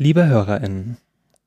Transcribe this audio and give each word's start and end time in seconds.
Liebe 0.00 0.28
HörerInnen, 0.28 0.96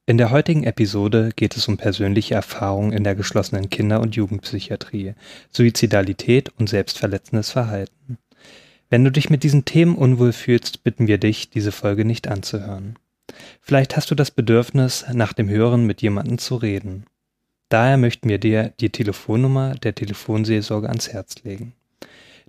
in 0.05 0.17
der 0.17 0.29
heutigen 0.29 0.65
Episode 0.65 1.29
geht 1.33 1.55
es 1.55 1.69
um 1.69 1.77
persönliche 1.77 2.33
Erfahrungen 2.33 2.91
in 2.91 3.05
der 3.05 3.15
geschlossenen 3.15 3.69
Kinder- 3.69 4.01
und 4.01 4.17
Jugendpsychiatrie, 4.17 5.13
Suizidalität 5.51 6.51
und 6.59 6.67
selbstverletzendes 6.67 7.49
Verhalten. 7.49 8.17
Wenn 8.89 9.05
du 9.05 9.09
dich 9.09 9.29
mit 9.29 9.43
diesen 9.43 9.63
Themen 9.63 9.95
unwohl 9.95 10.33
fühlst, 10.33 10.83
bitten 10.83 11.07
wir 11.07 11.17
dich, 11.17 11.49
diese 11.49 11.71
Folge 11.71 12.03
nicht 12.03 12.27
anzuhören. 12.27 12.97
Vielleicht 13.61 13.95
hast 13.95 14.11
du 14.11 14.15
das 14.15 14.31
Bedürfnis, 14.31 15.05
nach 15.13 15.31
dem 15.31 15.47
Hören 15.47 15.85
mit 15.85 16.01
jemandem 16.01 16.37
zu 16.37 16.57
reden. 16.57 17.05
Daher 17.69 17.95
möchten 17.95 18.27
wir 18.27 18.37
dir 18.37 18.73
die 18.81 18.89
Telefonnummer 18.89 19.75
der 19.75 19.95
Telefonseelsorge 19.95 20.89
ans 20.89 21.07
Herz 21.07 21.35
legen. 21.45 21.71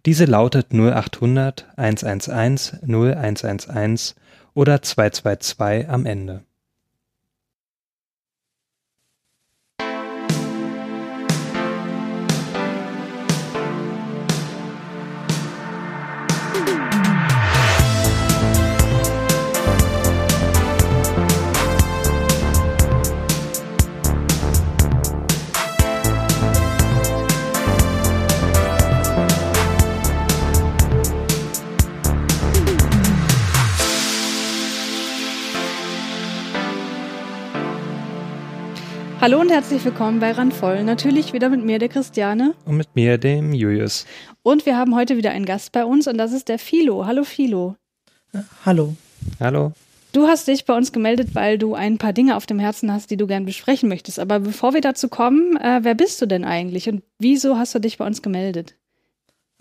Diese 0.05 0.25
lautet 0.25 0.73
0800 0.73 1.69
111 1.77 2.79
0111 2.83 4.17
oder 4.55 4.83
222 4.83 5.89
am 5.89 6.07
Ende. 6.07 6.45
Hallo 39.23 39.41
und 39.41 39.53
herzlich 39.53 39.85
willkommen 39.85 40.19
bei 40.19 40.33
Randvoll. 40.33 40.83
Natürlich 40.83 41.33
wieder 41.33 41.49
mit 41.49 41.65
mir, 41.65 41.79
der 41.79 41.89
Christiane. 41.89 42.57
Und 42.65 42.77
mit 42.77 42.97
mir, 42.97 43.19
dem 43.19 43.53
Julius. 43.53 44.05
Und 44.43 44.67
wir 44.67 44.77
haben 44.77 44.97
heute 44.97 45.17
wieder 45.17 45.31
einen 45.31 45.47
Gast 45.47 45.71
bei 45.71 45.85
uns 45.85 46.09
und 46.09 46.19
das 46.19 46.33
ist 46.33 46.49
der 46.49 46.59
Philo. 46.59 47.07
Hallo 47.07 47.23
Philo. 47.23 47.77
Hallo. 48.67 48.97
Hallo. 49.39 49.75
Du 50.11 50.27
hast 50.27 50.49
dich 50.49 50.65
bei 50.65 50.77
uns 50.77 50.91
gemeldet, 50.91 51.37
weil 51.37 51.57
du 51.57 51.77
ein 51.77 51.99
paar 51.99 52.13
Dinge 52.13 52.37
auf 52.37 52.47
dem 52.47 52.59
Herzen 52.59 52.93
hast, 52.93 53.13
die 53.13 53.17
du 53.17 53.29
gern 53.29 53.47
besprechen 53.47 53.89
möchtest. 53.89 54.19
Aber 54.19 54.41
bevor 54.41 54.75
wir 54.75 54.81
dazu 54.81 55.07
kommen, 55.07 55.57
äh, 55.57 55.79
wer 55.85 55.95
bist 55.95 56.21
du 56.21 56.27
denn 56.27 56.45
eigentlich 56.45 56.89
und 56.89 57.05
wieso 57.21 57.57
hast 57.57 57.77
du 57.77 57.79
dich 57.79 57.99
bei 57.99 58.07
uns 58.07 58.23
gemeldet? 58.23 58.75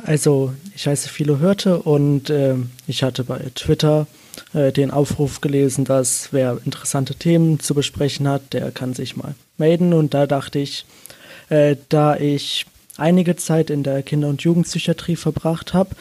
Also, 0.04 0.54
ich 0.76 0.88
heiße 0.88 1.08
Philo 1.08 1.38
Hörte 1.38 1.84
und 1.84 2.32
äh, 2.32 2.56
ich 2.88 3.04
hatte 3.04 3.24
bei 3.24 3.40
Twitter 3.54 4.08
äh, 4.54 4.72
den 4.72 4.92
Aufruf 4.92 5.42
gelesen, 5.42 5.86
dass 5.86 6.30
wer 6.32 6.58
interessante 6.66 7.16
Themen 7.16 7.60
zu 7.60 7.74
besprechen 7.74 8.28
hat, 8.28 8.54
der 8.54 8.72
kann 8.72 8.94
sich 8.94 9.16
mal 9.16 9.36
melden. 9.62 9.94
Und 9.94 10.14
da 10.14 10.28
dachte 10.28 10.60
ich, 10.60 10.86
äh, 11.48 11.78
da 11.88 12.18
ich 12.18 12.66
einige 12.98 13.38
Zeit 13.38 13.70
in 13.70 13.84
der 13.84 14.04
Kinder- 14.04 14.28
und 14.28 14.42
Jugendpsychiatrie 14.42 15.16
verbracht 15.16 15.74
habe, 15.74 15.96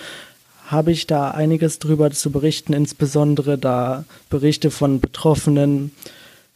habe 0.66 0.92
ich 0.92 1.06
da 1.06 1.30
einiges 1.30 1.78
drüber 1.78 2.10
zu 2.10 2.30
berichten, 2.30 2.72
insbesondere 2.72 3.58
da 3.58 4.04
Berichte 4.28 4.70
von 4.70 5.00
Betroffenen 5.00 5.92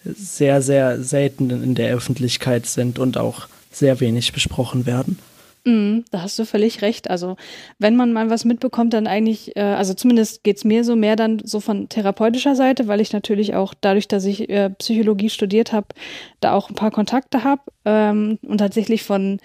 sehr, 0.05 0.62
sehr 0.62 1.02
selten 1.02 1.50
in 1.50 1.74
der 1.74 1.94
Öffentlichkeit 1.94 2.66
sind 2.66 2.98
und 2.98 3.16
auch 3.16 3.48
sehr 3.72 4.00
wenig 4.00 4.33
besprochen 4.33 4.86
werden. 4.86 5.18
Mm, 5.66 6.00
da 6.10 6.20
hast 6.22 6.38
du 6.38 6.44
völlig 6.44 6.82
recht. 6.82 7.08
Also 7.08 7.36
wenn 7.78 7.96
man 7.96 8.12
mal 8.12 8.28
was 8.28 8.44
mitbekommt, 8.44 8.92
dann 8.92 9.06
eigentlich, 9.06 9.56
äh, 9.56 9.62
also 9.62 9.94
zumindest 9.94 10.44
geht's 10.44 10.64
mir 10.64 10.84
so 10.84 10.94
mehr 10.94 11.16
dann 11.16 11.40
so 11.42 11.58
von 11.60 11.88
therapeutischer 11.88 12.54
Seite, 12.54 12.86
weil 12.86 13.00
ich 13.00 13.12
natürlich 13.12 13.54
auch 13.54 13.72
dadurch, 13.80 14.06
dass 14.06 14.26
ich 14.26 14.50
äh, 14.50 14.70
Psychologie 14.70 15.30
studiert 15.30 15.72
habe, 15.72 15.88
da 16.40 16.52
auch 16.52 16.68
ein 16.68 16.74
paar 16.74 16.90
Kontakte 16.90 17.44
habe 17.44 17.62
ähm, 17.86 18.38
und 18.46 18.58
tatsächlich 18.58 19.04
von 19.04 19.40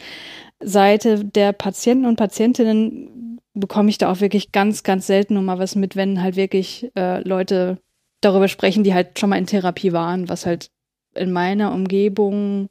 Seite 0.62 1.24
der 1.24 1.54
Patienten 1.54 2.06
und 2.06 2.18
Patientinnen 2.18 3.40
bekomme 3.54 3.90
ich 3.90 3.98
da 3.98 4.12
auch 4.12 4.20
wirklich 4.20 4.52
ganz, 4.52 4.84
ganz 4.84 5.08
selten 5.08 5.36
nur 5.36 5.44
mal 5.44 5.60
was 5.60 5.76
mit, 5.76 5.96
wenn 5.96 6.22
halt 6.22 6.36
wirklich 6.36 6.92
äh, 6.98 7.26
Leute 7.28 7.78
darüber 8.20 8.50
sprechen, 8.50 8.84
die 8.84 8.94
halt 8.94 9.20
schon 9.20 9.30
mal 9.30 9.38
in 9.38 9.46
Therapie 9.46 9.94
waren, 9.94 10.28
was 10.28 10.46
halt 10.46 10.70
in 11.16 11.32
meiner 11.32 11.74
Umgebung 11.74 12.70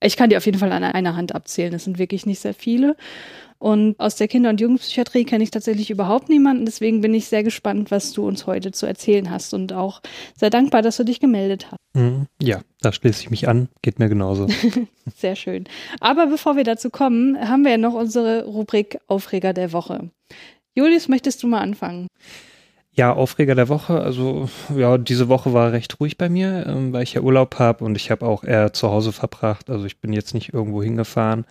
ich 0.00 0.16
kann 0.16 0.30
die 0.30 0.36
auf 0.36 0.46
jeden 0.46 0.58
Fall 0.58 0.72
an 0.72 0.84
einer 0.84 1.16
Hand 1.16 1.34
abzählen. 1.34 1.72
Das 1.72 1.84
sind 1.84 1.98
wirklich 1.98 2.26
nicht 2.26 2.40
sehr 2.40 2.54
viele. 2.54 2.96
Und 3.58 3.98
aus 3.98 4.14
der 4.14 4.28
Kinder- 4.28 4.50
und 4.50 4.60
Jugendpsychiatrie 4.60 5.24
kenne 5.24 5.42
ich 5.42 5.50
tatsächlich 5.50 5.90
überhaupt 5.90 6.28
niemanden. 6.28 6.64
Deswegen 6.64 7.00
bin 7.00 7.12
ich 7.12 7.26
sehr 7.26 7.42
gespannt, 7.42 7.90
was 7.90 8.12
du 8.12 8.26
uns 8.26 8.46
heute 8.46 8.70
zu 8.70 8.86
erzählen 8.86 9.30
hast 9.30 9.52
und 9.52 9.72
auch 9.72 10.00
sehr 10.36 10.50
dankbar, 10.50 10.82
dass 10.82 10.96
du 10.96 11.04
dich 11.04 11.18
gemeldet 11.18 11.66
hast. 11.70 11.78
Mhm. 11.94 12.26
Ja, 12.40 12.60
da 12.80 12.92
schließe 12.92 13.22
ich 13.22 13.30
mich 13.30 13.48
an. 13.48 13.68
Geht 13.82 13.98
mir 13.98 14.08
genauso. 14.08 14.46
sehr 15.16 15.34
schön. 15.34 15.64
Aber 15.98 16.28
bevor 16.28 16.56
wir 16.56 16.64
dazu 16.64 16.90
kommen, 16.90 17.36
haben 17.48 17.64
wir 17.64 17.72
ja 17.72 17.78
noch 17.78 17.94
unsere 17.94 18.44
Rubrik 18.44 18.98
Aufreger 19.08 19.52
der 19.52 19.72
Woche. 19.72 20.10
Julius, 20.76 21.08
möchtest 21.08 21.42
du 21.42 21.48
mal 21.48 21.60
anfangen? 21.60 22.06
Ja, 22.98 23.12
Aufreger 23.12 23.54
der 23.54 23.68
Woche. 23.68 24.00
Also 24.00 24.48
ja, 24.76 24.98
diese 24.98 25.28
Woche 25.28 25.52
war 25.52 25.70
recht 25.70 26.00
ruhig 26.00 26.18
bei 26.18 26.28
mir, 26.28 26.66
ähm, 26.66 26.92
weil 26.92 27.04
ich 27.04 27.14
ja 27.14 27.20
Urlaub 27.20 27.60
habe 27.60 27.84
und 27.84 27.94
ich 27.94 28.10
habe 28.10 28.26
auch 28.26 28.42
eher 28.42 28.72
zu 28.72 28.90
Hause 28.90 29.12
verbracht. 29.12 29.70
Also 29.70 29.84
ich 29.84 30.00
bin 30.00 30.12
jetzt 30.12 30.34
nicht 30.34 30.52
irgendwo 30.52 30.82
hingefahren 30.82 31.44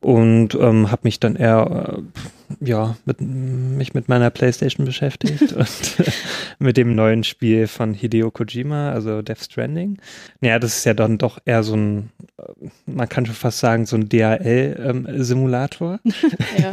und 0.00 0.54
ähm, 0.54 0.90
habe 0.90 1.02
mich 1.04 1.20
dann 1.20 1.36
eher 1.36 1.98
äh, 1.98 2.02
ja 2.60 2.96
mit 3.04 3.20
mich 3.20 3.94
mit 3.94 4.08
meiner 4.08 4.30
PlayStation 4.30 4.86
beschäftigt 4.86 5.52
und 5.52 5.96
mit 6.58 6.76
dem 6.76 6.94
neuen 6.94 7.24
Spiel 7.24 7.66
von 7.66 7.94
Hideo 7.94 8.30
Kojima, 8.30 8.90
also 8.90 9.22
Death 9.22 9.44
Stranding. 9.44 9.98
Naja, 10.40 10.58
das 10.58 10.78
ist 10.78 10.84
ja 10.84 10.94
dann 10.94 11.18
doch 11.18 11.38
eher 11.44 11.62
so 11.62 11.74
ein, 11.74 12.10
äh, 12.38 12.68
man 12.86 13.08
kann 13.08 13.26
schon 13.26 13.34
fast 13.34 13.58
sagen 13.58 13.86
so 13.86 13.96
ein 13.96 14.08
DHL-Simulator. 14.08 16.00
Ähm, 16.04 16.12
ja. 16.58 16.72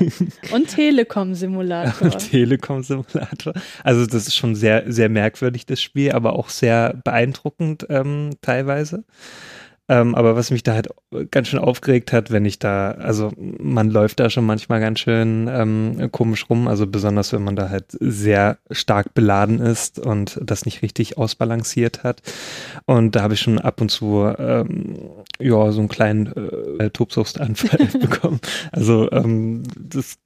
Und 0.56 0.67
Telekom-Simulator. 0.69 2.09
Telekom-Simulator. 2.17 3.53
Also 3.83 4.06
das 4.06 4.28
ist 4.28 4.35
schon 4.35 4.56
sehr 4.56 4.91
sehr 4.91 5.09
merkwürdig 5.09 5.66
das 5.66 5.81
Spiel, 5.81 6.12
aber 6.12 6.33
auch 6.33 6.50
sehr 6.50 6.95
beeindruckend 7.03 7.85
ähm, 7.89 8.31
teilweise. 8.41 9.03
Ähm, 9.89 10.16
aber 10.16 10.38
was 10.38 10.49
mich 10.49 10.63
da 10.63 10.73
halt 10.73 10.88
ganz 11.29 11.49
schön 11.49 11.59
aufgeregt 11.59 12.13
hat, 12.13 12.31
wenn 12.31 12.45
ich 12.45 12.57
da, 12.57 12.91
also 12.91 13.31
man 13.38 13.89
läuft 13.89 14.21
da 14.21 14.29
schon 14.29 14.45
manchmal 14.45 14.79
ganz 14.79 14.99
schön 14.99 15.49
ähm, 15.51 16.09
komisch 16.11 16.49
rum, 16.49 16.69
also 16.69 16.88
besonders 16.88 17.33
wenn 17.33 17.44
man 17.44 17.57
da 17.57 17.69
halt 17.69 17.85
sehr 17.99 18.59
stark 18.71 19.13
beladen 19.13 19.59
ist 19.59 19.99
und 19.99 20.39
das 20.41 20.66
nicht 20.66 20.83
richtig 20.83 21.17
ausbalanciert 21.17 22.03
hat. 22.03 22.21
Und 22.85 23.16
da 23.16 23.23
habe 23.23 23.33
ich 23.33 23.41
schon 23.41 23.59
ab 23.59 23.81
und 23.81 23.89
zu 23.89 24.33
ähm, 24.38 24.95
ja 25.39 25.71
so 25.73 25.79
einen 25.81 25.89
kleinen 25.89 26.79
äh, 26.79 26.89
Tobsuchtsanfall 26.89 27.88
bekommen. 28.00 28.39
Also 28.71 29.11
ähm, 29.11 29.63
das 29.77 30.17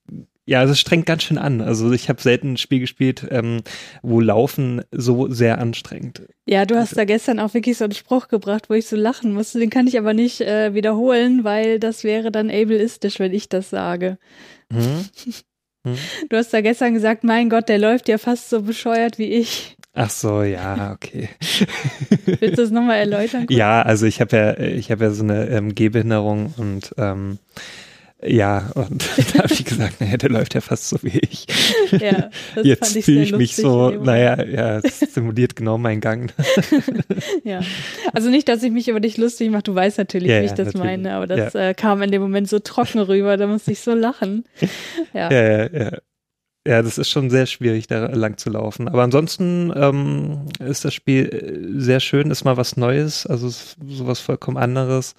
ja, 0.48 0.62
also 0.62 0.72
es 0.72 0.80
strengt 0.80 1.06
ganz 1.06 1.24
schön 1.24 1.38
an. 1.38 1.60
Also 1.60 1.92
ich 1.92 2.08
habe 2.08 2.22
selten 2.22 2.54
ein 2.54 2.58
Spiel 2.58 2.80
gespielt, 2.80 3.28
ähm, 3.30 3.64
wo 4.02 4.22
Laufen 4.22 4.82
so 4.92 5.30
sehr 5.30 5.60
anstrengt. 5.60 6.22
Ja, 6.46 6.66
du 6.66 6.78
hast 6.78 6.96
da 6.96 7.04
gestern 7.04 7.40
auch 7.40 7.54
wirklich 7.54 7.78
so 7.78 7.84
einen 7.84 7.94
Spruch 7.94 8.30
gebracht, 8.30 8.70
wo 8.70 8.74
ich 8.74 8.88
so 8.88 8.96
lachen 8.96 9.34
musste. 9.34 9.60
Den 9.60 9.70
kann 9.70 9.88
ich 9.88 9.98
aber 9.98 10.14
nicht 10.14 10.40
äh, 10.40 10.74
wiederholen, 10.74 11.44
weil 11.44 11.80
das 11.80 12.06
wäre 12.06 12.32
dann 12.32 12.50
ableistisch, 12.50 13.20
wenn 13.20 13.34
ich 13.34 13.50
das 13.50 13.70
sage. 13.70 14.18
Hm? 14.72 15.06
Hm? 15.86 15.96
Du 16.30 16.36
hast 16.36 16.54
da 16.54 16.62
gestern 16.62 16.96
gesagt, 16.96 17.24
mein 17.24 17.50
Gott, 17.50 17.70
der 17.70 17.78
läuft 17.78 18.10
ja 18.10 18.18
fast 18.18 18.50
so 18.50 18.64
bescheuert 18.64 19.20
wie 19.20 19.32
ich. 19.32 19.78
Ach 19.94 20.10
so, 20.10 20.44
ja, 20.44 20.92
okay. 20.92 21.30
Willst 22.26 22.58
du 22.58 22.62
das 22.64 22.72
nochmal 22.72 22.98
erläutern? 22.98 23.42
Kurz? 23.48 23.58
Ja, 23.58 23.84
also 23.84 24.06
ich 24.06 24.20
habe 24.20 24.36
ja, 24.36 24.58
ich 24.58 24.92
habe 24.92 25.06
ja 25.06 25.12
so 25.12 25.24
eine 25.24 25.48
ähm, 25.50 25.76
Gehbehinderung 25.76 26.54
und 26.58 26.94
ähm, 26.98 27.38
ja, 28.28 28.70
und 28.76 29.08
da 29.34 29.44
habe 29.44 29.54
ich 29.54 29.66
gesagt, 29.66 30.02
naja, 30.02 30.18
der 30.18 30.30
läuft 30.30 30.54
ja 30.54 30.62
fast 30.62 30.90
so 30.90 30.98
wie 31.02 31.20
ich. 31.20 31.46
Ja, 31.92 32.30
das 32.56 32.64
Jetzt 32.66 33.04
fühle 33.04 33.24
ich 33.24 33.36
mich 33.36 33.56
so, 33.56 33.90
naja, 33.92 34.44
ja, 34.44 34.80
es 34.80 35.00
simuliert 35.00 35.56
genau 35.56 35.78
meinen 35.78 36.02
Gang. 36.02 36.34
ja, 37.44 37.62
also 38.14 38.30
nicht, 38.30 38.48
dass 38.50 38.64
ich 38.64 38.72
mich 38.72 38.88
über 38.88 39.00
dich 39.00 39.18
lustig 39.18 39.50
mache, 39.50 39.64
du 39.64 39.76
weißt 39.76 39.98
natürlich, 39.98 40.30
ja, 40.30 40.42
wie 40.42 40.46
ich 40.46 40.52
das 40.52 40.74
natürlich. 40.74 40.86
meine, 40.86 41.14
aber 41.14 41.28
das 41.28 41.54
ja. 41.54 41.70
äh, 41.70 41.74
kam 41.74 42.02
in 42.02 42.12
dem 42.12 42.22
Moment 42.22 42.50
so 42.50 42.60
trocken 42.60 43.00
rüber, 43.00 43.38
da 43.38 43.48
musste 43.48 43.72
ich 43.72 43.80
so 43.80 43.94
lachen. 43.94 44.46
Ja, 45.14 45.32
ja, 45.32 45.42
ja. 45.42 45.70
ja. 45.72 45.98
Ja, 46.68 46.82
das 46.82 46.98
ist 46.98 47.10
schon 47.10 47.30
sehr 47.30 47.46
schwierig, 47.46 47.88
da 47.88 48.08
lang 48.08 48.38
zu 48.38 48.50
laufen. 48.50 48.90
Aber 48.90 49.02
ansonsten 49.02 49.72
ähm, 49.74 50.48
ist 50.60 50.84
das 50.84 50.94
Spiel 50.94 51.30
äh, 51.30 51.80
sehr 51.80 52.02
schön, 52.02 52.30
ist 52.30 52.44
mal 52.44 52.58
was 52.58 52.76
Neues, 52.76 53.26
also 53.26 53.50
sowas 53.88 54.20
vollkommen 54.20 54.58
anderes. 54.58 55.16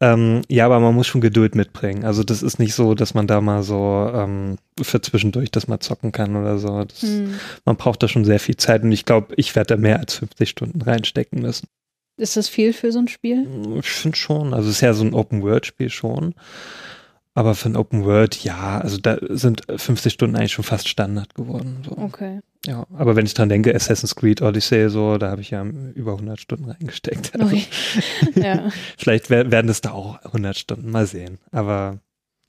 Ähm, 0.00 0.42
ja, 0.48 0.64
aber 0.66 0.78
man 0.78 0.94
muss 0.94 1.08
schon 1.08 1.20
Geduld 1.20 1.56
mitbringen. 1.56 2.04
Also 2.04 2.22
das 2.22 2.42
ist 2.42 2.58
nicht 2.58 2.74
so, 2.74 2.94
dass 2.94 3.14
man 3.14 3.26
da 3.26 3.40
mal 3.40 3.64
so 3.64 4.10
ähm, 4.14 4.56
für 4.80 5.00
zwischendurch 5.00 5.50
das 5.50 5.66
mal 5.66 5.80
zocken 5.80 6.12
kann 6.12 6.36
oder 6.36 6.58
so. 6.58 6.84
Das, 6.84 7.02
hm. 7.02 7.34
Man 7.64 7.76
braucht 7.76 8.02
da 8.02 8.08
schon 8.08 8.24
sehr 8.24 8.38
viel 8.38 8.56
Zeit 8.56 8.84
und 8.84 8.92
ich 8.92 9.04
glaube, 9.04 9.34
ich 9.36 9.56
werde 9.56 9.74
da 9.74 9.80
mehr 9.80 9.98
als 9.98 10.14
50 10.14 10.48
Stunden 10.48 10.82
reinstecken 10.82 11.42
müssen. 11.42 11.66
Ist 12.16 12.36
das 12.36 12.48
viel 12.48 12.72
für 12.72 12.92
so 12.92 12.98
ein 13.00 13.08
Spiel? 13.08 13.46
Ich 13.78 13.88
finde 13.88 14.16
schon. 14.16 14.54
Also 14.54 14.68
es 14.68 14.76
ist 14.76 14.80
ja 14.80 14.92
so 14.92 15.04
ein 15.04 15.14
Open-World-Spiel 15.14 15.88
schon. 15.88 16.34
Aber 17.34 17.54
für 17.54 17.68
ein 17.68 17.76
Open 17.76 18.04
World, 18.04 18.42
ja, 18.42 18.80
also 18.80 18.98
da 18.98 19.16
sind 19.28 19.62
50 19.74 20.12
Stunden 20.12 20.34
eigentlich 20.36 20.52
schon 20.52 20.64
fast 20.64 20.88
Standard 20.88 21.34
geworden. 21.34 21.82
So. 21.84 21.96
Okay. 21.96 22.40
Ja, 22.66 22.84
aber 22.92 23.14
wenn 23.14 23.26
ich 23.26 23.34
dran 23.34 23.48
denke, 23.48 23.72
Assassin's 23.74 24.16
Creed 24.16 24.42
Odyssey, 24.42 24.90
so, 24.90 25.18
da 25.18 25.30
habe 25.30 25.40
ich 25.40 25.50
ja 25.50 25.62
über 25.64 26.12
100 26.12 26.40
Stunden 26.40 26.68
reingesteckt. 26.70 27.32
Also 27.34 27.46
Okay. 27.46 27.64
ja. 28.34 28.70
Vielleicht 28.96 29.30
wer- 29.30 29.50
werden 29.52 29.70
es 29.70 29.80
da 29.80 29.92
auch 29.92 30.20
100 30.24 30.58
Stunden, 30.58 30.90
mal 30.90 31.06
sehen. 31.06 31.38
Aber 31.52 32.00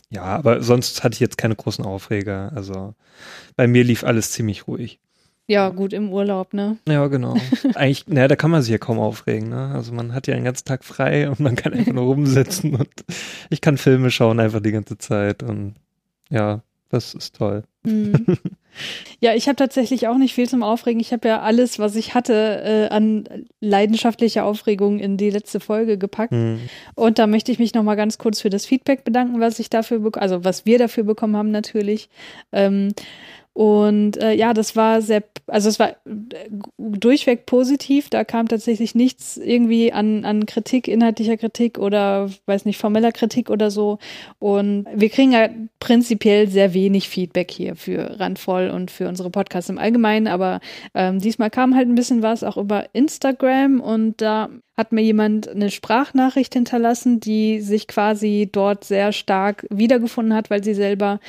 ja, 0.10 0.24
aber 0.24 0.64
sonst 0.64 1.04
hatte 1.04 1.14
ich 1.14 1.20
jetzt 1.20 1.38
keine 1.38 1.56
großen 1.56 1.86
Aufreger. 1.86 2.52
Also 2.56 2.96
bei 3.56 3.68
mir 3.68 3.84
lief 3.84 4.04
alles 4.04 4.32
ziemlich 4.32 4.68
ruhig. 4.68 5.00
Ja, 5.50 5.70
gut, 5.70 5.94
im 5.94 6.14
Urlaub, 6.14 6.54
ne? 6.54 6.78
Ja, 6.88 7.08
genau. 7.08 7.36
Eigentlich, 7.74 8.08
naja, 8.08 8.28
da 8.28 8.36
kann 8.36 8.52
man 8.52 8.62
sich 8.62 8.72
ja 8.72 8.78
kaum 8.78 9.00
aufregen. 9.00 9.50
Ne? 9.50 9.72
Also 9.74 9.92
man 9.92 10.14
hat 10.14 10.28
ja 10.28 10.36
den 10.36 10.44
ganzen 10.44 10.66
Tag 10.66 10.84
frei 10.84 11.28
und 11.28 11.40
man 11.40 11.56
kann 11.56 11.74
einfach 11.74 11.92
nur 11.92 12.04
rumsitzen 12.04 12.76
und 12.76 12.90
ich 13.50 13.60
kann 13.60 13.78
Filme 13.78 14.12
schauen 14.12 14.40
einfach 14.40 14.60
die 14.60 14.72
ganze 14.72 15.00
Zeit 15.00 15.42
und 15.42 15.74
ja, 16.30 16.62
das 16.90 17.16
ist 17.16 17.36
toll. 17.36 17.64
Mhm. 17.84 18.38
Ja, 19.20 19.34
ich 19.34 19.48
habe 19.48 19.56
tatsächlich 19.56 20.08
auch 20.08 20.18
nicht 20.18 20.34
viel 20.34 20.48
zum 20.48 20.64
Aufregen. 20.64 21.02
Ich 21.02 21.12
habe 21.12 21.28
ja 21.28 21.42
alles, 21.42 21.80
was 21.80 21.96
ich 21.96 22.14
hatte, 22.14 22.62
äh, 22.64 22.94
an 22.94 23.28
leidenschaftlicher 23.60 24.46
Aufregung 24.46 25.00
in 25.00 25.18
die 25.18 25.30
letzte 25.30 25.60
Folge 25.60 25.98
gepackt. 25.98 26.32
Hm. 26.32 26.62
Und 26.96 27.20
da 27.20 27.28
möchte 27.28 27.52
ich 27.52 27.60
mich 27.60 27.74
nochmal 27.74 27.98
ganz 27.98 28.18
kurz 28.18 28.40
für 28.40 28.50
das 28.50 28.66
Feedback 28.66 29.04
bedanken, 29.04 29.42
was 29.42 29.60
ich 29.60 29.70
dafür, 29.70 30.10
also 30.14 30.46
was 30.46 30.66
wir 30.66 30.78
dafür 30.78 31.04
bekommen 31.04 31.36
haben 31.36 31.52
natürlich. 31.52 32.10
Ähm, 32.54 32.94
und 33.54 34.16
äh, 34.18 34.34
ja, 34.34 34.54
das 34.54 34.76
war 34.76 35.02
sehr, 35.02 35.24
also 35.48 35.68
es 35.68 35.80
war 35.80 35.96
durchweg 36.78 37.46
positiv. 37.46 38.10
Da 38.10 38.24
kam 38.24 38.48
tatsächlich 38.48 38.96
nichts 38.96 39.36
irgendwie 39.38 39.92
an, 39.92 40.24
an 40.24 40.46
Kritik, 40.46 40.88
inhaltlicher 40.88 41.36
Kritik 41.36 41.78
oder 41.78 42.30
weiß 42.46 42.66
nicht, 42.66 42.78
formeller 42.78 43.12
Kritik 43.12 43.50
oder 43.50 43.70
so. 43.70 44.00
Und 44.38 44.86
wir 44.94 45.10
kriegen 45.10 45.34
ja 45.34 45.50
prinzipiell 45.80 46.48
sehr 46.48 46.74
wenig 46.74 47.10
Feedback 47.10 47.52
hier 47.52 47.76
für 47.76 48.20
Randvoll 48.20 48.70
und 48.70 48.92
für 48.92 49.10
unsere 49.10 49.30
Podcasts 49.30 49.70
im 49.70 49.78
Allgemeinen. 49.78 50.28
Aber 50.28 50.62
ähm, 50.94 51.20
diesmal 51.20 51.50
kam 51.50 51.76
halt 51.76 51.90
ein 51.90 51.96
bisschen 51.96 52.22
was 52.22 52.44
auch 52.44 52.56
über 52.56 52.86
Instagram 52.94 53.82
und 53.82 54.22
da 54.22 54.50
hat 54.78 54.94
mir 54.94 55.02
jemand 55.02 55.50
eine 55.50 55.72
Sprachnachricht 55.72 56.54
hinterlassen, 56.54 57.20
die 57.20 57.60
sich 57.60 57.86
quasi 57.86 58.48
dort 58.50 58.86
sehr 58.86 59.12
stark 59.12 59.68
wiedergefunden 59.70 60.34
hat, 60.34 60.50
weil 60.50 60.64
sie 60.64 60.74
selber 60.74 61.20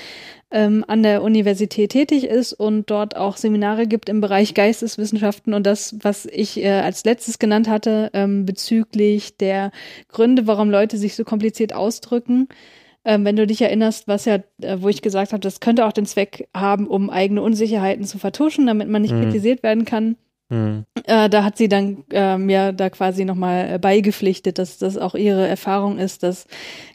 ähm, 0.51 0.85
an 0.89 1.03
der 1.03 1.23
Universität 1.23 1.91
tätig 1.93 2.25
ist 2.25 2.53
und 2.53 2.91
dort 2.91 3.17
auch 3.17 3.37
Seminare 3.37 3.87
gibt 3.87 4.09
im 4.09 4.21
Bereich 4.21 4.55
Geisteswissenschaften 4.55 5.55
und 5.55 5.65
das, 5.65 5.97
was 6.03 6.27
ich 6.27 6.63
äh, 6.63 6.69
als 6.71 7.05
letztes 7.05 7.39
genannt 7.39 7.69
hatte, 7.69 8.11
ähm, 8.15 8.47
bezüglich 8.47 9.37
der 9.37 9.71
Gründe, 10.09 10.47
warum 10.47 10.71
Leute 10.71 10.99
sich 10.99 11.15
so 11.15 11.25
kompliziert 11.25 11.73
ausdrücken. 11.73 12.49
Ähm, 13.05 13.25
wenn 13.25 13.37
du 13.37 13.47
dich 13.47 13.63
erinnerst, 13.63 14.09
was 14.09 14.25
ja, 14.27 14.41
äh, 14.61 14.77
wo 14.81 14.89
ich 14.89 15.03
gesagt 15.03 15.33
habe, 15.33 15.41
das 15.41 15.61
könnte 15.61 15.87
auch 15.87 15.93
den 15.93 16.05
Zweck 16.07 16.49
haben, 16.55 16.87
um 16.87 17.09
eigene 17.11 17.41
Unsicherheiten 17.43 18.05
zu 18.05 18.19
vertuschen, 18.19 18.67
damit 18.67 18.89
man 18.89 19.03
nicht 19.03 19.15
Mhm. 19.15 19.23
kritisiert 19.23 19.63
werden 19.63 19.85
kann. 19.85 20.17
Hm. 20.51 20.85
Äh, 21.05 21.31
da 21.31 21.45
hat 21.45 21.57
sie 21.57 21.69
dann 21.69 22.05
äh, 22.13 22.37
mir 22.37 22.73
da 22.73 22.91
quasi 22.91 23.25
nochmal 23.25 23.75
äh, 23.75 23.79
beigepflichtet, 23.79 24.59
dass 24.59 24.79
das 24.79 24.99
auch 24.99 25.15
ihre 25.15 25.47
Erfahrung 25.47 25.99
ist, 25.99 26.25
dass 26.25 26.47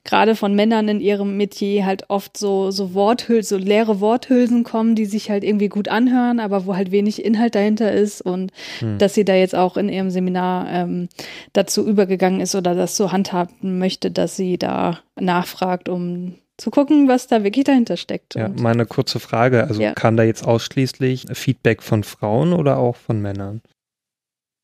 gerade 0.04 0.36
von 0.36 0.54
Männern 0.54 0.90
in 0.90 1.00
ihrem 1.00 1.38
Metier 1.38 1.86
halt 1.86 2.10
oft 2.10 2.38
so, 2.38 2.70
so 2.72 2.94
Worthülsen, 2.94 3.60
so 3.60 3.66
leere 3.66 4.02
Worthülsen 4.02 4.64
kommen, 4.64 4.96
die 4.96 5.06
sich 5.06 5.30
halt 5.30 5.46
irgendwie 5.46 5.70
gut 5.70 5.88
anhören, 5.88 6.42
aber 6.42 6.66
wo 6.66 6.76
halt 6.76 6.92
wenig 6.92 7.24
Inhalt 7.24 7.56
dahinter 7.56 7.92
ist 7.92 8.22
und 8.22 8.52
Hm. 8.80 8.98
dass 8.98 9.14
sie 9.14 9.26
da 9.26 9.36
jetzt 9.36 9.56
auch 9.56 9.78
in 9.78 9.90
ihrem 9.90 10.10
Seminar 10.10 10.68
ähm, 10.70 11.08
dazu 11.54 11.88
übergegangen 11.88 12.42
ist 12.42 12.56
oder 12.56 12.76
das 12.76 12.98
so 12.98 13.12
handhaben 13.12 13.80
möchte, 13.80 14.12
dass 14.12 14.36
sie 14.36 14.58
da 14.58 15.00
nachfragt, 15.20 15.88
um 15.88 16.36
zu 16.58 16.72
gucken, 16.72 17.08
was 17.08 17.28
da 17.28 17.44
wirklich 17.44 17.66
dahinter 17.66 17.98
steckt. 17.98 18.36
Ja, 18.36 18.46
Und, 18.48 18.60
mal 18.62 18.74
eine 18.74 18.86
kurze 18.86 19.20
Frage. 19.20 19.66
Also 19.66 19.82
Ja. 19.82 19.94
kam 19.94 20.16
da 20.18 20.24
jetzt 20.24 20.46
ausschließlich 20.48 21.26
Feedback 21.34 21.82
von 21.84 22.04
Frauen 22.04 22.54
oder 22.54 22.78
auch 22.78 22.96
von 22.96 23.22
Männern? 23.22 23.62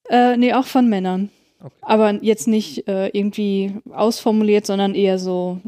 äh, 0.10 0.36
nee, 0.38 0.54
auch 0.54 0.66
von 0.66 0.90
Männern. 0.90 1.30
Okay. 1.64 1.74
Aber 1.82 2.14
jetzt 2.24 2.48
nicht 2.48 2.88
äh, 2.88 3.08
irgendwie 3.10 3.76
ausformuliert, 3.92 4.66
sondern 4.66 4.96
eher 4.96 5.20
so 5.20 5.60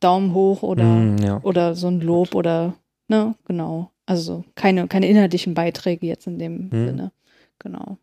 Daumen 0.00 0.34
hoch 0.34 0.62
oder, 0.62 0.84
Hm, 0.84 1.18
ja. 1.18 1.40
oder 1.42 1.74
so 1.74 1.88
ein 1.88 2.00
Lob 2.00 2.34
oder, 2.34 2.74
ne, 3.08 3.34
genau. 3.46 3.90
Also 4.06 4.44
keine, 4.54 4.88
keine 4.88 5.08
inhaltlichen 5.08 5.54
Beiträge 5.54 6.06
jetzt 6.06 6.26
in 6.26 6.38
dem 6.38 6.70
Hm. 6.70 6.86
Sinne. 6.86 7.12
Genau. 7.58 7.98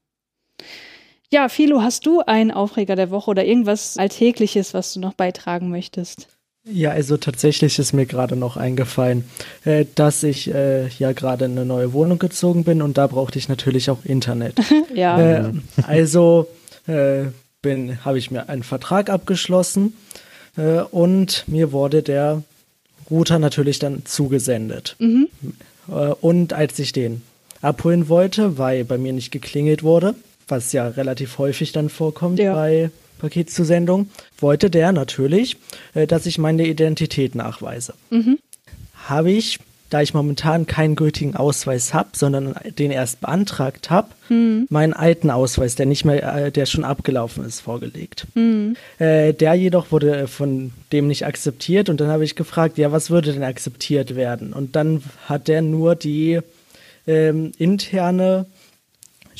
Ja, 1.31 1.47
Philo, 1.49 1.81
hast 1.81 2.05
du 2.05 2.21
einen 2.21 2.51
Aufreger 2.51 2.95
der 2.95 3.11
Woche 3.11 3.29
oder 3.31 3.45
irgendwas 3.45 3.97
Alltägliches, 3.97 4.73
was 4.73 4.93
du 4.93 4.99
noch 4.99 5.13
beitragen 5.13 5.69
möchtest? 5.69 6.27
Ja, 6.65 6.91
also 6.91 7.17
tatsächlich 7.17 7.79
ist 7.79 7.93
mir 7.93 8.05
gerade 8.05 8.35
noch 8.35 8.57
eingefallen, 8.57 9.23
äh, 9.65 9.85
dass 9.95 10.23
ich 10.23 10.53
äh, 10.53 10.87
ja 10.89 11.13
gerade 11.13 11.45
in 11.45 11.51
eine 11.51 11.65
neue 11.65 11.93
Wohnung 11.93 12.19
gezogen 12.19 12.63
bin 12.63 12.81
und 12.81 12.97
da 12.97 13.07
brauchte 13.07 13.39
ich 13.39 13.49
natürlich 13.49 13.89
auch 13.89 14.03
Internet. 14.03 14.55
Ja. 14.93 15.19
Äh, 15.47 15.51
also 15.87 16.47
äh, 16.87 17.25
bin, 17.61 18.03
habe 18.03 18.17
ich 18.17 18.31
mir 18.31 18.49
einen 18.49 18.63
Vertrag 18.63 19.09
abgeschlossen 19.09 19.93
äh, 20.57 20.79
und 20.81 21.45
mir 21.47 21.71
wurde 21.71 22.03
der 22.03 22.43
Router 23.09 23.39
natürlich 23.39 23.79
dann 23.79 24.05
zugesendet. 24.05 24.95
Mhm. 24.99 25.27
Äh, 25.89 25.91
und 26.21 26.53
als 26.53 26.77
ich 26.79 26.91
den 26.91 27.21
abholen 27.61 28.09
wollte, 28.09 28.57
weil 28.57 28.83
bei 28.83 28.97
mir 28.97 29.13
nicht 29.13 29.31
geklingelt 29.31 29.83
wurde, 29.83 30.15
was 30.47 30.71
ja 30.73 30.87
relativ 30.87 31.37
häufig 31.37 31.71
dann 31.71 31.89
vorkommt 31.89 32.39
Ja. 32.39 32.53
bei 32.53 32.89
Paketzusendung, 33.19 34.09
wollte 34.39 34.69
der 34.69 34.91
natürlich, 34.91 35.57
äh, 35.93 36.07
dass 36.07 36.25
ich 36.25 36.37
meine 36.37 36.65
Identität 36.65 37.35
nachweise. 37.35 37.93
Mhm. 38.09 38.39
Habe 39.07 39.31
ich, 39.31 39.59
da 39.89 40.01
ich 40.01 40.13
momentan 40.13 40.67
keinen 40.67 40.95
gültigen 40.95 41.35
Ausweis 41.35 41.93
habe, 41.95 42.09
sondern 42.13 42.53
den 42.77 42.91
erst 42.91 43.21
beantragt 43.21 43.89
habe, 43.89 44.09
Mhm. 44.29 44.67
meinen 44.69 44.93
alten 44.93 45.31
Ausweis, 45.31 45.73
der 45.75 45.87
nicht 45.87 46.05
mehr, 46.05 46.21
äh, 46.35 46.51
der 46.51 46.67
schon 46.67 46.83
abgelaufen 46.83 47.43
ist, 47.43 47.61
vorgelegt. 47.61 48.27
Mhm. 48.35 48.75
Äh, 48.99 49.33
der 49.33 49.55
jedoch 49.55 49.91
wurde 49.91 50.15
äh, 50.15 50.27
von 50.27 50.71
dem 50.91 51.07
nicht 51.07 51.25
akzeptiert 51.25 51.89
und 51.89 51.99
dann 51.99 52.09
habe 52.09 52.23
ich 52.23 52.35
gefragt, 52.35 52.77
ja, 52.77 52.91
was 52.91 53.09
würde 53.09 53.33
denn 53.33 53.43
akzeptiert 53.43 54.15
werden? 54.15 54.53
Und 54.53 54.75
dann 54.75 55.01
hat 55.27 55.47
der 55.47 55.63
nur 55.63 55.95
die 55.95 56.39
ähm, 57.07 57.51
interne 57.57 58.45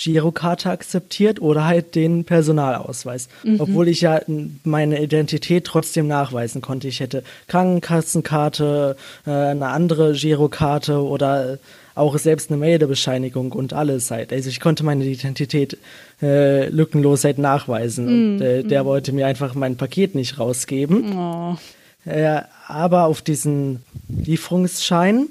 Girokarte 0.01 0.69
akzeptiert 0.69 1.42
oder 1.42 1.66
halt 1.66 1.96
den 1.96 2.24
Personalausweis. 2.24 3.28
Obwohl 3.60 3.88
ich 3.88 4.01
ja 4.01 4.22
meine 4.63 5.01
Identität 5.01 5.66
trotzdem 5.66 6.07
nachweisen 6.07 6.62
konnte. 6.62 6.88
Ich 6.88 7.00
hätte 7.00 7.24
Krankenkassenkarte, 7.48 8.96
äh, 9.25 9.31
eine 9.31 9.68
andere 9.68 10.13
Girokarte 10.13 11.04
oder 11.04 11.60
auch 11.96 12.18
selbst 12.18 12.50
eine 12.50 12.57
Meldebescheinigung 12.57 13.51
und 13.51 13.74
alles 13.74 14.10
halt. 14.10 14.31
Also 14.31 14.50
ich 14.50 14.62
konnte 14.62 14.86
meine 14.86 15.04
Identität 15.04 15.78
äh, 16.22 16.69
lückenlos 16.69 17.25
halt 17.25 17.38
nachweisen. 17.38 18.07
Und 18.07 18.42
äh, 18.42 18.64
der 18.64 18.85
wollte 18.85 19.12
mir 19.12 19.28
einfach 19.28 19.54
mein 19.54 19.76
Paket 19.76 20.16
nicht 20.16 20.40
rausgeben. 20.40 21.18
Oh. 21.18 21.57
Äh, 22.06 22.42
aber 22.68 23.06
auf 23.06 23.21
diesen 23.21 23.83
Lieferungsschein 24.07 25.28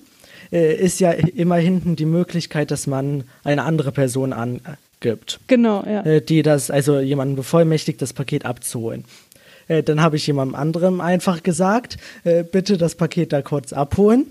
äh, 0.53 0.75
ist 0.75 1.01
ja 1.01 1.11
immer 1.13 1.57
hinten 1.57 1.97
die 1.97 2.07
Möglichkeit, 2.07 2.71
dass 2.71 2.87
man 2.87 3.25
eine 3.45 3.65
andere 3.65 3.93
Person 3.93 4.33
angibt, 4.33 5.41
Genau, 5.47 5.85
ja. 5.85 6.03
äh, 6.05 6.21
die 6.21 6.43
das, 6.43 6.71
also 6.71 6.99
jemanden 7.01 7.37
bevollmächtigt, 7.37 8.01
das 8.03 8.13
Paket 8.13 8.45
abzuholen. 8.45 9.05
Äh, 9.69 9.83
dann 9.83 10.01
habe 10.01 10.17
ich 10.17 10.27
jemandem 10.27 10.55
anderem 10.55 11.01
einfach 11.01 11.43
gesagt, 11.43 11.99
äh, 12.25 12.43
bitte 12.43 12.79
das 12.79 12.95
Paket 12.95 13.33
da 13.33 13.43
kurz 13.43 13.73
abholen. 13.73 14.27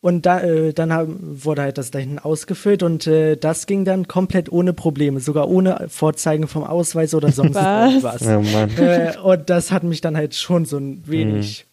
Und 0.00 0.24
da, 0.24 0.40
äh, 0.40 0.72
dann 0.72 0.92
haben, 0.92 1.40
wurde 1.42 1.62
halt 1.62 1.78
das 1.78 1.90
da 1.90 1.98
hinten 1.98 2.20
ausgefüllt 2.20 2.84
und 2.84 3.06
äh, 3.08 3.36
das 3.36 3.66
ging 3.66 3.84
dann 3.84 4.06
komplett 4.06 4.52
ohne 4.52 4.72
Probleme, 4.72 5.18
sogar 5.18 5.48
ohne 5.48 5.86
Vorzeigen 5.88 6.46
vom 6.46 6.62
Ausweis 6.62 7.12
oder 7.14 7.32
sonst 7.32 7.56
Was? 7.56 7.92
irgendwas. 7.94 8.22
Oh 8.22 8.42
Mann. 8.42 8.70
Äh, 8.78 9.14
und 9.20 9.50
das 9.50 9.72
hat 9.72 9.82
mich 9.82 10.02
dann 10.02 10.16
halt 10.16 10.34
schon 10.36 10.64
so 10.64 10.76
ein 10.78 11.02
wenig, 11.06 11.66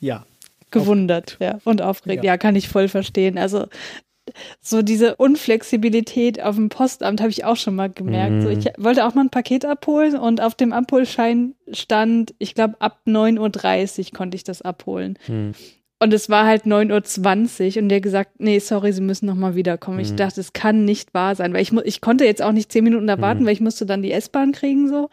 ja. 0.00 0.24
Gewundert, 0.70 1.36
ja, 1.40 1.58
und 1.64 1.82
aufgeregt. 1.82 2.24
Ja. 2.24 2.32
Ja. 2.32 2.38
kann 2.38 2.56
ich 2.56 2.68
voll 2.68 2.88
verstehen. 2.88 3.38
Also 3.38 3.66
so 4.60 4.82
diese 4.82 5.16
Unflexibilität 5.16 6.42
auf 6.42 6.56
dem 6.56 6.68
Postamt 6.68 7.20
habe 7.20 7.30
ich 7.30 7.44
auch 7.44 7.56
schon 7.56 7.74
mal 7.74 7.90
gemerkt. 7.90 8.42
So, 8.42 8.48
ich 8.48 8.66
wollte 8.78 9.04
auch 9.04 9.14
mal 9.14 9.22
ein 9.22 9.30
Paket 9.30 9.64
abholen 9.64 10.16
und 10.16 10.40
auf 10.40 10.54
dem 10.54 10.72
Abholschein 10.72 11.54
stand, 11.72 12.34
ich 12.38 12.54
glaube, 12.54 12.76
ab 12.80 13.00
9.30 13.06 13.98
Uhr 13.98 14.16
konnte 14.16 14.36
ich 14.36 14.44
das 14.44 14.62
abholen. 14.62 15.18
Hm. 15.26 15.52
Und 16.02 16.14
es 16.14 16.30
war 16.30 16.46
halt 16.46 16.64
9.20 16.64 17.76
Uhr 17.76 17.82
und 17.82 17.88
der 17.90 18.00
gesagt, 18.00 18.40
nee, 18.40 18.58
sorry, 18.58 18.92
Sie 18.92 19.02
müssen 19.02 19.26
nochmal 19.26 19.54
wiederkommen. 19.54 20.00
Ich 20.00 20.14
dachte, 20.14 20.40
es 20.40 20.54
kann 20.54 20.86
nicht 20.86 21.12
wahr 21.12 21.34
sein, 21.34 21.52
weil 21.52 21.60
ich, 21.60 21.72
ich 21.72 22.00
konnte 22.00 22.24
jetzt 22.24 22.40
auch 22.40 22.52
nicht 22.52 22.72
zehn 22.72 22.84
Minuten 22.84 23.06
da 23.06 23.20
warten, 23.20 23.44
weil 23.44 23.52
ich 23.52 23.60
musste 23.60 23.84
dann 23.84 24.00
die 24.00 24.12
S-Bahn 24.12 24.52
kriegen 24.52 24.88
so. 24.88 25.10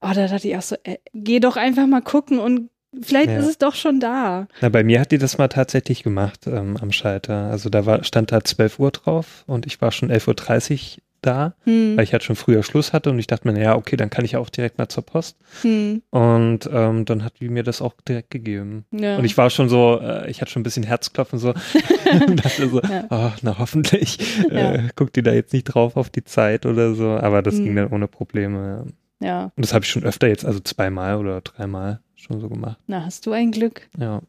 Aber 0.00 0.14
da 0.14 0.26
dachte 0.26 0.48
ich 0.48 0.56
auch 0.56 0.62
so, 0.62 0.76
äh, 0.82 0.96
geh 1.12 1.38
doch 1.38 1.56
einfach 1.56 1.86
mal 1.86 2.02
gucken 2.02 2.40
und 2.40 2.70
vielleicht 3.00 3.30
Ja. 3.30 3.38
ist 3.38 3.48
es 3.48 3.58
doch 3.58 3.74
schon 3.74 4.00
da. 4.00 4.48
Na, 4.60 4.68
bei 4.68 4.84
mir 4.84 5.00
hat 5.00 5.12
die 5.12 5.18
das 5.18 5.38
mal 5.38 5.48
tatsächlich 5.48 6.02
gemacht 6.02 6.46
ähm, 6.46 6.76
am 6.76 6.92
Schalter. 6.92 7.50
Also 7.50 7.68
da 7.68 7.86
war, 7.86 8.04
stand 8.04 8.32
da 8.32 8.42
12 8.42 8.78
Uhr 8.78 8.90
drauf 8.90 9.44
und 9.46 9.66
ich 9.66 9.80
war 9.80 9.92
schon 9.92 10.10
11.30 10.10 10.96
Uhr 10.96 11.02
da, 11.20 11.54
hm. 11.64 11.96
weil 11.96 12.04
ich 12.04 12.12
halt 12.12 12.22
schon 12.22 12.36
früher 12.36 12.62
Schluss 12.62 12.92
hatte 12.92 13.10
und 13.10 13.18
ich 13.18 13.26
dachte 13.26 13.50
mir, 13.50 13.60
ja, 13.60 13.76
okay, 13.76 13.96
dann 13.96 14.10
kann 14.10 14.24
ich 14.24 14.32
ja 14.32 14.38
auch 14.38 14.50
direkt 14.50 14.78
mal 14.78 14.88
zur 14.88 15.04
Post. 15.04 15.36
Hm. 15.62 16.02
Und 16.10 16.70
ähm, 16.72 17.04
dann 17.04 17.24
hat 17.24 17.40
die 17.40 17.48
mir 17.48 17.62
das 17.62 17.82
auch 17.82 17.94
direkt 18.06 18.30
gegeben. 18.30 18.84
Ja. 18.92 19.16
Und 19.16 19.24
ich 19.24 19.36
war 19.36 19.50
schon 19.50 19.68
so, 19.68 20.00
äh, 20.00 20.30
ich 20.30 20.40
hatte 20.40 20.50
schon 20.50 20.60
ein 20.60 20.64
bisschen 20.64 20.84
Herzklopfen 20.84 21.38
so 21.38 21.54
und 22.26 22.44
dachte 22.44 22.68
so, 22.68 22.80
ja. 22.80 23.04
oh, 23.10 23.30
na 23.42 23.58
hoffentlich 23.58 24.18
ja. 24.50 24.74
äh, 24.74 24.88
guckt 24.94 25.16
die 25.16 25.22
da 25.22 25.32
jetzt 25.32 25.52
nicht 25.52 25.64
drauf 25.64 25.96
auf 25.96 26.10
die 26.10 26.24
Zeit 26.24 26.66
oder 26.66 26.94
so, 26.94 27.08
aber 27.08 27.42
das 27.42 27.56
hm. 27.56 27.64
ging 27.64 27.76
dann 27.76 27.88
ohne 27.88 28.08
Probleme. 28.08 28.86
Ja. 29.20 29.50
Und 29.56 29.64
das 29.64 29.74
habe 29.74 29.84
ich 29.84 29.90
schon 29.90 30.04
öfter 30.04 30.28
jetzt, 30.28 30.44
also 30.44 30.60
zweimal 30.60 31.16
oder 31.16 31.40
dreimal 31.40 32.00
schon 32.28 32.40
so 32.40 32.48
gemacht. 32.48 32.78
Na, 32.86 33.04
hast 33.04 33.26
du 33.26 33.32
ein 33.32 33.50
Glück. 33.50 33.88
Ja. 33.98 34.20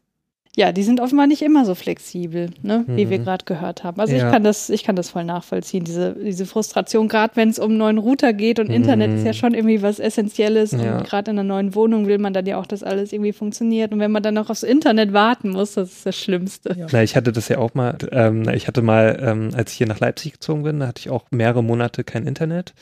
Ja, 0.56 0.72
die 0.72 0.82
sind 0.82 1.00
offenbar 1.00 1.28
nicht 1.28 1.42
immer 1.42 1.64
so 1.64 1.76
flexibel, 1.76 2.50
ne? 2.62 2.84
wie 2.88 3.06
mhm. 3.06 3.10
wir 3.10 3.18
gerade 3.20 3.44
gehört 3.44 3.84
haben. 3.84 4.00
Also 4.00 4.16
ja. 4.16 4.26
ich 4.26 4.32
kann 4.32 4.42
das, 4.42 4.68
ich 4.68 4.82
kann 4.82 4.96
das 4.96 5.08
voll 5.08 5.22
nachvollziehen, 5.24 5.84
diese, 5.84 6.14
diese 6.14 6.44
Frustration, 6.44 7.06
gerade 7.06 7.36
wenn 7.36 7.50
es 7.50 7.60
um 7.60 7.70
einen 7.70 7.78
neuen 7.78 7.98
Router 7.98 8.32
geht 8.32 8.58
und 8.58 8.66
mhm. 8.66 8.74
Internet 8.74 9.14
ist 9.14 9.24
ja 9.24 9.32
schon 9.32 9.54
irgendwie 9.54 9.80
was 9.80 10.00
Essentielles 10.00 10.72
ja. 10.72 10.98
und 10.98 11.04
gerade 11.04 11.30
in 11.30 11.38
einer 11.38 11.46
neuen 11.46 11.76
Wohnung 11.76 12.08
will 12.08 12.18
man 12.18 12.32
dann 12.32 12.46
ja 12.46 12.58
auch, 12.58 12.66
dass 12.66 12.82
alles 12.82 13.12
irgendwie 13.12 13.32
funktioniert. 13.32 13.92
Und 13.92 14.00
wenn 14.00 14.10
man 14.10 14.24
dann 14.24 14.34
noch 14.34 14.50
aufs 14.50 14.64
Internet 14.64 15.12
warten 15.12 15.50
muss, 15.50 15.74
das 15.74 15.92
ist 15.92 16.06
das 16.06 16.16
Schlimmste. 16.16 16.74
Ja. 16.76 16.88
Na, 16.90 17.04
ich 17.04 17.14
hatte 17.14 17.30
das 17.30 17.48
ja 17.48 17.58
auch 17.58 17.74
mal, 17.74 17.96
ähm, 18.10 18.48
ich 18.48 18.66
hatte 18.66 18.82
mal, 18.82 19.20
ähm, 19.22 19.50
als 19.54 19.70
ich 19.70 19.78
hier 19.78 19.86
nach 19.86 20.00
Leipzig 20.00 20.32
gezogen 20.32 20.64
bin, 20.64 20.80
da 20.80 20.88
hatte 20.88 20.98
ich 20.98 21.10
auch 21.10 21.26
mehrere 21.30 21.62
Monate 21.62 22.02
kein 22.02 22.26
Internet 22.26 22.74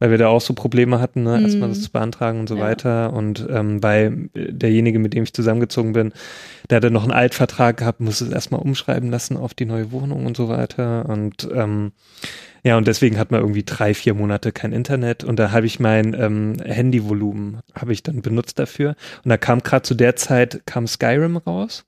weil 0.00 0.10
wir 0.10 0.18
da 0.18 0.28
auch 0.28 0.40
so 0.40 0.54
Probleme 0.54 0.98
hatten, 0.98 1.22
ne, 1.22 1.40
erstmal 1.40 1.68
das 1.68 1.78
mhm. 1.78 1.82
zu 1.82 1.92
beantragen 1.92 2.40
und 2.40 2.48
so 2.48 2.56
ja. 2.56 2.62
weiter. 2.62 3.12
Und 3.12 3.46
ähm, 3.48 3.82
weil 3.82 4.30
derjenige, 4.34 4.98
mit 4.98 5.14
dem 5.14 5.22
ich 5.22 5.34
zusammengezogen 5.34 5.92
bin, 5.92 6.12
der 6.68 6.76
hatte 6.76 6.90
noch 6.90 7.02
einen 7.02 7.12
Altvertrag 7.12 7.76
gehabt, 7.76 8.00
musste 8.00 8.24
es 8.24 8.32
erstmal 8.32 8.62
umschreiben 8.62 9.10
lassen 9.10 9.36
auf 9.36 9.54
die 9.54 9.66
neue 9.66 9.92
Wohnung 9.92 10.26
und 10.26 10.36
so 10.36 10.48
weiter. 10.48 11.06
Und 11.08 11.48
ähm, 11.54 11.92
ja, 12.64 12.78
und 12.78 12.88
deswegen 12.88 13.18
hat 13.18 13.30
man 13.30 13.40
irgendwie 13.40 13.62
drei, 13.62 13.92
vier 13.92 14.14
Monate 14.14 14.52
kein 14.52 14.72
Internet 14.72 15.22
und 15.22 15.38
da 15.38 15.52
habe 15.52 15.66
ich 15.66 15.80
mein 15.80 16.14
ähm, 16.14 16.56
Handyvolumen 16.64 17.58
habe 17.74 17.92
ich 17.92 18.02
dann 18.02 18.22
benutzt 18.22 18.58
dafür. 18.58 18.96
Und 19.22 19.28
da 19.28 19.36
kam 19.36 19.60
gerade 19.60 19.82
zu 19.82 19.94
der 19.94 20.16
Zeit 20.16 20.62
kam 20.66 20.86
Skyrim 20.86 21.36
raus. 21.36 21.84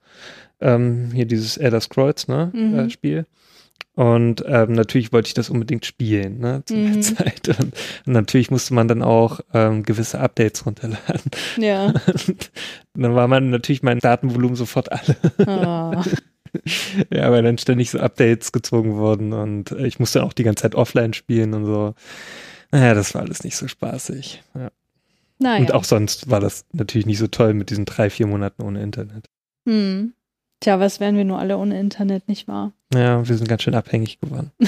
Ähm, 0.61 1.11
hier 1.13 1.25
dieses 1.25 1.57
Elder 1.57 1.81
Scrolls, 1.81 2.29
ne, 2.29 2.51
mhm. 2.55 2.79
äh, 2.79 2.91
Spiel. 2.91 3.27
Und 4.03 4.43
ähm, 4.49 4.73
natürlich 4.73 5.13
wollte 5.13 5.29
ich 5.29 5.35
das 5.35 5.49
unbedingt 5.49 5.87
spielen, 5.87 6.41
ne, 6.41 6.65
zu 6.65 6.75
mhm. 6.75 6.93
der 6.95 7.03
Zeit. 7.03 7.49
Und, 7.51 7.73
und, 8.05 8.13
natürlich 8.13 8.51
musste 8.51 8.75
man 8.75 8.89
dann 8.89 9.01
auch 9.01 9.39
ähm, 9.55 9.85
gewisse 9.85 10.19
Updates 10.19 10.67
runterladen. 10.67 11.31
Ja. 11.57 11.87
Und 12.95 13.03
dann 13.03 13.15
war 13.15 13.29
man 13.29 13.51
natürlich 13.51 13.85
mein 13.85 14.01
Datenvolumen 14.01 14.57
sofort 14.57 14.91
alle. 14.91 15.17
Oh. 15.39 16.03
ja, 17.15 17.31
weil 17.31 17.45
dann 17.45 17.59
ständig 17.59 17.91
so 17.93 18.01
Updates 18.01 18.51
gezogen 18.51 18.97
wurden 18.97 19.33
und 19.33 19.71
ich 19.73 19.99
musste 19.99 20.23
auch 20.23 20.35
die 20.35 20.43
ganze 20.43 20.63
Zeit 20.65 20.75
offline 20.75 21.15
spielen 21.15 21.55
und 21.55 21.65
so. 21.65 21.95
Naja, 22.73 22.93
das 22.93 23.15
war 23.15 23.23
alles 23.23 23.45
nicht 23.45 23.57
so 23.57 23.69
spaßig. 23.69 24.43
Ja. 24.55 24.71
Naja. 25.39 25.61
Und 25.61 25.73
auch 25.73 25.85
sonst 25.85 26.29
war 26.29 26.41
das 26.41 26.67
natürlich 26.73 27.07
nicht 27.07 27.19
so 27.19 27.29
toll 27.29 27.55
mit 27.55 27.71
diesen 27.71 27.87
drei, 27.87 28.11
vier 28.11 28.27
Monaten 28.27 28.63
ohne 28.63 28.83
Internet. 28.83 29.31
Hm. 29.67 30.13
Tja, 30.61 30.79
was 30.81 31.01
wären 31.01 31.17
wir 31.17 31.25
nur 31.25 31.39
alle 31.39 31.57
ohne 31.57 31.81
Internet, 31.81 32.29
nicht 32.29 32.47
wahr? 32.49 32.73
Ja, 32.95 33.27
wir 33.27 33.37
sind 33.37 33.49
ganz 33.49 33.63
schön 33.63 33.75
abhängig 33.75 34.21
geworden. 34.21 34.51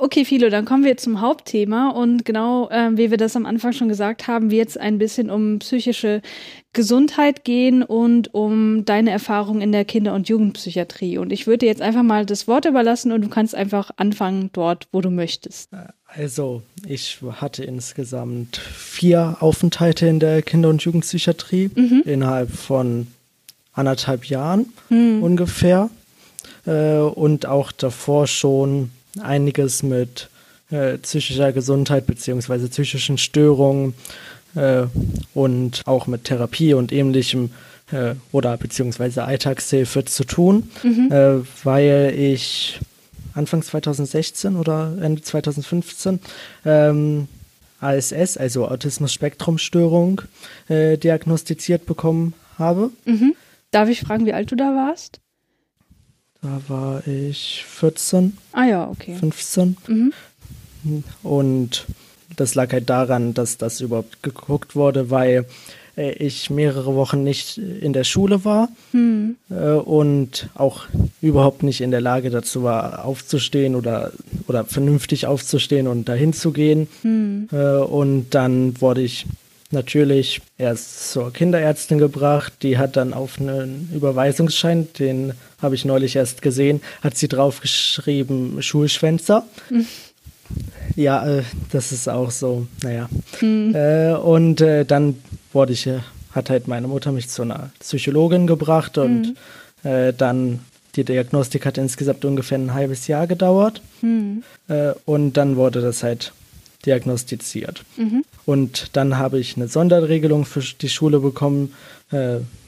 Okay, 0.00 0.24
Philo, 0.24 0.48
dann 0.48 0.64
kommen 0.64 0.84
wir 0.84 0.96
zum 0.96 1.20
Hauptthema 1.20 1.90
und 1.90 2.24
genau 2.24 2.70
äh, 2.70 2.96
wie 2.96 3.10
wir 3.10 3.18
das 3.18 3.34
am 3.34 3.46
Anfang 3.46 3.72
schon 3.72 3.88
gesagt 3.88 4.28
haben, 4.28 4.50
wird 4.50 4.68
es 4.68 4.76
ein 4.76 4.96
bisschen 4.96 5.28
um 5.28 5.58
psychische 5.58 6.22
Gesundheit 6.72 7.44
gehen 7.44 7.82
und 7.82 8.32
um 8.32 8.84
deine 8.84 9.10
Erfahrung 9.10 9.60
in 9.60 9.72
der 9.72 9.84
Kinder- 9.84 10.14
und 10.14 10.28
Jugendpsychiatrie. 10.28 11.18
Und 11.18 11.32
ich 11.32 11.48
würde 11.48 11.58
dir 11.58 11.66
jetzt 11.66 11.82
einfach 11.82 12.04
mal 12.04 12.24
das 12.24 12.46
Wort 12.46 12.64
überlassen 12.64 13.10
und 13.10 13.22
du 13.22 13.28
kannst 13.28 13.56
einfach 13.56 13.90
anfangen 13.96 14.50
dort, 14.52 14.86
wo 14.92 15.00
du 15.00 15.10
möchtest. 15.10 15.72
Also, 16.08 16.62
ich 16.86 17.18
hatte 17.32 17.64
insgesamt 17.64 18.56
vier 18.56 19.36
Aufenthalte 19.40 20.06
in 20.06 20.20
der 20.20 20.42
Kinder- 20.42 20.70
und 20.70 20.82
Jugendpsychiatrie 20.82 21.70
mhm. 21.74 22.02
innerhalb 22.06 22.50
von 22.50 23.08
anderthalb 23.74 24.24
Jahren 24.24 24.72
mhm. 24.88 25.22
ungefähr. 25.22 25.90
Äh, 26.66 26.98
und 26.98 27.46
auch 27.46 27.72
davor 27.72 28.26
schon 28.26 28.90
einiges 29.20 29.82
mit 29.82 30.28
äh, 30.70 30.98
psychischer 30.98 31.52
Gesundheit 31.52 32.06
beziehungsweise 32.06 32.68
psychischen 32.68 33.18
Störungen 33.18 33.94
äh, 34.54 34.84
und 35.34 35.82
auch 35.86 36.06
mit 36.06 36.24
Therapie 36.24 36.74
und 36.74 36.90
ähnlichem 36.90 37.50
äh, 37.92 38.14
oder 38.32 38.56
beziehungsweise 38.56 39.24
Alltagshilfe 39.24 40.04
zu 40.04 40.24
tun, 40.24 40.70
mhm. 40.82 41.12
Äh, 41.12 41.40
weil 41.64 42.14
ich 42.16 42.80
Anfang 43.38 43.62
2016 43.62 44.56
oder 44.56 44.96
Ende 45.00 45.22
2015 45.22 46.20
ähm, 46.64 47.28
ASS, 47.80 48.36
also 48.36 48.68
Autismus-Spektrum-Störung, 48.68 50.22
äh, 50.68 50.98
diagnostiziert 50.98 51.86
bekommen 51.86 52.34
habe. 52.58 52.90
Mhm. 53.04 53.34
Darf 53.70 53.88
ich 53.88 54.00
fragen, 54.00 54.26
wie 54.26 54.32
alt 54.32 54.50
du 54.50 54.56
da 54.56 54.74
warst? 54.74 55.20
Da 56.42 56.60
war 56.68 57.06
ich 57.06 57.64
14. 57.66 58.36
Ah 58.52 58.64
ja, 58.64 58.88
okay. 58.88 59.14
15. 59.14 59.76
Mhm. 59.86 60.12
Und 61.22 61.86
das 62.36 62.54
lag 62.54 62.72
halt 62.72 62.88
daran, 62.88 63.34
dass 63.34 63.58
das 63.58 63.80
überhaupt 63.80 64.22
geguckt 64.22 64.76
wurde, 64.76 65.10
weil 65.10 65.46
ich 65.98 66.50
mehrere 66.50 66.94
Wochen 66.94 67.24
nicht 67.24 67.58
in 67.58 67.92
der 67.92 68.04
Schule 68.04 68.44
war 68.44 68.68
hm. 68.92 69.36
äh, 69.50 69.72
und 69.72 70.48
auch 70.54 70.84
überhaupt 71.20 71.62
nicht 71.62 71.80
in 71.80 71.90
der 71.90 72.00
Lage 72.00 72.30
dazu 72.30 72.62
war, 72.62 73.04
aufzustehen 73.04 73.74
oder, 73.74 74.12
oder 74.46 74.64
vernünftig 74.64 75.26
aufzustehen 75.26 75.86
und 75.86 76.08
dahin 76.08 76.32
zu 76.32 76.52
gehen. 76.52 76.88
Hm. 77.02 77.48
Äh, 77.52 77.78
und 77.78 78.34
dann 78.34 78.80
wurde 78.80 79.02
ich 79.02 79.26
natürlich 79.70 80.40
erst 80.56 81.12
zur 81.12 81.32
Kinderärztin 81.32 81.98
gebracht. 81.98 82.54
Die 82.62 82.78
hat 82.78 82.96
dann 82.96 83.12
auf 83.12 83.40
einen 83.40 83.90
Überweisungsschein, 83.94 84.88
den 84.98 85.34
habe 85.60 85.74
ich 85.74 85.84
neulich 85.84 86.16
erst 86.16 86.42
gesehen, 86.42 86.80
hat 87.02 87.16
sie 87.16 87.28
draufgeschrieben 87.28 88.62
Schulschwänzer. 88.62 89.44
Hm. 89.68 89.86
Ja, 90.96 91.26
äh, 91.28 91.42
das 91.70 91.92
ist 91.92 92.08
auch 92.08 92.30
so, 92.30 92.66
naja. 92.82 93.08
Hm. 93.38 93.74
Äh, 93.74 94.14
und 94.14 94.60
äh, 94.60 94.84
dann 94.84 95.16
ich, 95.66 95.86
äh, 95.86 96.00
hat 96.32 96.50
halt 96.50 96.68
meine 96.68 96.88
Mutter 96.88 97.12
mich 97.12 97.28
zu 97.28 97.42
einer 97.42 97.70
Psychologin 97.80 98.46
gebracht 98.46 98.98
und 98.98 99.26
hm. 99.26 99.36
Äh, 99.84 100.12
dann 100.12 100.58
die 100.96 101.04
Diagnostik 101.04 101.64
hat 101.64 101.78
insgesamt 101.78 102.24
ungefähr 102.24 102.58
ein 102.58 102.74
halbes 102.74 103.06
Jahr 103.06 103.28
gedauert. 103.28 103.80
Hm. 104.00 104.42
Äh, 104.66 104.92
und 105.04 105.34
dann 105.34 105.54
wurde 105.54 105.80
das 105.80 106.02
halt 106.02 106.32
diagnostiziert. 106.84 107.84
Mhm. 107.96 108.24
Und 108.44 108.96
dann 108.96 109.18
habe 109.18 109.38
ich 109.38 109.56
eine 109.56 109.68
Sonderregelung 109.68 110.44
für 110.44 110.60
die 110.60 110.88
Schule 110.88 111.20
bekommen 111.20 111.74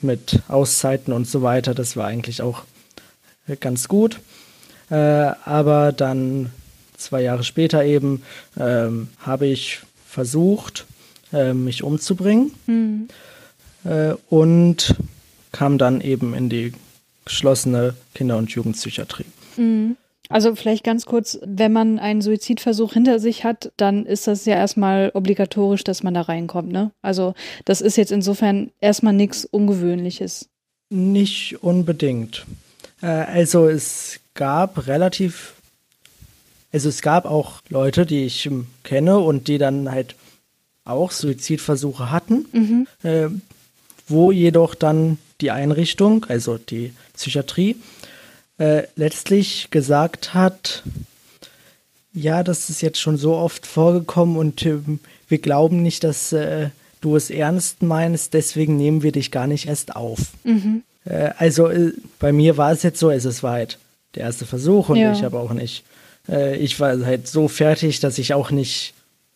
mit 0.02 0.40
Auszeiten 0.48 1.12
und 1.14 1.28
so 1.28 1.42
weiter. 1.42 1.74
Das 1.74 1.96
war 1.96 2.08
eigentlich 2.08 2.42
auch 2.42 2.64
ganz 3.60 3.86
gut. 3.86 4.20
aber 4.88 5.92
dann 5.92 6.50
zwei 7.00 7.22
Jahre 7.22 7.42
später 7.42 7.84
eben, 7.84 8.22
ähm, 8.58 9.08
habe 9.20 9.46
ich 9.46 9.80
versucht, 10.06 10.86
äh, 11.32 11.52
mich 11.52 11.82
umzubringen 11.82 12.52
mhm. 12.66 13.08
äh, 13.84 14.14
und 14.28 14.96
kam 15.52 15.78
dann 15.78 16.00
eben 16.00 16.34
in 16.34 16.48
die 16.48 16.72
geschlossene 17.24 17.94
Kinder- 18.14 18.36
und 18.36 18.50
Jugendpsychiatrie. 18.50 19.26
Mhm. 19.56 19.96
Also 20.28 20.54
vielleicht 20.54 20.84
ganz 20.84 21.06
kurz, 21.06 21.40
wenn 21.44 21.72
man 21.72 21.98
einen 21.98 22.22
Suizidversuch 22.22 22.92
hinter 22.92 23.18
sich 23.18 23.42
hat, 23.42 23.72
dann 23.76 24.06
ist 24.06 24.28
das 24.28 24.44
ja 24.44 24.54
erstmal 24.54 25.10
obligatorisch, 25.12 25.82
dass 25.82 26.04
man 26.04 26.14
da 26.14 26.22
reinkommt, 26.22 26.70
ne? 26.70 26.92
Also 27.02 27.34
das 27.64 27.80
ist 27.80 27.96
jetzt 27.96 28.12
insofern 28.12 28.70
erstmal 28.80 29.12
nichts 29.12 29.44
Ungewöhnliches. 29.44 30.48
Nicht 30.88 31.64
unbedingt. 31.64 32.46
Äh, 33.02 33.06
also 33.06 33.68
es 33.68 34.20
gab 34.34 34.86
relativ 34.86 35.54
also 36.72 36.88
es 36.88 37.02
gab 37.02 37.24
auch 37.24 37.62
Leute, 37.68 38.06
die 38.06 38.24
ich 38.24 38.48
kenne 38.84 39.18
und 39.18 39.48
die 39.48 39.58
dann 39.58 39.90
halt 39.90 40.14
auch 40.84 41.10
Suizidversuche 41.10 42.10
hatten, 42.10 42.46
mhm. 42.52 42.86
äh, 43.02 43.28
wo 44.08 44.32
jedoch 44.32 44.74
dann 44.74 45.18
die 45.40 45.50
Einrichtung, 45.50 46.26
also 46.28 46.58
die 46.58 46.92
Psychiatrie, 47.14 47.76
äh, 48.58 48.84
letztlich 48.96 49.68
gesagt 49.70 50.34
hat, 50.34 50.82
ja, 52.12 52.42
das 52.42 52.68
ist 52.70 52.82
jetzt 52.82 53.00
schon 53.00 53.16
so 53.16 53.34
oft 53.36 53.66
vorgekommen 53.66 54.36
und 54.36 54.64
äh, 54.66 54.78
wir 55.28 55.38
glauben 55.38 55.82
nicht, 55.82 56.04
dass 56.04 56.32
äh, 56.32 56.70
du 57.00 57.16
es 57.16 57.30
ernst 57.30 57.82
meinst, 57.82 58.34
deswegen 58.34 58.76
nehmen 58.76 59.02
wir 59.02 59.12
dich 59.12 59.30
gar 59.30 59.46
nicht 59.46 59.68
erst 59.68 59.96
auf. 59.96 60.18
Mhm. 60.44 60.82
Äh, 61.04 61.30
also 61.38 61.68
äh, 61.68 61.92
bei 62.18 62.32
mir 62.32 62.56
war 62.56 62.72
es 62.72 62.82
jetzt 62.82 62.98
so, 62.98 63.10
es 63.10 63.42
war 63.42 63.52
halt 63.52 63.78
der 64.14 64.24
erste 64.24 64.44
Versuch 64.44 64.88
und 64.88 64.96
ja. 64.96 65.12
ich 65.12 65.22
habe 65.22 65.38
auch 65.38 65.52
nicht 65.52 65.84
ich 66.60 66.78
war 66.78 67.04
halt 67.04 67.26
so 67.26 67.48
fertig, 67.48 67.98
dass 67.98 68.18
ich 68.18 68.34
auch 68.34 68.52
nicht 68.52 68.92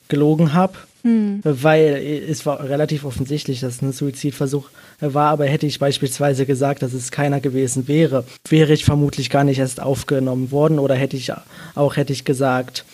gelogen 0.08 0.52
habe. 0.52 0.74
Hm. 1.04 1.40
Weil 1.44 2.02
es 2.28 2.46
war 2.46 2.64
relativ 2.64 3.04
offensichtlich, 3.04 3.60
dass 3.60 3.76
es 3.76 3.82
ein 3.82 3.92
Suizidversuch 3.92 4.70
war, 5.00 5.30
aber 5.30 5.44
hätte 5.44 5.66
ich 5.66 5.78
beispielsweise 5.78 6.46
gesagt, 6.46 6.82
dass 6.82 6.94
es 6.94 7.10
keiner 7.10 7.40
gewesen 7.40 7.86
wäre, 7.88 8.24
wäre 8.48 8.72
ich 8.72 8.84
vermutlich 8.84 9.28
gar 9.28 9.44
nicht 9.44 9.58
erst 9.58 9.80
aufgenommen 9.80 10.50
worden 10.50 10.78
oder 10.78 10.94
hätte 10.94 11.16
ich 11.16 11.30
auch 11.74 11.96
hätte 11.96 12.14
ich 12.14 12.24
gesagt, 12.24 12.84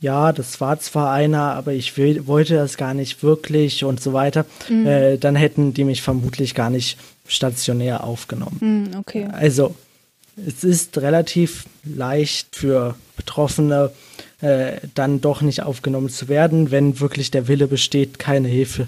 ja, 0.00 0.32
das 0.32 0.60
war 0.60 0.78
zwar 0.80 1.12
einer, 1.12 1.54
aber 1.54 1.72
ich 1.72 1.96
will, 1.96 2.26
wollte 2.26 2.54
das 2.54 2.76
gar 2.76 2.92
nicht 2.92 3.22
wirklich 3.22 3.84
und 3.84 4.02
so 4.02 4.12
weiter, 4.12 4.44
mhm. 4.68 4.86
äh, 4.86 5.16
dann 5.16 5.36
hätten 5.36 5.72
die 5.72 5.84
mich 5.84 6.02
vermutlich 6.02 6.54
gar 6.54 6.70
nicht 6.70 6.98
stationär 7.26 8.04
aufgenommen. 8.04 8.58
Mhm, 8.60 8.98
okay. 8.98 9.28
Also 9.32 9.74
es 10.46 10.64
ist 10.64 10.98
relativ 10.98 11.64
leicht 11.84 12.56
für 12.56 12.96
Betroffene, 13.16 13.92
äh, 14.44 14.80
dann 14.94 15.22
doch 15.22 15.40
nicht 15.40 15.62
aufgenommen 15.62 16.10
zu 16.10 16.28
werden, 16.28 16.70
wenn 16.70 17.00
wirklich 17.00 17.30
der 17.30 17.48
Wille 17.48 17.66
besteht, 17.66 18.18
keine 18.18 18.48
Hilfe 18.48 18.86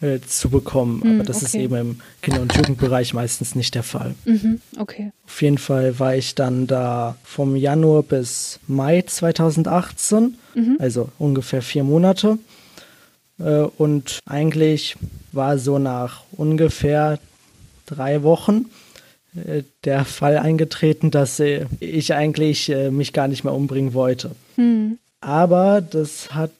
äh, 0.00 0.18
zu 0.26 0.50
bekommen. 0.50 1.00
Mhm, 1.04 1.14
Aber 1.14 1.24
das 1.24 1.36
okay. 1.36 1.46
ist 1.46 1.54
eben 1.54 1.74
im 1.76 2.00
Kinder- 2.20 2.40
und 2.40 2.56
Jugendbereich 2.56 3.14
meistens 3.14 3.54
nicht 3.54 3.76
der 3.76 3.84
Fall. 3.84 4.16
Mhm, 4.24 4.60
okay. 4.76 5.12
Auf 5.24 5.40
jeden 5.40 5.58
Fall 5.58 6.00
war 6.00 6.16
ich 6.16 6.34
dann 6.34 6.66
da 6.66 7.16
vom 7.22 7.54
Januar 7.54 8.02
bis 8.02 8.58
Mai 8.66 9.02
2018, 9.02 10.36
mhm. 10.56 10.76
also 10.80 11.10
ungefähr 11.18 11.62
vier 11.62 11.84
Monate. 11.84 12.38
Äh, 13.38 13.60
und 13.76 14.18
eigentlich 14.26 14.96
war 15.30 15.58
so 15.58 15.78
nach 15.78 16.24
ungefähr 16.32 17.20
drei 17.86 18.24
Wochen 18.24 18.66
äh, 19.36 19.62
der 19.84 20.04
Fall 20.04 20.38
eingetreten, 20.38 21.12
dass 21.12 21.38
äh, 21.38 21.66
ich 21.78 22.14
eigentlich 22.14 22.68
äh, 22.68 22.90
mich 22.90 23.12
gar 23.12 23.28
nicht 23.28 23.44
mehr 23.44 23.54
umbringen 23.54 23.94
wollte. 23.94 24.32
Mhm. 24.58 24.98
Aber 25.20 25.80
das 25.80 26.34
hat 26.34 26.50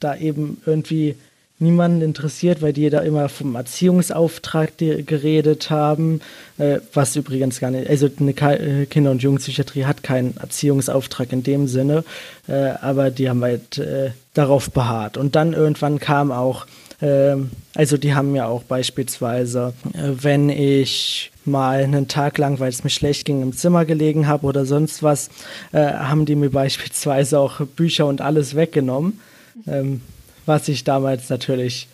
da 0.00 0.16
eben 0.16 0.62
irgendwie 0.64 1.16
niemanden 1.58 2.02
interessiert, 2.02 2.60
weil 2.60 2.74
die 2.74 2.90
da 2.90 3.00
immer 3.00 3.28
vom 3.28 3.54
Erziehungsauftrag 3.54 4.76
geredet 4.78 5.70
haben, 5.70 6.20
äh, 6.58 6.80
was 6.92 7.16
übrigens 7.16 7.60
gar 7.60 7.70
nicht, 7.70 7.88
also 7.88 8.10
eine 8.20 8.32
äh, 8.32 8.86
Kinder- 8.86 9.10
und 9.10 9.22
Jugendpsychiatrie 9.22 9.86
hat 9.86 10.02
keinen 10.02 10.36
Erziehungsauftrag 10.36 11.32
in 11.32 11.42
dem 11.42 11.66
Sinne, 11.66 12.04
äh, 12.46 12.72
aber 12.82 13.10
die 13.10 13.30
haben 13.30 13.42
halt 13.42 13.78
äh, 13.78 14.10
darauf 14.34 14.70
beharrt. 14.70 15.16
Und 15.16 15.34
dann 15.34 15.54
irgendwann 15.54 15.98
kam 15.98 16.30
auch, 16.30 16.66
ähm, 17.00 17.50
also 17.74 17.96
die 17.96 18.14
haben 18.14 18.34
ja 18.34 18.46
auch 18.46 18.62
beispielsweise, 18.62 19.72
äh, 19.94 20.10
wenn 20.20 20.50
ich 20.50 21.30
mal 21.46 21.82
einen 21.82 22.08
Tag 22.08 22.38
lang, 22.38 22.60
weil 22.60 22.68
es 22.68 22.84
mir 22.84 22.90
schlecht 22.90 23.24
ging, 23.24 23.42
im 23.42 23.56
Zimmer 23.56 23.84
gelegen 23.84 24.26
habe 24.26 24.46
oder 24.46 24.66
sonst 24.66 25.02
was, 25.02 25.30
äh, 25.72 25.78
haben 25.80 26.26
die 26.26 26.36
mir 26.36 26.50
beispielsweise 26.62 27.38
auch 27.38 27.60
Bücher 27.60 28.06
und 28.06 28.20
alles 28.20 28.54
weggenommen. 28.54 29.20
Ähm, 29.66 30.02
was 30.44 30.68
ich 30.68 30.84
damals 30.84 31.28
natürlich 31.28 31.88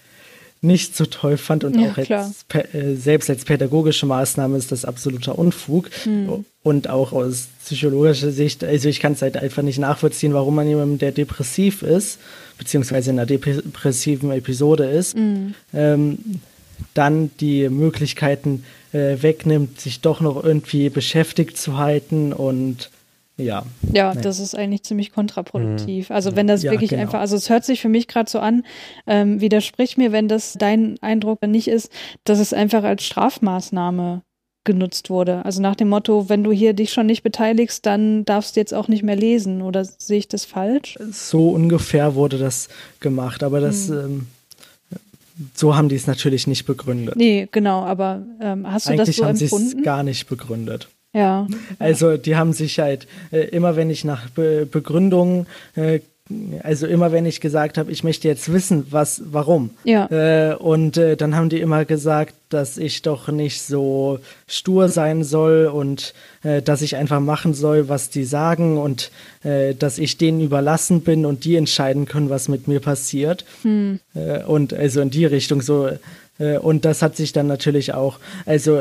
nicht 0.64 0.96
so 0.96 1.06
toll 1.06 1.36
fand 1.36 1.64
und 1.64 1.76
ja, 1.78 1.90
auch 1.90 1.98
als, 1.98 2.44
äh, 2.72 2.94
selbst 2.94 3.28
als 3.28 3.44
pädagogische 3.44 4.06
Maßnahme 4.06 4.56
ist 4.56 4.70
das 4.70 4.84
absoluter 4.84 5.36
Unfug. 5.36 5.90
Mhm. 6.06 6.44
Und 6.62 6.88
auch 6.88 7.12
aus 7.12 7.48
psychologischer 7.64 8.30
Sicht, 8.30 8.62
also 8.62 8.88
ich 8.88 9.00
kann 9.00 9.14
es 9.14 9.22
halt 9.22 9.36
einfach 9.36 9.64
nicht 9.64 9.80
nachvollziehen, 9.80 10.34
warum 10.34 10.54
man 10.54 10.68
jemandem, 10.68 10.98
der 10.98 11.10
depressiv 11.10 11.82
ist, 11.82 12.20
beziehungsweise 12.58 13.10
in 13.10 13.18
einer 13.18 13.26
depressiven 13.26 14.30
Episode 14.30 14.84
ist, 14.84 15.16
mhm. 15.16 15.54
ähm, 15.74 16.18
dann 16.94 17.32
die 17.40 17.68
Möglichkeiten 17.68 18.64
äh, 18.92 19.22
wegnimmt, 19.22 19.80
sich 19.80 20.00
doch 20.00 20.20
noch 20.20 20.42
irgendwie 20.42 20.90
beschäftigt 20.90 21.56
zu 21.56 21.78
halten 21.78 22.32
und 22.32 22.90
ja. 23.36 23.64
Ja, 23.92 24.14
nee. 24.14 24.20
das 24.20 24.38
ist 24.38 24.54
eigentlich 24.54 24.82
ziemlich 24.82 25.12
kontraproduktiv. 25.12 26.10
Mhm. 26.10 26.14
Also 26.14 26.36
wenn 26.36 26.46
das 26.46 26.62
ja, 26.62 26.70
wirklich 26.70 26.90
genau. 26.90 27.02
einfach, 27.02 27.20
also 27.20 27.36
es 27.36 27.48
hört 27.48 27.64
sich 27.64 27.80
für 27.80 27.88
mich 27.88 28.08
gerade 28.08 28.30
so 28.30 28.38
an, 28.38 28.64
ähm, 29.06 29.40
widersprich 29.40 29.96
mir, 29.96 30.12
wenn 30.12 30.28
das 30.28 30.54
dein 30.58 30.96
Eindruck 31.00 31.42
nicht 31.42 31.68
ist, 31.68 31.90
dass 32.24 32.38
es 32.38 32.52
einfach 32.52 32.84
als 32.84 33.04
Strafmaßnahme 33.04 34.22
genutzt 34.64 35.10
wurde. 35.10 35.44
Also 35.44 35.60
nach 35.60 35.74
dem 35.74 35.88
Motto, 35.88 36.28
wenn 36.28 36.44
du 36.44 36.52
hier 36.52 36.72
dich 36.72 36.92
schon 36.92 37.06
nicht 37.06 37.22
beteiligst, 37.22 37.84
dann 37.84 38.24
darfst 38.24 38.54
du 38.54 38.60
jetzt 38.60 38.74
auch 38.74 38.86
nicht 38.86 39.02
mehr 39.02 39.16
lesen. 39.16 39.60
Oder 39.62 39.84
sehe 39.84 40.18
ich 40.18 40.28
das 40.28 40.44
falsch? 40.44 40.96
So 41.10 41.50
ungefähr 41.50 42.14
wurde 42.14 42.38
das 42.38 42.68
gemacht, 43.00 43.42
aber 43.42 43.60
das 43.60 43.88
mhm. 43.88 43.98
ähm, 43.98 44.26
so 45.54 45.76
haben 45.76 45.88
die 45.88 45.96
es 45.96 46.06
natürlich 46.06 46.46
nicht 46.46 46.64
begründet. 46.66 47.16
Nee, 47.16 47.48
genau, 47.50 47.82
aber 47.82 48.22
ähm, 48.40 48.70
hast 48.70 48.86
du 48.86 48.90
Eigentlich 48.90 49.08
das 49.08 49.16
so 49.16 49.24
haben 49.24 49.36
empfunden? 49.36 49.68
Sie 49.68 49.78
es 49.78 49.84
gar 49.84 50.02
nicht 50.02 50.28
begründet. 50.28 50.88
Ja. 51.14 51.46
Also 51.78 52.16
die 52.16 52.36
haben 52.36 52.52
sich 52.52 52.78
halt 52.78 53.06
äh, 53.32 53.40
immer, 53.48 53.76
wenn 53.76 53.90
ich 53.90 54.04
nach 54.04 54.30
Be 54.30 54.66
Begründungen 54.70 55.46
äh, 55.74 56.00
also 56.62 56.86
immer 56.86 57.10
wenn 57.10 57.26
ich 57.26 57.40
gesagt 57.40 57.78
habe, 57.78 57.90
ich 57.90 58.04
möchte 58.04 58.28
jetzt 58.28 58.52
wissen, 58.52 58.86
was, 58.90 59.22
warum. 59.26 59.70
Ja. 59.84 60.06
Äh, 60.06 60.54
und 60.54 60.96
äh, 60.96 61.16
dann 61.16 61.34
haben 61.34 61.48
die 61.48 61.60
immer 61.60 61.84
gesagt, 61.84 62.34
dass 62.48 62.78
ich 62.78 63.02
doch 63.02 63.28
nicht 63.28 63.62
so 63.62 64.20
stur 64.46 64.88
sein 64.88 65.24
soll 65.24 65.66
und 65.66 66.14
äh, 66.44 66.62
dass 66.62 66.82
ich 66.82 66.96
einfach 66.96 67.20
machen 67.20 67.54
soll, 67.54 67.88
was 67.88 68.08
die 68.08 68.24
sagen 68.24 68.78
und 68.78 69.10
äh, 69.42 69.74
dass 69.74 69.98
ich 69.98 70.16
denen 70.16 70.40
überlassen 70.40 71.00
bin 71.00 71.26
und 71.26 71.44
die 71.44 71.56
entscheiden 71.56 72.06
können, 72.06 72.30
was 72.30 72.48
mit 72.48 72.68
mir 72.68 72.80
passiert. 72.80 73.44
Hm. 73.62 73.98
Äh, 74.14 74.44
und 74.44 74.72
also 74.72 75.00
in 75.00 75.10
die 75.10 75.26
Richtung 75.26 75.60
so 75.60 75.88
äh, 76.38 76.58
und 76.58 76.84
das 76.84 77.02
hat 77.02 77.16
sich 77.16 77.32
dann 77.32 77.46
natürlich 77.46 77.94
auch, 77.94 78.18
also 78.46 78.80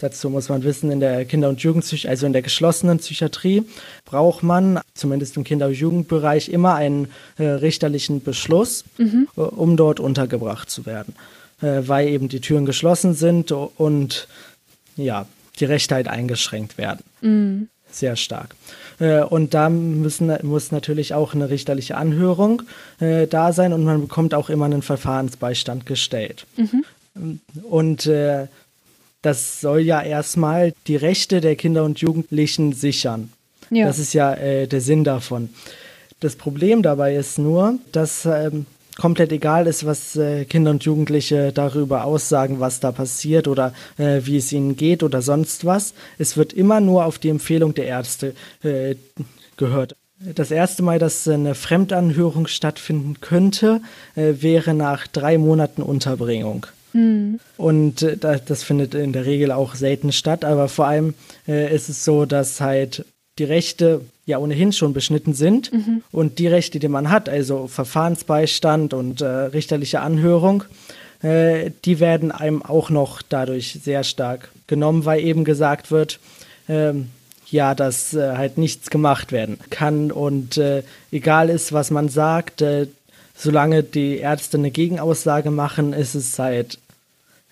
dazu 0.00 0.30
muss 0.30 0.48
man 0.48 0.62
wissen, 0.62 0.90
in 0.90 1.00
der 1.00 1.24
Kinder- 1.24 1.48
und 1.48 1.60
Jugendpsychiatrie, 1.60 2.10
also 2.10 2.26
in 2.26 2.32
der 2.32 2.42
geschlossenen 2.42 2.98
Psychiatrie, 2.98 3.64
braucht 4.12 4.42
man, 4.42 4.78
zumindest 4.92 5.38
im 5.38 5.44
Kinder- 5.44 5.68
und 5.68 5.72
Jugendbereich, 5.72 6.50
immer 6.50 6.74
einen 6.74 7.08
äh, 7.38 7.44
richterlichen 7.44 8.22
Beschluss, 8.22 8.84
mhm. 8.98 9.26
äh, 9.36 9.40
um 9.40 9.78
dort 9.78 10.00
untergebracht 10.00 10.68
zu 10.68 10.84
werden. 10.84 11.14
Äh, 11.62 11.88
weil 11.88 12.08
eben 12.08 12.28
die 12.28 12.40
Türen 12.40 12.66
geschlossen 12.66 13.14
sind 13.14 13.52
und 13.52 14.28
ja, 14.96 15.24
die 15.58 15.64
Rechte 15.64 15.94
halt 15.94 16.08
eingeschränkt 16.08 16.76
werden. 16.76 17.00
Mhm. 17.22 17.68
Sehr 17.90 18.16
stark. 18.16 18.54
Äh, 19.00 19.22
und 19.22 19.54
da 19.54 19.70
müssen, 19.70 20.30
muss 20.42 20.72
natürlich 20.72 21.14
auch 21.14 21.32
eine 21.32 21.48
richterliche 21.48 21.96
Anhörung 21.96 22.62
äh, 23.00 23.26
da 23.26 23.54
sein 23.54 23.72
und 23.72 23.82
man 23.84 24.02
bekommt 24.02 24.34
auch 24.34 24.50
immer 24.50 24.66
einen 24.66 24.82
Verfahrensbeistand 24.82 25.86
gestellt. 25.86 26.46
Mhm. 26.58 27.40
Und 27.62 28.06
äh, 28.06 28.46
das 29.22 29.62
soll 29.62 29.80
ja 29.80 30.02
erstmal 30.02 30.74
die 30.86 30.96
Rechte 30.96 31.40
der 31.40 31.56
Kinder 31.56 31.84
und 31.84 32.00
Jugendlichen 32.00 32.74
sichern. 32.74 33.30
Ja. 33.72 33.86
Das 33.86 33.98
ist 33.98 34.12
ja 34.12 34.34
äh, 34.34 34.66
der 34.66 34.80
Sinn 34.80 35.02
davon. 35.02 35.48
Das 36.20 36.36
Problem 36.36 36.82
dabei 36.82 37.16
ist 37.16 37.38
nur, 37.38 37.78
dass 37.90 38.26
ähm, 38.26 38.66
komplett 38.98 39.32
egal 39.32 39.66
ist, 39.66 39.86
was 39.86 40.14
äh, 40.14 40.44
Kinder 40.44 40.70
und 40.70 40.84
Jugendliche 40.84 41.52
darüber 41.52 42.04
aussagen, 42.04 42.60
was 42.60 42.80
da 42.80 42.92
passiert 42.92 43.48
oder 43.48 43.72
äh, 43.96 44.20
wie 44.24 44.36
es 44.36 44.52
ihnen 44.52 44.76
geht 44.76 45.02
oder 45.02 45.22
sonst 45.22 45.64
was. 45.64 45.94
Es 46.18 46.36
wird 46.36 46.52
immer 46.52 46.80
nur 46.80 47.06
auf 47.06 47.18
die 47.18 47.30
Empfehlung 47.30 47.74
der 47.74 47.86
Ärzte 47.86 48.34
äh, 48.62 48.94
gehört. 49.56 49.96
Das 50.20 50.50
erste 50.52 50.82
Mal, 50.82 50.98
dass 50.98 51.26
eine 51.26 51.54
Fremdanhörung 51.54 52.46
stattfinden 52.46 53.20
könnte, 53.20 53.80
äh, 54.14 54.34
wäre 54.40 54.74
nach 54.74 55.06
drei 55.06 55.38
Monaten 55.38 55.82
Unterbringung. 55.82 56.66
Mhm. 56.92 57.40
Und 57.56 58.02
äh, 58.02 58.16
das 58.16 58.62
findet 58.62 58.94
in 58.94 59.12
der 59.12 59.24
Regel 59.24 59.50
auch 59.50 59.74
selten 59.74 60.12
statt, 60.12 60.44
aber 60.44 60.68
vor 60.68 60.86
allem 60.86 61.14
äh, 61.48 61.74
ist 61.74 61.88
es 61.88 62.04
so, 62.04 62.26
dass 62.26 62.60
halt 62.60 63.04
die 63.38 63.44
Rechte 63.44 64.02
ja 64.26 64.38
ohnehin 64.38 64.72
schon 64.72 64.92
beschnitten 64.92 65.34
sind 65.34 65.72
mhm. 65.72 66.02
und 66.12 66.38
die 66.38 66.46
Rechte, 66.46 66.78
die 66.78 66.88
man 66.88 67.10
hat, 67.10 67.28
also 67.28 67.66
Verfahrensbeistand 67.66 68.94
und 68.94 69.20
äh, 69.20 69.26
richterliche 69.26 70.00
Anhörung, 70.00 70.64
äh, 71.22 71.70
die 71.84 71.98
werden 71.98 72.30
einem 72.30 72.62
auch 72.62 72.90
noch 72.90 73.22
dadurch 73.22 73.78
sehr 73.82 74.04
stark 74.04 74.50
genommen, 74.66 75.04
weil 75.04 75.20
eben 75.20 75.44
gesagt 75.44 75.90
wird, 75.90 76.20
ähm, 76.68 77.08
ja, 77.50 77.74
dass 77.74 78.14
äh, 78.14 78.36
halt 78.36 78.58
nichts 78.58 78.90
gemacht 78.90 79.32
werden 79.32 79.58
kann 79.70 80.10
und 80.10 80.56
äh, 80.56 80.82
egal 81.10 81.50
ist, 81.50 81.72
was 81.72 81.90
man 81.90 82.08
sagt, 82.08 82.62
äh, 82.62 82.86
solange 83.36 83.82
die 83.82 84.18
Ärzte 84.18 84.56
eine 84.56 84.70
Gegenaussage 84.70 85.50
machen, 85.50 85.92
ist 85.92 86.14
es 86.14 86.38
halt 86.38 86.78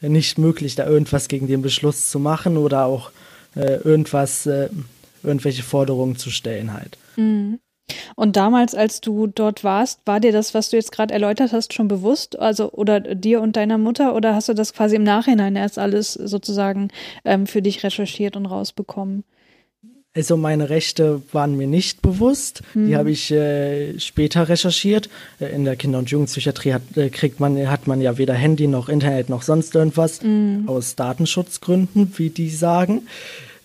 nicht 0.00 0.38
möglich, 0.38 0.74
da 0.74 0.86
irgendwas 0.86 1.28
gegen 1.28 1.46
den 1.46 1.62
Beschluss 1.62 2.10
zu 2.10 2.18
machen 2.18 2.56
oder 2.56 2.86
auch 2.86 3.10
äh, 3.54 3.76
irgendwas, 3.76 4.46
äh, 4.46 4.68
irgendwelche 5.22 5.62
Forderungen 5.62 6.16
zu 6.16 6.30
stellen 6.30 6.72
halt. 6.72 6.98
Mhm. 7.16 7.58
Und 8.14 8.36
damals, 8.36 8.74
als 8.74 9.00
du 9.00 9.26
dort 9.26 9.64
warst, 9.64 10.00
war 10.06 10.20
dir 10.20 10.32
das, 10.32 10.54
was 10.54 10.70
du 10.70 10.76
jetzt 10.76 10.92
gerade 10.92 11.12
erläutert 11.12 11.52
hast, 11.52 11.74
schon 11.74 11.88
bewusst? 11.88 12.38
Also, 12.38 12.70
oder 12.72 13.00
dir 13.00 13.40
und 13.40 13.56
deiner 13.56 13.78
Mutter? 13.78 14.14
Oder 14.14 14.34
hast 14.34 14.48
du 14.48 14.54
das 14.54 14.72
quasi 14.72 14.96
im 14.96 15.02
Nachhinein 15.02 15.56
erst 15.56 15.78
alles 15.78 16.12
sozusagen 16.12 16.88
ähm, 17.24 17.46
für 17.46 17.62
dich 17.62 17.82
recherchiert 17.82 18.36
und 18.36 18.46
rausbekommen? 18.46 19.24
Also 20.12 20.36
meine 20.36 20.70
Rechte 20.70 21.22
waren 21.30 21.56
mir 21.56 21.68
nicht 21.68 22.02
bewusst. 22.02 22.62
Mhm. 22.74 22.88
Die 22.88 22.96
habe 22.96 23.12
ich 23.12 23.30
äh, 23.30 23.98
später 24.00 24.48
recherchiert. 24.48 25.08
Äh, 25.38 25.54
in 25.54 25.64
der 25.64 25.76
Kinder- 25.76 26.00
und 26.00 26.10
Jugendpsychiatrie 26.10 26.72
hat, 26.72 26.82
äh, 26.96 27.10
kriegt 27.10 27.38
man, 27.38 27.70
hat 27.70 27.86
man 27.86 28.00
ja 28.00 28.18
weder 28.18 28.34
Handy 28.34 28.66
noch 28.66 28.88
Internet 28.88 29.28
noch 29.28 29.42
sonst 29.42 29.74
irgendwas 29.76 30.20
mhm. 30.22 30.64
aus 30.66 30.96
Datenschutzgründen, 30.96 32.12
wie 32.16 32.30
die 32.30 32.50
sagen. 32.50 33.02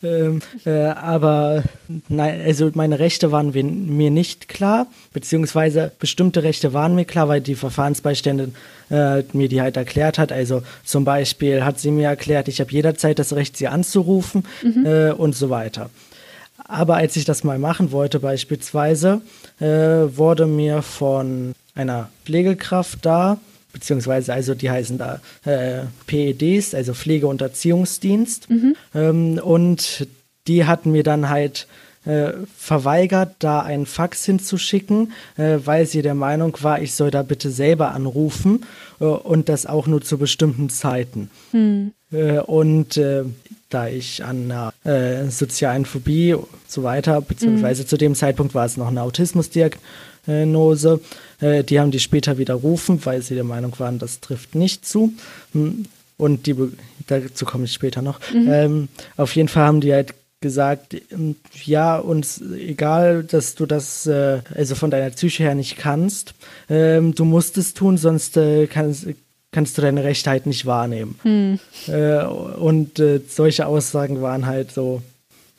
Ähm, 0.05 0.41
äh, 0.65 0.71
aber 0.71 1.63
nein, 2.07 2.41
also 2.45 2.69
meine 2.73 2.99
Rechte 2.99 3.31
waren 3.31 3.51
mir 3.51 4.11
nicht 4.11 4.47
klar, 4.47 4.87
beziehungsweise 5.13 5.91
bestimmte 5.99 6.43
Rechte 6.43 6.73
waren 6.73 6.95
mir 6.95 7.05
klar, 7.05 7.27
weil 7.27 7.41
die 7.41 7.55
Verfahrensbeiständin 7.55 8.53
äh, 8.91 9.23
mir 9.33 9.49
die 9.49 9.61
halt 9.61 9.77
erklärt 9.77 10.17
hat. 10.19 10.31
Also 10.31 10.61
zum 10.83 11.05
Beispiel 11.05 11.63
hat 11.63 11.79
sie 11.79 11.91
mir 11.91 12.09
erklärt, 12.09 12.47
ich 12.47 12.59
habe 12.59 12.71
jederzeit 12.71 13.17
das 13.19 13.33
Recht, 13.33 13.57
sie 13.57 13.67
anzurufen 13.67 14.45
mhm. 14.61 14.85
äh, 14.85 15.11
und 15.11 15.35
so 15.35 15.49
weiter. 15.49 15.89
Aber 16.67 16.95
als 16.95 17.15
ich 17.15 17.25
das 17.25 17.43
mal 17.43 17.59
machen 17.59 17.91
wollte, 17.91 18.19
beispielsweise, 18.19 19.21
äh, 19.59 19.65
wurde 19.65 20.47
mir 20.47 20.81
von 20.81 21.53
einer 21.75 22.09
Pflegekraft 22.25 22.99
da, 23.05 23.39
beziehungsweise 23.75 24.33
also 24.33 24.55
die 24.55 24.71
heißen 24.71 24.97
da 24.97 25.19
äh, 25.43 25.81
PEDs, 26.07 26.73
also 26.73 26.93
Pflege- 26.93 27.27
und 27.27 27.41
Erziehungsdienst. 27.41 28.49
Mhm. 28.49 28.75
Ähm, 28.95 29.39
und 29.43 30.07
die 30.47 30.63
hatten 30.63 30.93
mir 30.93 31.03
dann 31.03 31.29
halt 31.29 31.67
äh, 32.05 32.31
verweigert, 32.57 33.35
da 33.39 33.59
einen 33.59 33.85
Fax 33.85 34.23
hinzuschicken, 34.23 35.11
äh, 35.35 35.57
weil 35.65 35.85
sie 35.85 36.01
der 36.01 36.15
Meinung 36.15 36.55
war, 36.61 36.81
ich 36.81 36.93
soll 36.93 37.11
da 37.11 37.21
bitte 37.21 37.51
selber 37.51 37.91
anrufen 37.91 38.63
äh, 39.01 39.03
und 39.03 39.49
das 39.49 39.65
auch 39.65 39.88
nur 39.88 40.01
zu 40.01 40.17
bestimmten 40.17 40.69
Zeiten. 40.69 41.29
Mhm. 41.51 41.91
und 42.45 42.95
äh, 42.95 43.23
da 43.69 43.88
ich 43.88 44.23
an 44.23 44.49
einer 44.49 44.73
äh, 44.85 45.29
sozialen 45.29 45.85
Phobie 45.85 46.35
so 46.75 46.83
weiter, 46.83 47.21
beziehungsweise 47.21 47.83
mhm. 47.83 47.88
zu 47.88 47.97
dem 47.97 48.15
Zeitpunkt 48.15 48.53
war 48.53 48.65
es 48.65 48.77
noch 48.77 48.88
eine 48.88 49.01
Autismusdiagnose, 49.01 50.99
äh, 51.41 51.63
die 51.63 51.79
haben 51.79 51.91
die 51.91 51.99
später 51.99 52.38
widerrufen, 52.38 53.03
weil 53.05 53.21
sie 53.21 53.35
der 53.35 53.43
Meinung 53.43 53.73
waren, 53.79 53.97
das 53.97 54.19
trifft 54.19 54.53
nicht 54.53 54.85
zu. 54.85 55.13
Hm, 55.53 55.85
und 56.17 56.45
die, 56.45 56.55
dazu 57.07 57.45
komme 57.45 57.65
ich 57.65 57.73
später 57.73 58.01
noch. 58.01 58.19
Mhm. 58.31 58.47
Ähm, 58.49 58.88
auf 59.17 59.35
jeden 59.35 59.49
Fall 59.49 59.65
haben 59.65 59.81
die 59.81 59.93
halt 59.93 60.13
gesagt, 60.41 60.95
ähm, 61.11 61.35
ja, 61.65 61.97
uns 61.97 62.41
egal, 62.41 63.23
dass 63.23 63.55
du 63.55 63.65
das 63.65 64.05
äh, 64.05 64.41
also 64.53 64.75
von 64.75 64.91
deiner 64.91 65.09
Psyche 65.09 65.43
her 65.43 65.55
nicht 65.55 65.77
kannst, 65.77 66.35
ähm, 66.69 67.15
du 67.15 67.25
musst 67.25 67.57
es 67.57 67.73
tun, 67.73 67.97
sonst 67.97 68.38
äh, 68.38 68.67
kannst, 68.67 69.07
kannst 69.51 69.77
du 69.77 69.81
deine 69.81 70.03
Rechte 70.03 70.29
halt 70.29 70.45
nicht 70.45 70.65
wahrnehmen. 70.65 71.17
Hm. 71.23 71.59
Äh, 71.88 72.23
und 72.25 72.99
äh, 72.99 73.21
solche 73.27 73.65
Aussagen 73.65 74.21
waren 74.21 74.45
halt 74.45 74.71
so, 74.71 75.01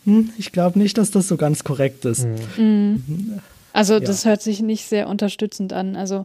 hm, 0.07 0.31
ich 0.39 0.53
glaube 0.53 0.79
nicht, 0.79 0.97
dass 0.97 1.11
das 1.11 1.29
so 1.29 1.37
ganz 1.37 1.65
korrekt 1.65 2.05
ist. 2.05 2.27
Hm. 2.57 3.03
Mhm. 3.07 3.41
Also 3.73 3.95
ja. 3.95 4.01
das 4.01 4.25
hört 4.25 4.41
sich 4.41 4.63
nicht 4.63 4.87
sehr 4.87 5.09
unterstützend 5.09 5.75
an. 5.75 5.97
Also 5.97 6.25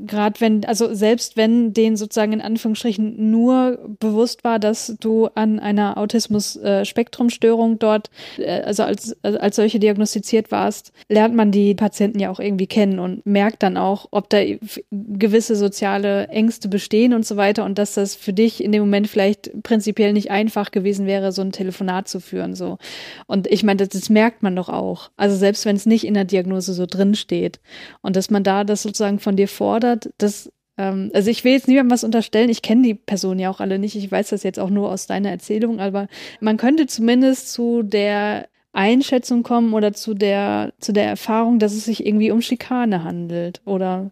gerade 0.00 0.40
wenn, 0.40 0.64
also 0.64 0.92
selbst 0.92 1.36
wenn 1.36 1.72
denen 1.72 1.96
sozusagen 1.96 2.32
in 2.32 2.40
Anführungsstrichen 2.40 3.30
nur 3.30 3.78
bewusst 4.00 4.42
war, 4.42 4.58
dass 4.58 4.96
du 4.98 5.28
an 5.34 5.60
einer 5.60 5.96
Autismus-Spektrumstörung 5.98 7.78
dort, 7.78 8.10
äh, 8.38 8.62
also 8.62 8.82
als, 8.82 9.16
also 9.22 9.38
als 9.38 9.56
solche 9.56 9.78
diagnostiziert 9.78 10.50
warst, 10.50 10.92
lernt 11.08 11.36
man 11.36 11.52
die 11.52 11.74
Patienten 11.74 12.18
ja 12.18 12.30
auch 12.30 12.40
irgendwie 12.40 12.66
kennen 12.66 12.98
und 12.98 13.24
merkt 13.24 13.62
dann 13.62 13.76
auch, 13.76 14.08
ob 14.10 14.28
da 14.30 14.42
gewisse 14.90 15.54
soziale 15.54 16.26
Ängste 16.28 16.68
bestehen 16.68 17.14
und 17.14 17.24
so 17.24 17.36
weiter 17.36 17.64
und 17.64 17.78
dass 17.78 17.94
das 17.94 18.16
für 18.16 18.32
dich 18.32 18.62
in 18.64 18.72
dem 18.72 18.82
Moment 18.82 19.06
vielleicht 19.06 19.62
prinzipiell 19.62 20.12
nicht 20.12 20.30
einfach 20.30 20.72
gewesen 20.72 21.06
wäre, 21.06 21.30
so 21.30 21.42
ein 21.42 21.52
Telefonat 21.52 22.08
zu 22.08 22.18
führen, 22.18 22.54
so. 22.54 22.78
Und 23.26 23.46
ich 23.46 23.62
meine, 23.62 23.76
das, 23.76 23.90
das 23.90 24.10
merkt 24.10 24.42
man 24.42 24.56
doch 24.56 24.68
auch. 24.68 25.10
Also 25.16 25.36
selbst 25.36 25.66
wenn 25.66 25.76
es 25.76 25.86
nicht 25.86 26.04
in 26.04 26.14
der 26.14 26.24
Diagnose 26.24 26.74
so 26.74 26.86
drin 26.86 27.14
steht 27.14 27.60
und 28.02 28.16
dass 28.16 28.30
man 28.30 28.42
da 28.42 28.64
das 28.64 28.82
sozusagen 28.82 29.20
von 29.20 29.36
dir 29.36 29.48
fordert, 29.48 29.83
gefordert, 29.84 30.12
dass 30.18 30.50
ähm, 30.76 31.10
also 31.14 31.30
ich 31.30 31.44
will 31.44 31.52
jetzt 31.52 31.68
niemandem 31.68 31.92
was 31.92 32.04
unterstellen, 32.04 32.50
ich 32.50 32.62
kenne 32.62 32.82
die 32.82 32.94
Personen 32.94 33.40
ja 33.40 33.50
auch 33.50 33.60
alle 33.60 33.78
nicht, 33.78 33.96
ich 33.96 34.10
weiß 34.10 34.30
das 34.30 34.42
jetzt 34.42 34.58
auch 34.58 34.70
nur 34.70 34.90
aus 34.90 35.06
deiner 35.06 35.30
Erzählung, 35.30 35.80
aber 35.80 36.08
man 36.40 36.56
könnte 36.56 36.86
zumindest 36.86 37.52
zu 37.52 37.82
der 37.82 38.48
Einschätzung 38.72 39.44
kommen 39.44 39.72
oder 39.72 39.92
zu 39.92 40.14
der, 40.14 40.72
zu 40.80 40.92
der 40.92 41.06
Erfahrung, 41.06 41.60
dass 41.60 41.74
es 41.74 41.84
sich 41.84 42.04
irgendwie 42.04 42.32
um 42.32 42.42
Schikane 42.42 43.04
handelt 43.04 43.62
oder 43.64 44.10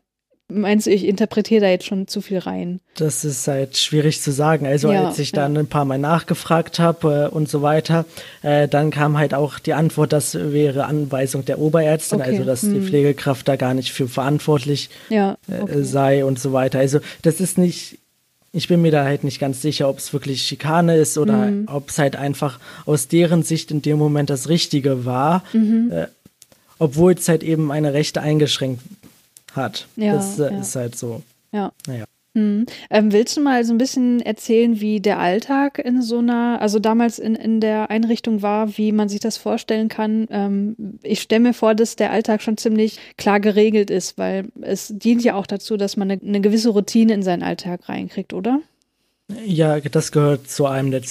Meinst 0.55 0.87
du, 0.87 0.91
ich 0.91 1.07
interpretiere 1.07 1.63
da 1.63 1.69
jetzt 1.69 1.87
schon 1.87 2.07
zu 2.07 2.21
viel 2.21 2.39
rein? 2.39 2.81
Das 2.97 3.25
ist 3.25 3.49
halt 3.49 3.77
schwierig 3.77 4.21
zu 4.21 4.33
sagen. 4.33 4.67
Also 4.67 4.93
ja, 4.93 5.07
als 5.07 5.19
ich 5.19 5.33
dann 5.33 5.55
ja. 5.55 5.61
ein 5.61 5.67
paar 5.67 5.85
Mal 5.85 5.99
nachgefragt 5.99 6.79
habe 6.79 7.29
äh, 7.31 7.35
und 7.35 7.49
so 7.49 7.63
weiter, 7.63 8.05
äh, 8.43 8.69
dann 8.69 8.91
kam 8.91 9.19
halt 9.19 9.35
auch 9.35 9.59
die 9.59 9.75
Antwort, 9.75 10.13
das 10.13 10.35
wäre 10.35 10.85
Anweisung 10.85 11.45
der 11.45 11.59
Oberärztin, 11.59 12.21
okay. 12.21 12.31
also 12.31 12.45
dass 12.45 12.63
hm. 12.63 12.75
die 12.75 12.81
Pflegekraft 12.81 13.49
da 13.49 13.57
gar 13.57 13.75
nicht 13.75 13.93
für 13.93 14.09
verantwortlich 14.09 14.91
ja, 15.09 15.37
äh, 15.49 15.63
okay. 15.63 15.79
äh, 15.79 15.85
sei 15.85 16.25
und 16.25 16.39
so 16.39 16.53
weiter. 16.53 16.79
Also 16.79 17.01
das 17.23 17.41
ist 17.41 17.59
nicht, 17.59 17.99
ich 18.53 18.69
bin 18.69 18.83
mir 18.83 18.93
da 18.93 19.05
halt 19.05 19.25
nicht 19.25 19.41
ganz 19.41 19.63
sicher, 19.63 19.89
ob 19.89 19.99
es 19.99 20.13
wirklich 20.13 20.43
Schikane 20.43 20.97
ist 20.97 21.17
oder 21.17 21.47
mhm. 21.47 21.69
ob 21.69 21.89
es 21.89 21.99
halt 21.99 22.17
einfach 22.17 22.61
aus 22.85 23.09
deren 23.09 23.43
Sicht 23.43 23.71
in 23.71 23.83
dem 23.83 23.99
Moment 23.99 24.29
das 24.31 24.49
Richtige 24.49 25.05
war. 25.05 25.43
Mhm. 25.53 25.91
Äh, 25.93 26.07
obwohl 26.79 27.13
es 27.13 27.29
halt 27.29 27.45
eben 27.45 27.71
eine 27.71 27.95
Rechte 27.95 28.21
eingeschränkt 28.21 28.83
hat. 29.55 29.87
Ja, 29.97 30.15
das 30.15 30.39
äh, 30.39 30.53
ja. 30.53 30.61
ist 30.61 30.77
halt 30.77 30.97
so. 30.97 31.23
Ja. 31.53 31.73
Naja. 31.87 32.05
Hm. 32.35 32.65
Ähm, 32.89 33.13
willst 33.13 33.37
du 33.37 33.43
mal 33.43 33.63
so 33.63 33.75
ein 33.75 33.79
bisschen 33.79 34.21
erzählen, 34.21 34.81
wie 34.81 35.01
der 35.01 35.19
Alltag 35.19 35.79
in 35.79 36.01
so 36.01 36.19
einer, 36.19 36.63
also 36.63 36.79
damals 36.79 37.19
in, 37.19 37.35
in 37.35 37.61
der 37.61 37.91
Einrichtung 37.91 38.41
war, 38.41 38.79
wie 38.79 38.91
man 38.93 39.11
sich 39.11 39.21
das 39.21 39.37
vorstellen 39.37 39.89
kann? 39.89 40.27
Ähm, 40.31 40.99
ich 41.03 41.21
stelle 41.21 41.43
mir 41.43 41.53
vor, 41.53 41.75
dass 41.75 41.95
der 41.95 42.11
Alltag 42.11 42.41
schon 42.41 42.57
ziemlich 42.57 42.99
klar 43.19 43.39
geregelt 43.39 43.91
ist, 43.91 44.17
weil 44.17 44.49
es 44.63 44.89
dient 44.97 45.23
ja 45.23 45.35
auch 45.35 45.47
dazu, 45.47 45.77
dass 45.77 45.99
man 45.99 46.11
eine, 46.11 46.23
eine 46.23 46.41
gewisse 46.41 46.71
Routine 46.71 47.13
in 47.13 47.23
seinen 47.23 47.43
Alltag 47.43 47.87
reinkriegt, 47.91 48.33
oder? 48.33 48.61
Ja, 49.47 49.81
das 49.81 50.13
gehört 50.13 50.51
zu 50.51 50.67
einem 50.67 50.91
der 50.91 51.03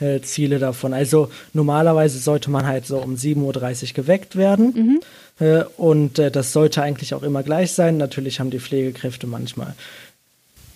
äh, 0.00 0.20
Ziele 0.20 0.58
davon. 0.58 0.94
Also 0.94 1.30
normalerweise 1.52 2.18
sollte 2.18 2.50
man 2.50 2.66
halt 2.66 2.86
so 2.86 2.98
um 2.98 3.16
7.30 3.16 3.88
Uhr 3.88 3.94
geweckt 3.94 4.36
werden. 4.36 5.00
Mhm. 5.38 5.44
Äh, 5.44 5.64
und 5.76 6.18
äh, 6.18 6.30
das 6.30 6.52
sollte 6.52 6.82
eigentlich 6.82 7.14
auch 7.14 7.22
immer 7.22 7.42
gleich 7.42 7.72
sein. 7.72 7.96
Natürlich 7.96 8.40
haben 8.40 8.50
die 8.50 8.60
Pflegekräfte 8.60 9.26
manchmal 9.26 9.74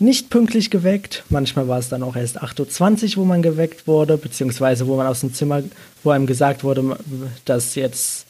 nicht 0.00 0.30
pünktlich 0.30 0.70
geweckt. 0.70 1.24
Manchmal 1.28 1.68
war 1.68 1.78
es 1.78 1.88
dann 1.88 2.02
auch 2.02 2.16
erst 2.16 2.40
8.20 2.42 3.10
Uhr, 3.10 3.22
wo 3.22 3.24
man 3.24 3.42
geweckt 3.42 3.86
wurde, 3.86 4.16
beziehungsweise 4.16 4.86
wo 4.86 4.96
man 4.96 5.06
aus 5.06 5.20
dem 5.20 5.34
Zimmer, 5.34 5.62
wo 6.04 6.10
einem 6.10 6.26
gesagt 6.26 6.62
wurde, 6.64 6.96
dass 7.44 7.74
jetzt 7.74 8.27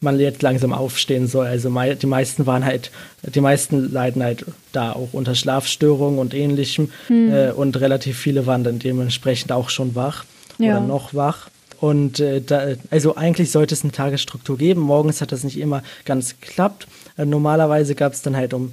man 0.00 0.18
jetzt 0.18 0.42
langsam 0.42 0.72
aufstehen 0.72 1.26
soll. 1.26 1.46
Also 1.46 1.68
die 1.70 2.06
meisten 2.06 2.46
waren 2.46 2.64
halt, 2.64 2.90
die 3.22 3.40
meisten 3.40 3.92
leiden 3.92 4.22
halt 4.22 4.46
da 4.72 4.92
auch 4.92 5.10
unter 5.12 5.34
Schlafstörungen 5.34 6.18
und 6.18 6.34
ähnlichem. 6.34 6.90
Hm. 7.08 7.32
Äh, 7.32 7.50
und 7.52 7.78
relativ 7.80 8.18
viele 8.18 8.46
waren 8.46 8.64
dann 8.64 8.78
dementsprechend 8.78 9.52
auch 9.52 9.68
schon 9.68 9.94
wach 9.94 10.24
ja. 10.58 10.76
oder 10.76 10.86
noch 10.86 11.14
wach. 11.14 11.50
Und 11.80 12.20
äh, 12.20 12.40
da, 12.40 12.74
also 12.90 13.16
eigentlich 13.16 13.50
sollte 13.50 13.74
es 13.74 13.82
eine 13.82 13.92
Tagesstruktur 13.92 14.58
geben. 14.58 14.80
Morgens 14.80 15.20
hat 15.20 15.32
das 15.32 15.44
nicht 15.44 15.58
immer 15.58 15.82
ganz 16.04 16.40
geklappt. 16.40 16.86
Äh, 17.16 17.26
normalerweise 17.26 17.94
gab 17.94 18.12
es 18.12 18.22
dann 18.22 18.36
halt 18.36 18.54
um 18.54 18.72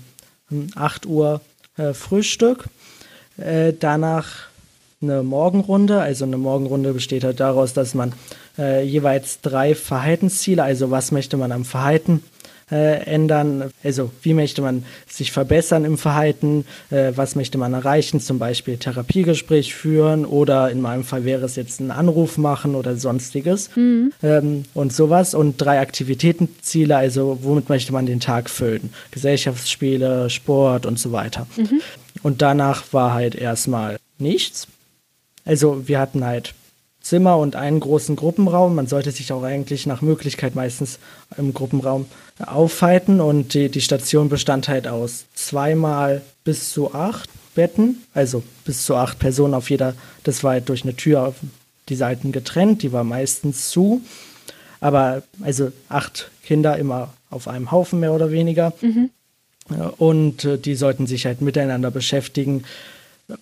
8 0.75 1.05
Uhr 1.05 1.41
äh, 1.77 1.93
Frühstück. 1.93 2.65
Äh, 3.37 3.73
danach 3.77 4.47
eine 5.01 5.23
Morgenrunde. 5.23 6.01
Also 6.01 6.25
eine 6.25 6.37
Morgenrunde 6.37 6.93
besteht 6.93 7.23
halt 7.23 7.39
daraus, 7.39 7.73
dass 7.73 7.93
man 7.93 8.13
äh, 8.57 8.83
jeweils 8.83 9.41
drei 9.41 9.75
Verhaltensziele, 9.75 10.63
also 10.63 10.91
was 10.91 11.11
möchte 11.11 11.37
man 11.37 11.51
am 11.51 11.65
Verhalten 11.65 12.23
äh, 12.69 13.03
ändern, 13.05 13.71
also 13.83 14.11
wie 14.21 14.33
möchte 14.33 14.61
man 14.61 14.83
sich 15.07 15.31
verbessern 15.31 15.85
im 15.85 15.97
Verhalten, 15.97 16.65
äh, 16.89 17.13
was 17.15 17.35
möchte 17.35 17.57
man 17.57 17.73
erreichen, 17.73 18.19
zum 18.19 18.39
Beispiel 18.39 18.77
Therapiegespräch 18.77 19.73
führen 19.73 20.25
oder 20.25 20.69
in 20.69 20.81
meinem 20.81 21.03
Fall 21.03 21.23
wäre 21.23 21.45
es 21.45 21.55
jetzt 21.55 21.79
ein 21.79 21.91
Anruf 21.91 22.37
machen 22.37 22.75
oder 22.75 22.97
sonstiges 22.97 23.69
mhm. 23.75 24.11
ähm, 24.21 24.65
und 24.73 24.91
sowas 24.91 25.33
und 25.33 25.57
drei 25.57 25.79
Aktivitätenziele, 25.79 26.97
also 26.97 27.39
womit 27.41 27.69
möchte 27.69 27.93
man 27.93 28.05
den 28.05 28.19
Tag 28.19 28.49
füllen, 28.49 28.89
Gesellschaftsspiele, 29.11 30.29
Sport 30.29 30.85
und 30.85 30.99
so 30.99 31.13
weiter. 31.13 31.47
Mhm. 31.55 31.81
Und 32.23 32.41
danach 32.41 32.83
war 32.91 33.13
halt 33.13 33.35
erstmal 33.35 33.97
nichts. 34.17 34.67
Also 35.45 35.87
wir 35.87 35.99
hatten 35.99 36.25
halt 36.25 36.53
Zimmer 37.07 37.37
und 37.37 37.55
einen 37.55 37.79
großen 37.79 38.15
Gruppenraum. 38.17 38.75
Man 38.75 38.87
sollte 38.87 39.11
sich 39.11 39.31
auch 39.31 39.43
eigentlich 39.43 39.85
nach 39.85 40.01
Möglichkeit 40.01 40.55
meistens 40.55 40.99
im 41.37 41.53
Gruppenraum 41.53 42.05
aufhalten 42.45 43.21
und 43.21 43.53
die, 43.53 43.69
die 43.69 43.81
Station 43.81 44.27
bestand 44.27 44.67
halt 44.67 44.87
aus 44.87 45.25
zweimal 45.33 46.21
bis 46.43 46.71
zu 46.71 46.93
acht 46.93 47.29
Betten, 47.55 48.03
also 48.13 48.43
bis 48.65 48.83
zu 48.83 48.95
acht 48.95 49.19
Personen 49.19 49.53
auf 49.53 49.69
jeder. 49.69 49.95
Das 50.23 50.43
war 50.43 50.51
halt 50.51 50.69
durch 50.69 50.83
eine 50.83 50.95
Tür 50.95 51.27
auf 51.27 51.35
die 51.87 51.95
Seiten 51.95 52.33
getrennt, 52.33 52.83
die 52.83 52.91
war 52.91 53.05
meistens 53.05 53.69
zu. 53.69 54.01
Aber 54.81 55.23
also 55.41 55.71
acht 55.89 56.29
Kinder 56.43 56.77
immer 56.77 57.13
auf 57.29 57.47
einem 57.47 57.71
Haufen 57.71 58.01
mehr 58.01 58.13
oder 58.13 58.31
weniger. 58.31 58.73
Mhm. 58.81 59.09
Und 59.97 60.45
äh, 60.45 60.57
die 60.57 60.75
sollten 60.75 61.07
sich 61.07 61.25
halt 61.25 61.41
miteinander 61.41 61.89
beschäftigen 61.89 62.63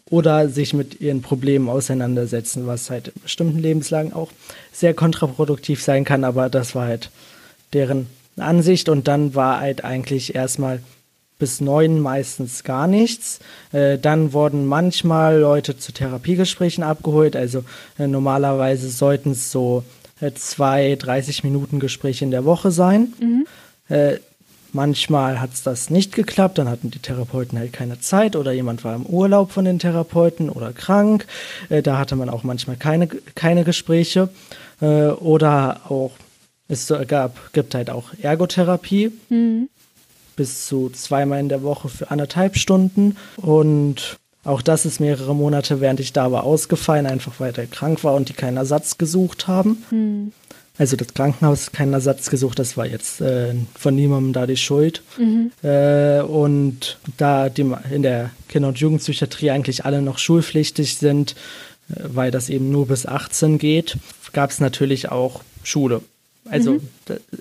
oder 0.10 0.50
sich 0.50 0.74
mit 0.74 1.00
ihren 1.02 1.21
Problemen 1.21 1.69
auseinandersetzen, 1.69 2.65
was 2.65 2.89
halt 2.89 3.10
in 3.10 3.21
bestimmten 3.21 3.60
Lebenslagen 3.60 4.13
auch 4.13 4.32
sehr 4.71 4.93
kontraproduktiv 4.93 5.84
sein 5.84 6.06
kann, 6.06 6.24
aber 6.24 6.50
das 6.50 6.76
war 6.76 6.88
halt 6.88 7.12
deren 7.74 8.08
Ansicht 8.38 8.89
und 8.89 9.08
dann 9.08 9.36
war 9.36 9.60
halt 9.60 9.84
eigentlich 9.84 10.36
erstmal 10.36 10.80
bis 11.38 11.62
neun 11.62 12.00
meistens 12.00 12.63
gar 12.63 12.88
nichts. 12.88 13.39
Äh, 13.71 13.98
dann 13.98 14.34
wurden 14.34 14.65
manchmal 14.65 15.39
Leute 15.39 15.78
zu 15.78 15.91
Therapiegesprächen 15.91 16.84
abgeholt. 16.84 17.36
Also 17.36 17.63
äh, 18.00 18.08
normalerweise 18.08 18.89
sollten 18.89 19.32
es 19.32 19.52
so 19.52 19.84
äh, 20.21 20.32
zwei 20.34 20.95
30 20.95 21.43
Minuten 21.43 21.80
Gespräche 21.80 22.24
in 22.24 22.32
der 22.32 22.45
Woche 22.45 22.71
sein. 22.71 23.13
Mhm. 23.19 23.45
Manchmal 24.75 25.39
hat 25.39 25.53
es 25.53 25.63
das 25.63 25.89
nicht 25.89 26.13
geklappt, 26.13 26.57
dann 26.57 26.67
hatten 26.67 26.91
die 26.91 26.99
Therapeuten 26.99 27.57
halt 27.57 27.71
keine 27.71 28.01
Zeit 28.01 28.35
oder 28.35 28.51
jemand 28.51 28.83
war 28.83 28.93
im 28.93 29.05
Urlaub 29.05 29.53
von 29.53 29.63
den 29.63 29.79
Therapeuten 29.79 30.49
oder 30.49 30.73
krank. 30.73 31.25
Äh, 31.69 31.81
da 31.81 31.97
hatte 31.97 32.17
man 32.17 32.29
auch 32.29 32.43
manchmal 32.43 32.75
keine, 32.75 33.07
keine 33.07 33.63
Gespräche. 33.63 34.27
Äh, 34.81 35.07
oder 35.07 35.79
auch, 35.88 36.11
es 36.67 36.93
gab, 37.07 37.53
gibt 37.53 37.73
halt 37.73 37.89
auch 37.89 38.11
Ergotherapie. 38.21 39.13
Mhm. 39.29 39.69
Bis 40.35 40.67
zu 40.67 40.89
zweimal 40.89 41.39
in 41.39 41.47
der 41.47 41.63
Woche 41.63 41.88
für 41.88 42.11
anderthalb 42.11 42.57
Stunden. 42.57 43.15
Und 43.38 44.17
auch 44.43 44.61
das 44.61 44.85
ist 44.85 44.99
mehrere 44.99 45.33
Monate, 45.33 45.79
während 45.79 46.01
ich 46.01 46.11
da 46.11 46.33
war, 46.33 46.43
ausgefallen, 46.43 47.05
einfach 47.05 47.39
weil 47.39 47.53
der 47.53 47.67
krank 47.67 48.03
war 48.03 48.13
und 48.13 48.27
die 48.27 48.33
keinen 48.33 48.57
Ersatz 48.57 48.97
gesucht 48.97 49.47
haben. 49.47 49.85
Mhm. 49.89 50.33
Also 50.77 50.95
das 50.97 51.13
Krankenhaus 51.13 51.67
hat 51.67 51.73
keinen 51.73 51.93
Ersatz 51.93 52.29
gesucht, 52.29 52.59
das 52.59 52.75
war 52.75 52.85
jetzt 52.85 53.21
äh, 53.21 53.53
von 53.77 53.95
niemandem 53.95 54.33
da 54.33 54.45
die 54.45 54.57
Schuld. 54.57 55.01
Mhm. 55.17 55.51
Äh, 55.63 56.19
und 56.21 56.97
da 57.17 57.49
die 57.49 57.65
in 57.91 58.03
der 58.03 58.31
Kinder- 58.49 58.67
und 58.67 58.77
Jugendpsychiatrie 58.79 59.51
eigentlich 59.51 59.85
alle 59.85 60.01
noch 60.01 60.17
schulpflichtig 60.17 60.97
sind, 60.97 61.31
äh, 61.89 61.95
weil 62.03 62.31
das 62.31 62.49
eben 62.49 62.71
nur 62.71 62.88
bis 62.88 63.05
18 63.05 63.57
geht, 63.57 63.97
gab 64.33 64.49
es 64.51 64.59
natürlich 64.59 65.09
auch 65.11 65.41
Schule. 65.63 66.01
Also 66.49 66.73
Mhm. 66.73 66.81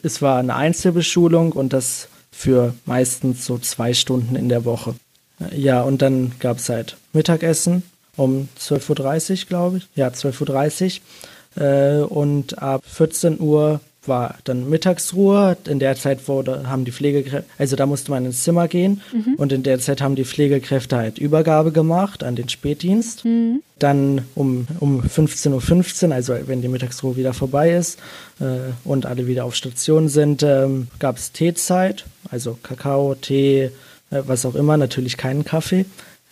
es 0.03 0.23
war 0.23 0.39
eine 0.39 0.55
Einzelbeschulung 0.55 1.53
und 1.53 1.73
das 1.73 2.09
für 2.31 2.75
meistens 2.87 3.45
so 3.45 3.59
zwei 3.59 3.95
Stunden 3.95 4.37
in 4.37 4.49
der 4.49 4.65
Woche. 4.65 4.95
Äh, 5.41 5.59
Ja, 5.61 5.83
und 5.83 6.03
dann 6.03 6.33
gab 6.39 6.59
es 6.59 6.69
halt 6.69 6.97
Mittagessen 7.13 7.83
um 8.17 8.49
12.30 8.61 9.41
Uhr, 9.43 9.49
glaube 9.49 9.77
ich. 9.79 9.89
Ja, 9.97 10.09
12.30 10.09 10.85
Uhr. 11.01 11.01
Äh, 11.57 11.99
und 11.99 12.61
ab 12.63 12.83
14 12.85 13.41
Uhr 13.41 13.81
war 14.09 14.37
dann 14.45 14.69
Mittagsruhe. 14.69 15.57
In 15.67 15.79
der 15.79 15.97
Zeit 15.97 16.29
wurde, 16.29 16.69
haben 16.69 16.85
die 16.85 16.93
Pflegekräfte, 16.93 17.49
also 17.59 17.77
da 17.77 17.87
musste 17.87 18.11
man 18.11 18.27
ins 18.27 18.43
Zimmer 18.43 18.69
gehen. 18.69 19.01
Und 19.37 19.53
in 19.53 19.63
der 19.63 19.79
Zeit 19.79 20.01
haben 20.01 20.15
die 20.15 20.25
Pflegekräfte 20.25 20.97
halt 20.97 21.19
Übergabe 21.19 21.73
gemacht 21.73 22.23
an 22.23 22.37
den 22.37 22.49
Spätdienst. 22.49 23.25
Mhm. 23.25 23.63
Dann 23.79 24.23
um, 24.35 24.67
um 24.81 25.03
15.15 25.03 26.09
Uhr, 26.09 26.15
also 26.15 26.35
wenn 26.47 26.63
die 26.63 26.69
Mittagsruhe 26.69 27.17
wieder 27.17 27.33
vorbei 27.33 27.75
ist 27.75 27.99
äh, 28.41 28.73
und 28.85 29.07
alle 29.07 29.27
wieder 29.27 29.45
auf 29.45 29.55
Station 29.55 30.09
sind, 30.09 30.43
ähm, 30.43 30.89
gab 30.99 31.17
es 31.17 31.33
Teezeit, 31.33 32.05
also 32.31 32.59
Kakao, 32.63 33.15
Tee, 33.15 33.71
äh, 34.11 34.23
was 34.27 34.47
auch 34.47 34.55
immer, 34.55 34.77
natürlich 34.77 35.17
keinen 35.17 35.45
Kaffee. 35.45 35.87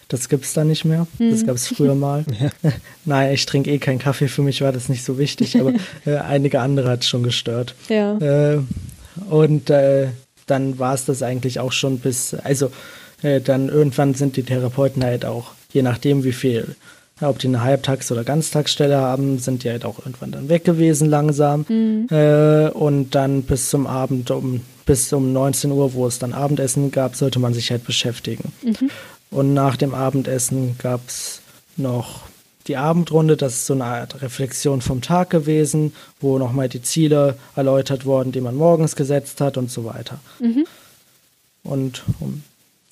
Das 0.09 0.29
gibt 0.29 0.45
es 0.45 0.53
da 0.53 0.65
nicht 0.65 0.85
mehr. 0.85 1.07
Das 1.19 1.47
gab 1.47 1.57
es 1.57 1.69
früher 1.69 1.95
mal. 1.95 2.25
Nein, 3.05 3.33
ich 3.33 3.47
trinke 3.47 3.71
eh 3.71 3.79
keinen 3.79 3.99
Kaffee, 3.99 4.29
für 4.29 4.43
mich 4.43 4.61
war 4.61 4.73
das 4.73 4.89
nicht 4.89 5.05
so 5.05 5.19
wichtig, 5.19 5.59
aber 5.59 5.73
äh, 6.07 6.17
einige 6.17 6.61
andere 6.61 6.91
hat 6.91 7.01
es 7.01 7.09
schon 7.09 7.23
gestört. 7.23 7.75
Ja. 7.89 8.19
Äh, 8.19 8.61
und 9.31 9.71
äh, 9.71 10.09
dann 10.47 10.79
war 10.79 10.95
es 10.95 11.05
das 11.05 11.23
eigentlich 11.23 11.61
auch 11.61 11.73
schon 11.73 11.99
bis, 11.99 12.35
also 12.35 12.71
äh, 13.23 13.41
dann 13.41 13.69
irgendwann 13.69 14.15
sind 14.15 14.37
die 14.37 14.43
Therapeuten 14.43 15.03
halt 15.03 15.25
auch, 15.25 15.53
je 15.73 15.83
nachdem 15.83 16.25
wie 16.25 16.33
viel, 16.33 16.77
ja, 17.21 17.29
ob 17.29 17.39
die 17.39 17.47
eine 17.47 17.63
Halbtags- 17.63 18.11
oder 18.11 18.25
Ganztagsstelle 18.25 18.97
haben, 18.97 19.39
sind 19.39 19.65
die 19.65 19.71
halt 19.71 19.85
auch 19.85 19.99
irgendwann 20.01 20.33
dann 20.33 20.49
weg 20.49 20.65
gewesen 20.65 21.09
langsam. 21.09 21.65
Äh, 22.11 22.69
und 22.71 23.15
dann 23.15 23.43
bis 23.43 23.71
zum 23.71 23.87
Abend 23.87 24.31
um 24.31 24.61
bis 24.85 25.13
um 25.13 25.33
19 25.33 25.71
Uhr, 25.71 25.95
wo 25.95 26.07
es 26.07 26.19
dann 26.19 26.33
Abendessen 26.33 26.91
gab, 26.91 27.15
sollte 27.15 27.39
man 27.39 27.55
sich 27.55 27.71
halt 27.71 27.85
beschäftigen. 27.85 28.53
Und 29.33 29.55
nach 29.55 29.77
dem 29.77 29.95
Abendessen 29.95 30.77
gab 30.79 31.01
es 31.09 31.41
noch 31.77 32.21
die 32.67 32.77
Abendrunde, 32.77 33.37
das 33.37 33.55
ist 33.55 33.67
so 33.67 33.75
eine 33.75 33.85
Art 33.85 34.23
Reflexion 34.23 34.83
vom 34.83 35.01
Tag 35.01 35.31
gewesen, 35.31 35.95
wo 36.21 36.39
nochmal 36.39 36.69
die 36.69 36.83
Ziele 36.83 37.37
erläutert 37.57 38.05
wurden, 38.05 38.31
die 38.31 38.41
man 38.41 38.55
morgens 38.55 38.95
gesetzt 38.95 39.41
hat 39.41 39.57
und 39.57 39.71
so 39.71 39.85
weiter. 39.85 40.21
Und 41.65 42.05
um 42.21 42.43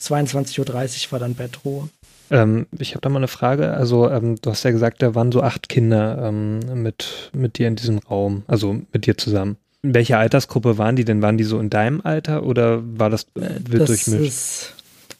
22.30 0.01 0.59
Uhr 1.07 1.13
war 1.13 1.19
dann 1.19 1.35
Bettruhe. 1.35 1.89
Ähm, 2.31 2.67
ich 2.79 2.93
habe 2.93 3.03
da 3.03 3.11
mal 3.11 3.19
eine 3.19 3.29
Frage. 3.29 3.73
Also, 3.73 4.09
ähm, 4.09 4.41
du 4.41 4.51
hast 4.51 4.65
ja 4.65 4.71
gesagt, 4.71 5.03
da 5.03 5.15
waren 5.15 5.33
so 5.33 5.43
acht 5.43 5.69
Kinder 5.69 6.27
ähm, 6.27 6.61
mit, 6.83 7.31
mit 7.33 7.59
dir 7.59 7.69
in 7.69 7.77
diesem 7.77 7.99
Raum, 7.99 8.45
also 8.47 8.81
mit 8.93 9.07
dir 9.07 9.19
zusammen. 9.19 9.57
In 9.83 9.95
welcher 9.95 10.19
Altersgruppe 10.19 10.79
waren 10.79 10.97
die 10.97 11.05
denn? 11.05 11.23
Waren 11.23 11.39
die 11.39 11.45
so 11.45 11.59
in 11.59 11.71
deinem 11.71 12.01
Alter 12.03 12.45
oder 12.45 12.83
war 12.99 13.11
das, 13.11 13.27
wird 13.35 13.83
das 13.83 13.89
durchmischt? 13.89 14.25
ist 14.25 14.75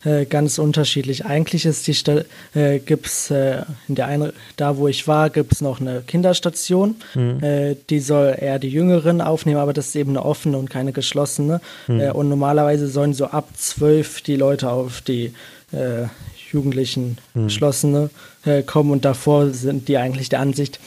äh, 0.05 0.25
ganz 0.25 0.59
unterschiedlich. 0.59 1.27
Eigentlich 1.27 1.67
ist 1.67 1.87
die 1.87 1.95
Stelle, 1.95 2.27
äh, 2.55 2.79
gibt's 2.79 3.31
äh, 3.31 3.63
in 3.89 3.95
der 3.95 4.07
eine, 4.07 4.33
da 4.57 4.77
wo 4.77 4.89
ich 4.89 5.07
war, 5.07 5.31
gibt 5.31 5.53
es 5.53 5.61
noch 5.61 5.81
eine 5.81 6.03
Kinderstation. 6.07 6.97
Äh, 7.43 7.77
die 7.91 8.01
soll 8.01 8.37
eher 8.39 8.59
die 8.59 8.71
Jüngeren 8.71 9.21
aufnehmen, 9.21 9.61
aber 9.61 9.73
das 9.73 9.89
ist 9.89 9.97
eben 9.97 10.11
eine 10.13 10.25
offene 10.25 10.57
und 10.59 10.71
keine 10.71 10.93
geschlossene. 10.93 11.61
Äh, 12.01 12.11
und 12.13 12.29
normalerweise 12.29 12.89
sollen 12.89 13.15
so 13.15 13.27
ab 13.27 13.49
zwölf 13.57 14.23
die 14.23 14.37
Leute 14.37 14.71
auf 14.71 15.01
die 15.03 15.35
äh, 15.73 16.07
Jugendlichen 16.51 17.19
geschlossene 17.45 18.11
äh, 18.45 18.63
kommen 18.63 18.91
und 18.91 19.05
davor 19.05 19.51
sind 19.51 19.89
die 19.89 19.99
eigentlich 19.99 20.29
der 20.29 20.41
Ansicht, 20.41 20.81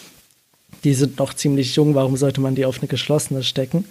die 0.84 0.94
sind 0.94 1.20
noch 1.20 1.34
ziemlich 1.34 1.76
jung, 1.76 1.96
warum 1.96 2.18
sollte 2.18 2.42
man 2.42 2.56
die 2.56 2.66
auf 2.66 2.80
eine 2.80 2.88
geschlossene 2.88 3.44
stecken? 3.44 3.86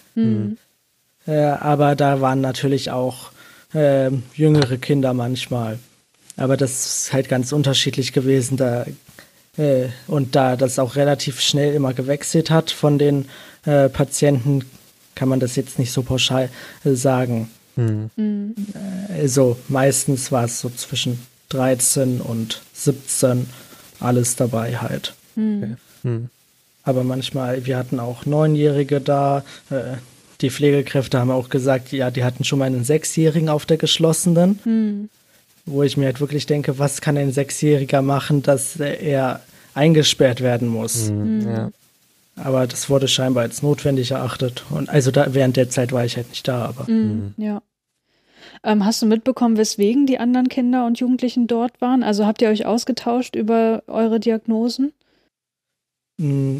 Äh, 1.27 1.37
aber 1.39 1.97
da 1.97 2.21
waren 2.21 2.41
natürlich 2.41 2.91
auch 2.91 3.31
äh, 3.75 4.11
jüngere 4.35 4.77
Kinder 4.79 5.15
manchmal. 5.15 5.79
Aber 6.37 6.57
das 6.57 6.87
ist 6.87 7.13
halt 7.13 7.29
ganz 7.29 7.53
unterschiedlich 7.53 8.13
gewesen. 8.13 8.57
Da, 8.57 8.87
äh, 9.57 9.89
und 10.07 10.35
da 10.35 10.57
das 10.57 10.79
auch 10.79 10.97
relativ 10.97 11.41
schnell 11.41 11.75
immer 11.75 11.95
gewechselt 11.95 12.51
hat 12.51 12.71
von 12.71 12.99
den 12.99 13.27
äh, 13.65 13.89
Patienten, 13.89 14.65
kann 15.15 15.29
man 15.29 15.41
das 15.41 15.57
jetzt 15.57 15.79
nicht 15.79 15.93
so 15.93 16.03
pauschal 16.03 16.49
äh, 16.85 16.93
sagen. 16.93 17.51
Hm. 17.77 18.11
Also 19.19 19.57
meistens 19.69 20.31
war 20.31 20.45
es 20.45 20.61
so 20.61 20.69
zwischen 20.71 21.19
13 21.51 22.21
und 22.21 22.61
17 22.75 23.49
alles 23.99 24.37
dabei 24.37 24.77
halt. 24.77 25.15
Okay. 25.33 25.77
Hm. 26.03 26.29
Aber 26.83 27.05
manchmal, 27.05 27.65
wir 27.65 27.79
hatten 27.79 28.01
auch 28.01 28.27
Neunjährige 28.27 29.01
da. 29.01 29.45
Die 30.43 30.51
Pflegekräfte 30.51 31.19
haben 31.19 31.31
auch 31.31 31.49
gesagt, 31.49 31.93
ja, 31.93 32.11
die 32.11 32.25
hatten 32.25 32.45
schon 32.45 32.59
mal 32.59 32.67
einen 32.67 32.85
Sechsjährigen 32.85 33.49
auf 33.49 33.65
der 33.65 33.77
geschlossenen. 33.79 35.09
Wo 35.65 35.83
ich 35.85 35.97
mir 35.97 36.07
halt 36.07 36.21
wirklich 36.21 36.47
denke, 36.47 36.79
was 36.81 37.01
kann 37.01 37.17
ein 37.17 37.33
Sechsjähriger 37.33 38.03
machen, 38.03 38.43
dass 38.43 38.77
er 38.81 39.41
eingesperrt 39.75 40.41
werden 40.41 40.69
muss. 40.69 41.09
Hm, 41.09 41.49
Ja. 41.49 41.71
Aber 42.35 42.67
das 42.67 42.89
wurde 42.89 43.09
scheinbar 43.09 43.43
als 43.43 43.63
notwendig 43.63 44.11
erachtet. 44.11 44.65
Und 44.71 44.89
also 44.89 45.11
da, 45.11 45.35
während 45.35 45.57
der 45.59 45.69
Zeit 45.69 45.93
war 45.93 46.05
ich 46.05 46.17
halt 46.17 46.31
nicht 46.31 46.49
da, 46.49 46.65
aber 46.65 46.91
Mhm. 46.91 47.35
Ja. 47.37 47.63
Ähm, 48.65 48.85
hast 48.85 49.03
du 49.03 49.07
mitbekommen, 49.07 49.57
weswegen 49.59 50.07
die 50.07 50.19
anderen 50.19 50.49
Kinder 50.49 50.87
und 50.87 50.99
Jugendlichen 50.99 51.47
dort 51.47 51.81
waren? 51.81 52.03
Also 52.03 52.27
habt 52.27 52.41
ihr 52.43 52.49
euch 52.49 52.65
ausgetauscht 52.65 53.37
über 53.37 53.83
eure 53.87 54.19
Diagnosen? 54.19 54.93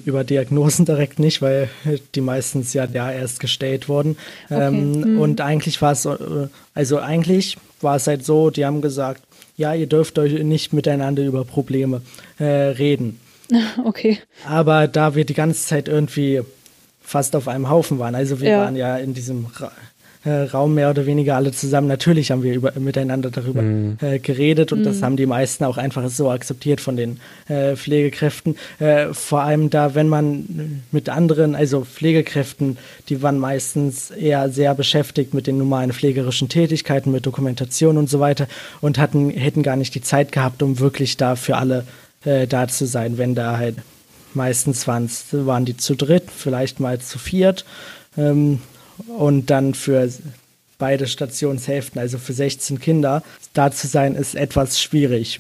Über 0.05 0.25
Diagnosen 0.25 0.85
direkt 0.85 1.19
nicht, 1.19 1.41
weil 1.43 1.69
die 2.15 2.21
meistens 2.21 2.73
ja, 2.75 2.85
ja 2.87 3.11
erst 3.13 3.41
gestellt 3.41 3.89
wurden. 3.89 4.17
Okay, 4.51 4.67
Ähm, 4.67 4.93
mhm. 4.93 5.21
Und 5.21 5.41
eigentlich 5.41 5.81
war 5.83 5.93
es, 5.93 6.05
äh, 6.05 6.17
also 6.75 6.99
eigentlich 6.99 7.57
war 7.81 7.97
es 7.97 8.07
halt 8.07 8.25
so, 8.25 8.51
die 8.51 8.65
haben 8.65 8.81
gesagt, 8.81 9.23
ja, 9.57 9.75
ihr 9.75 9.87
dürft 9.87 10.19
euch 10.19 10.33
nicht 10.43 10.73
miteinander 10.73 11.23
über 11.25 11.45
Probleme 11.45 12.03
äh, 12.39 12.45
reden. 12.45 13.19
Okay. 13.85 14.19
Aber 14.49 14.89
da 14.89 15.15
wir 15.15 15.25
die 15.27 15.35
ganze 15.35 15.67
Zeit 15.67 15.87
irgendwie 15.89 16.41
fast 17.03 17.37
auf 17.37 17.49
einem 17.49 17.69
Haufen 17.69 17.99
waren, 17.99 18.15
also 18.15 18.41
wir 18.41 18.51
Ja. 18.51 18.59
waren 18.61 18.77
ja 18.77 18.97
in 18.97 19.13
diesem 19.13 19.47
äh, 20.25 20.43
Raum 20.43 20.75
mehr 20.75 20.91
oder 20.91 21.07
weniger 21.07 21.37
alle 21.37 21.53
zusammen, 21.53 21.89
natürlich 21.89 22.31
haben 22.31 22.43
wir 22.43 22.55
über, 22.55 22.73
miteinander 22.79 23.31
darüber 23.31 23.63
äh, 24.01 24.19
geredet 24.19 24.73
und 24.73 24.85
das 24.85 25.03
haben 25.03 25.17
die 25.17 25.27
meisten 25.27 25.65
auch 25.65 25.79
einfach 25.79 26.09
so 26.09 26.31
akzeptiert 26.31 26.81
von 26.81 26.97
den 26.97 27.21
äh, 27.49 27.77
Pflegekräften. 27.77 28.57
Äh, 28.79 29.13
vor 29.13 29.43
allem 29.43 29.71
da, 29.71 29.95
wenn 29.95 30.09
man 30.09 30.83
mit 30.93 31.09
anderen, 31.09 31.55
also 31.55 31.85
Pflegekräften, 31.85 32.79
die 33.09 33.23
waren 33.23 33.39
meistens 33.39 34.11
eher 34.11 34.49
sehr 34.49 34.75
beschäftigt 34.75 35.35
mit 35.35 35.47
den 35.47 35.59
normalen 35.59 35.93
pflegerischen 35.93 36.49
Tätigkeiten, 36.49 37.11
mit 37.11 37.27
Dokumentation 37.27 37.99
und 37.99 38.09
so 38.09 38.21
weiter 38.21 38.47
und 38.81 38.99
hatten, 38.99 39.31
hätten 39.31 39.63
gar 39.63 39.77
nicht 39.77 39.95
die 39.95 40.03
Zeit 40.03 40.33
gehabt, 40.33 40.63
um 40.63 40.79
wirklich 40.79 41.17
da 41.17 41.37
für 41.37 41.57
alle 41.57 41.85
äh, 42.25 42.47
da 42.47 42.69
zu 42.69 42.87
sein, 42.87 43.19
wenn 43.19 43.35
da 43.35 43.57
halt 43.57 43.77
meistens 44.35 44.87
waren 44.87 45.65
die 45.65 45.77
zu 45.77 45.95
dritt, 45.95 46.31
vielleicht 46.35 46.81
mal 46.81 46.99
zu 47.01 47.19
viert. 47.19 47.65
Ähm, 48.17 48.61
und 49.09 49.51
dann 49.51 49.75
für 49.75 50.09
beide 50.79 51.07
Stationshälften, 51.07 52.01
also 52.01 52.19
für 52.19 52.33
16 52.33 52.81
Kinder, 52.81 53.23
da 53.55 53.71
zu 53.71 53.87
sein, 53.87 54.15
ist 54.17 54.35
etwas 54.35 54.81
schwierig, 54.81 55.39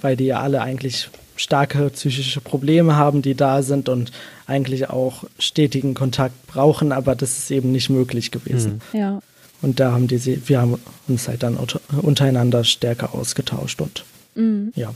weil 0.00 0.16
die 0.16 0.26
ja 0.26 0.40
alle 0.40 0.62
eigentlich 0.62 1.10
starke 1.36 1.90
psychische 1.90 2.40
Probleme 2.40 2.96
haben, 2.96 3.20
die 3.20 3.34
da 3.34 3.62
sind 3.62 3.88
und 3.90 4.10
eigentlich 4.46 4.88
auch 4.88 5.24
stetigen 5.38 5.92
Kontakt 5.94 6.46
brauchen, 6.46 6.92
aber 6.92 7.14
das 7.14 7.36
ist 7.36 7.50
eben 7.50 7.72
nicht 7.72 7.90
möglich 7.90 8.30
gewesen. 8.30 8.80
Ja. 8.94 9.20
Und 9.60 9.80
da 9.80 9.92
haben 9.92 10.06
die, 10.06 10.16
sie- 10.18 10.48
wir 10.48 10.60
haben 10.60 10.78
uns 11.08 11.28
halt 11.28 11.42
dann 11.42 11.56
unter- 11.56 11.80
untereinander 12.02 12.64
stärker 12.64 13.14
ausgetauscht 13.14 13.80
und 13.82 14.04
Mhm. 14.34 14.72
ja. 14.74 14.94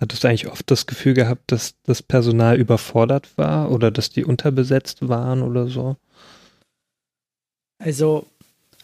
Hattest 0.00 0.24
du 0.24 0.28
eigentlich 0.28 0.48
oft 0.48 0.70
das 0.70 0.86
Gefühl 0.86 1.14
gehabt, 1.14 1.50
dass 1.52 1.74
das 1.86 2.02
Personal 2.02 2.56
überfordert 2.56 3.28
war 3.36 3.70
oder 3.70 3.90
dass 3.90 4.10
die 4.10 4.24
unterbesetzt 4.24 5.08
waren 5.08 5.42
oder 5.42 5.68
so? 5.68 5.96
Also 7.78 8.26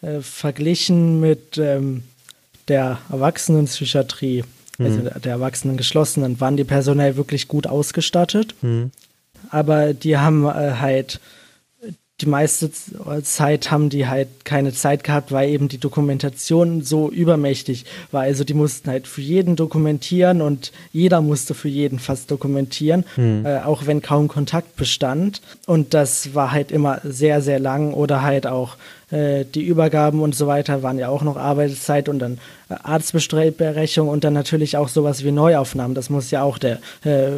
äh, 0.03 0.21
verglichen 0.21 1.21
mit 1.21 1.59
ähm, 1.59 2.03
der 2.69 2.99
Erwachsenenpsychiatrie, 3.11 4.45
mhm. 4.79 4.87
also 4.87 5.01
der 5.21 5.33
Erwachsenengeschlossenen, 5.33 6.41
waren 6.41 6.57
die 6.57 6.65
personell 6.65 7.17
wirklich 7.17 7.49
gut 7.49 7.67
ausgestattet. 7.67 8.55
Mhm. 8.63 8.91
Aber 9.51 9.95
die 9.95 10.17
haben 10.19 10.45
äh, 10.47 10.75
halt 10.79 11.21
die 12.23 12.29
meiste 12.29 12.71
Zeit 13.23 13.71
haben 13.71 13.91
die 13.91 14.07
halt 14.07 14.29
keine 14.45 14.73
Zeit 14.73 15.03
gehabt, 15.03 15.33
weil 15.33 15.51
eben 15.51 15.69
die 15.69 15.79
Dokumentation 15.79 16.83
so 16.83 17.11
übermächtig 17.11 17.85
war. 18.13 18.23
Also 18.23 18.45
die 18.45 18.55
mussten 18.55 18.91
halt 18.91 19.09
für 19.09 19.21
jeden 19.21 19.57
dokumentieren 19.57 20.41
und 20.41 20.73
jeder 20.93 21.21
musste 21.21 21.55
für 21.55 21.69
jeden 21.69 21.99
fast 21.99 22.31
dokumentieren, 22.31 23.05
mhm. 23.17 23.45
äh, 23.45 23.59
auch 23.59 23.87
wenn 23.87 24.03
kaum 24.03 24.29
Kontakt 24.29 24.77
bestand. 24.77 25.43
Und 25.67 25.95
das 25.95 26.35
war 26.35 26.53
halt 26.53 26.71
immer 26.71 27.01
sehr, 27.03 27.43
sehr 27.43 27.59
lang 27.59 27.93
oder 27.93 28.23
halt 28.23 28.47
auch 28.47 28.77
äh, 29.11 29.45
die 29.45 29.63
Übergaben 29.63 30.21
und 30.21 30.35
so 30.35 30.47
weiter 30.47 30.83
waren 30.83 30.99
ja 30.99 31.09
auch 31.09 31.23
noch 31.23 31.37
Arbeitszeit 31.37 32.09
und 32.09 32.21
dann 32.21 32.39
äh, 32.69 32.75
Arztberechnung 32.83 34.09
und 34.09 34.23
dann 34.23 34.33
natürlich 34.33 34.77
auch 34.77 34.89
sowas 34.89 35.25
wie 35.25 35.33
Neuaufnahmen. 35.33 35.95
Das 35.97 36.09
muss 36.09 36.31
ja 36.31 36.43
auch 36.43 36.59
der 36.59 36.79
äh, 37.05 37.31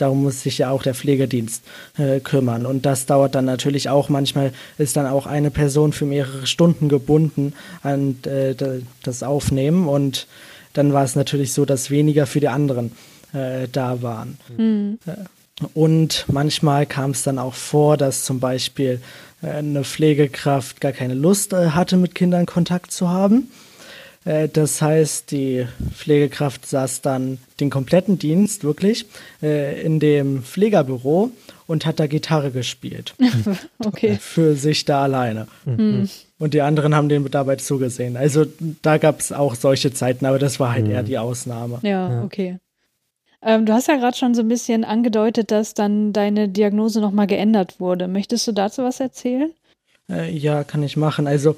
Darum 0.00 0.22
muss 0.22 0.42
sich 0.42 0.58
ja 0.58 0.70
auch 0.70 0.82
der 0.82 0.94
Pflegedienst 0.94 1.62
äh, 1.98 2.20
kümmern. 2.20 2.66
Und 2.66 2.86
das 2.86 3.06
dauert 3.06 3.34
dann 3.34 3.44
natürlich 3.44 3.88
auch. 3.88 4.08
Manchmal 4.08 4.52
ist 4.78 4.96
dann 4.96 5.06
auch 5.06 5.26
eine 5.26 5.50
Person 5.50 5.92
für 5.92 6.06
mehrere 6.06 6.46
Stunden 6.46 6.88
gebunden 6.88 7.54
an 7.82 8.16
äh, 8.24 8.54
das 9.02 9.22
Aufnehmen. 9.22 9.88
Und 9.88 10.26
dann 10.72 10.92
war 10.92 11.04
es 11.04 11.16
natürlich 11.16 11.52
so, 11.52 11.64
dass 11.64 11.90
weniger 11.90 12.26
für 12.26 12.40
die 12.40 12.48
anderen 12.48 12.92
äh, 13.32 13.68
da 13.70 14.02
waren. 14.02 14.38
Mhm. 14.56 14.98
Und 15.74 16.24
manchmal 16.28 16.86
kam 16.86 17.10
es 17.10 17.22
dann 17.22 17.38
auch 17.38 17.54
vor, 17.54 17.96
dass 17.96 18.24
zum 18.24 18.40
Beispiel 18.40 19.00
äh, 19.42 19.48
eine 19.48 19.84
Pflegekraft 19.84 20.80
gar 20.80 20.92
keine 20.92 21.14
Lust 21.14 21.52
äh, 21.52 21.70
hatte, 21.70 21.96
mit 21.96 22.14
Kindern 22.14 22.46
Kontakt 22.46 22.92
zu 22.92 23.10
haben 23.10 23.50
das 24.24 24.82
heißt, 24.82 25.30
die 25.30 25.66
Pflegekraft 25.94 26.66
saß 26.66 27.00
dann 27.00 27.38
den 27.58 27.70
kompletten 27.70 28.18
Dienst 28.18 28.64
wirklich 28.64 29.06
äh, 29.42 29.80
in 29.80 29.98
dem 29.98 30.42
Pflegerbüro 30.42 31.30
und 31.66 31.86
hat 31.86 32.00
da 32.00 32.06
Gitarre 32.06 32.50
gespielt. 32.50 33.14
okay. 33.78 34.18
Für 34.20 34.56
sich 34.56 34.84
da 34.84 35.04
alleine. 35.04 35.46
Mhm. 35.64 36.08
Und 36.38 36.52
die 36.52 36.60
anderen 36.60 36.94
haben 36.94 37.08
dem 37.08 37.30
dabei 37.30 37.56
zugesehen. 37.56 38.16
Also 38.18 38.44
da 38.82 38.98
gab 38.98 39.20
es 39.20 39.32
auch 39.32 39.54
solche 39.54 39.92
Zeiten, 39.92 40.26
aber 40.26 40.38
das 40.38 40.60
war 40.60 40.72
halt 40.72 40.86
mhm. 40.86 40.90
eher 40.90 41.02
die 41.02 41.16
Ausnahme. 41.16 41.78
Ja, 41.82 42.10
ja. 42.10 42.22
okay. 42.22 42.58
Ähm, 43.42 43.64
du 43.64 43.72
hast 43.72 43.88
ja 43.88 43.96
gerade 43.96 44.16
schon 44.16 44.34
so 44.34 44.42
ein 44.42 44.48
bisschen 44.48 44.84
angedeutet, 44.84 45.50
dass 45.50 45.72
dann 45.72 46.12
deine 46.12 46.48
Diagnose 46.48 47.00
nochmal 47.00 47.26
geändert 47.26 47.80
wurde. 47.80 48.06
Möchtest 48.06 48.46
du 48.46 48.52
dazu 48.52 48.82
was 48.82 49.00
erzählen? 49.00 49.50
Äh, 50.10 50.30
ja, 50.30 50.64
kann 50.64 50.82
ich 50.82 50.96
machen. 50.96 51.26
Also 51.26 51.56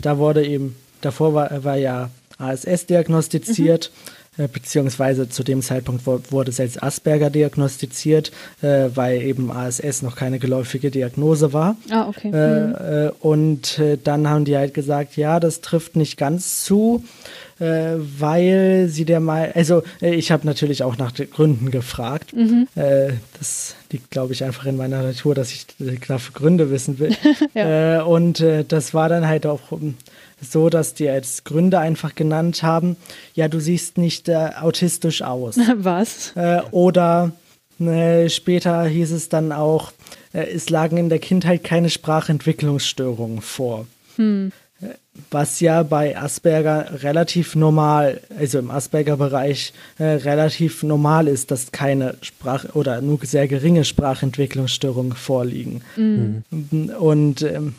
da 0.00 0.18
wurde 0.18 0.46
eben 0.46 0.76
Davor 1.02 1.34
war, 1.34 1.64
war 1.64 1.76
ja 1.76 2.10
ASS 2.38 2.86
diagnostiziert, 2.86 3.90
mhm. 4.36 4.44
äh, 4.44 4.48
beziehungsweise 4.48 5.28
zu 5.28 5.44
dem 5.44 5.62
Zeitpunkt 5.62 6.06
wurde 6.06 6.50
es 6.50 6.58
als 6.58 6.82
Asperger 6.82 7.30
diagnostiziert, 7.30 8.32
äh, 8.62 8.88
weil 8.94 9.22
eben 9.22 9.50
ASS 9.50 10.02
noch 10.02 10.16
keine 10.16 10.38
geläufige 10.38 10.90
Diagnose 10.90 11.52
war. 11.52 11.76
Ah, 11.90 12.08
okay. 12.08 12.30
Äh, 12.32 12.66
mhm. 12.66 12.74
Äh, 12.74 13.10
und 13.20 13.78
äh, 13.78 13.98
dann 14.02 14.28
haben 14.28 14.44
die 14.44 14.56
halt 14.56 14.74
gesagt, 14.74 15.16
ja, 15.16 15.38
das 15.38 15.60
trifft 15.60 15.96
nicht 15.96 16.16
ganz 16.16 16.64
zu 16.64 17.04
äh, 17.62 17.96
weil 18.18 18.88
sie 18.88 19.04
der 19.04 19.20
mal, 19.20 19.52
also 19.54 19.82
äh, 20.00 20.14
ich 20.14 20.32
habe 20.32 20.46
natürlich 20.46 20.82
auch 20.82 20.98
nach 20.98 21.12
den 21.12 21.30
Gründen 21.30 21.70
gefragt. 21.70 22.34
Mhm. 22.34 22.66
Äh, 22.74 23.12
das 23.38 23.76
liegt, 23.90 24.10
glaube 24.10 24.32
ich, 24.32 24.44
einfach 24.44 24.66
in 24.66 24.76
meiner 24.76 25.02
Natur, 25.02 25.34
dass 25.34 25.52
ich 25.52 25.66
dafür 26.08 26.34
Gründe 26.34 26.70
wissen 26.70 26.98
will. 26.98 27.14
ja. 27.54 28.00
Äh, 28.00 28.02
und 28.02 28.40
äh, 28.40 28.64
das 28.64 28.94
war 28.94 29.08
dann 29.08 29.26
halt 29.26 29.46
auch 29.46 29.60
so, 30.42 30.68
dass 30.68 30.94
die 30.94 31.08
als 31.08 31.44
Gründe 31.44 31.78
einfach 31.78 32.14
genannt 32.14 32.62
haben, 32.62 32.96
ja, 33.34 33.48
du 33.48 33.60
siehst 33.60 33.98
nicht 33.98 34.28
äh, 34.28 34.50
autistisch 34.60 35.22
aus. 35.22 35.56
Was? 35.76 36.32
oder 36.70 37.32
ne, 37.78 38.28
später 38.28 38.84
hieß 38.84 39.12
es 39.12 39.28
dann 39.28 39.52
auch, 39.52 39.92
es 40.32 40.70
lagen 40.70 40.96
in 40.96 41.08
der 41.08 41.18
Kindheit 41.18 41.62
keine 41.62 41.90
Sprachentwicklungsstörungen 41.90 43.42
vor. 43.42 43.86
Hm 44.16 44.52
was 45.30 45.60
ja 45.60 45.82
bei 45.82 46.16
Asperger 46.16 47.02
relativ 47.02 47.54
normal, 47.54 48.20
also 48.38 48.58
im 48.58 48.70
Asperger-Bereich 48.70 49.72
äh, 49.98 50.04
relativ 50.04 50.82
normal 50.82 51.28
ist, 51.28 51.50
dass 51.50 51.72
keine 51.72 52.16
Sprach- 52.22 52.74
oder 52.74 53.00
nur 53.02 53.18
sehr 53.22 53.46
geringe 53.46 53.84
Sprachentwicklungsstörungen 53.84 55.12
vorliegen. 55.12 55.82
Mhm. 55.96 56.44
Und 56.98 57.42
ähm, 57.42 57.74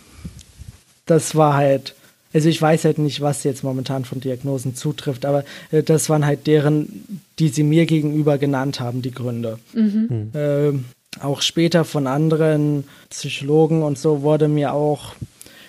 das 1.06 1.36
war 1.36 1.56
halt, 1.56 1.96
also 2.34 2.50
ich 2.50 2.62
weiß 2.62 2.86
halt 2.86 2.98
nicht, 2.98 3.22
was 3.22 3.44
jetzt 3.44 3.64
momentan 3.64 4.06
von 4.06 4.20
Diagnosen 4.20 4.76
zutrifft, 4.76 5.26
aber 5.26 5.44
äh, 5.72 5.84
das 5.84 6.10
waren 6.10 6.26
halt 6.26 6.48
deren, 6.48 7.22
die 7.40 7.50
sie 7.50 7.64
mir 7.64 7.86
gegenüber 7.86 8.38
genannt 8.38 8.80
haben, 8.80 9.02
die 9.02 9.12
Gründe. 9.12 9.60
Mhm. 9.74 10.32
Äh, 10.34 10.74
auch 11.22 11.42
später 11.42 11.86
von 11.86 12.08
anderen 12.08 12.86
Psychologen 13.10 13.84
und 13.84 14.00
so 14.00 14.24
wurde 14.24 14.48
mir 14.48 14.74
auch 14.74 15.16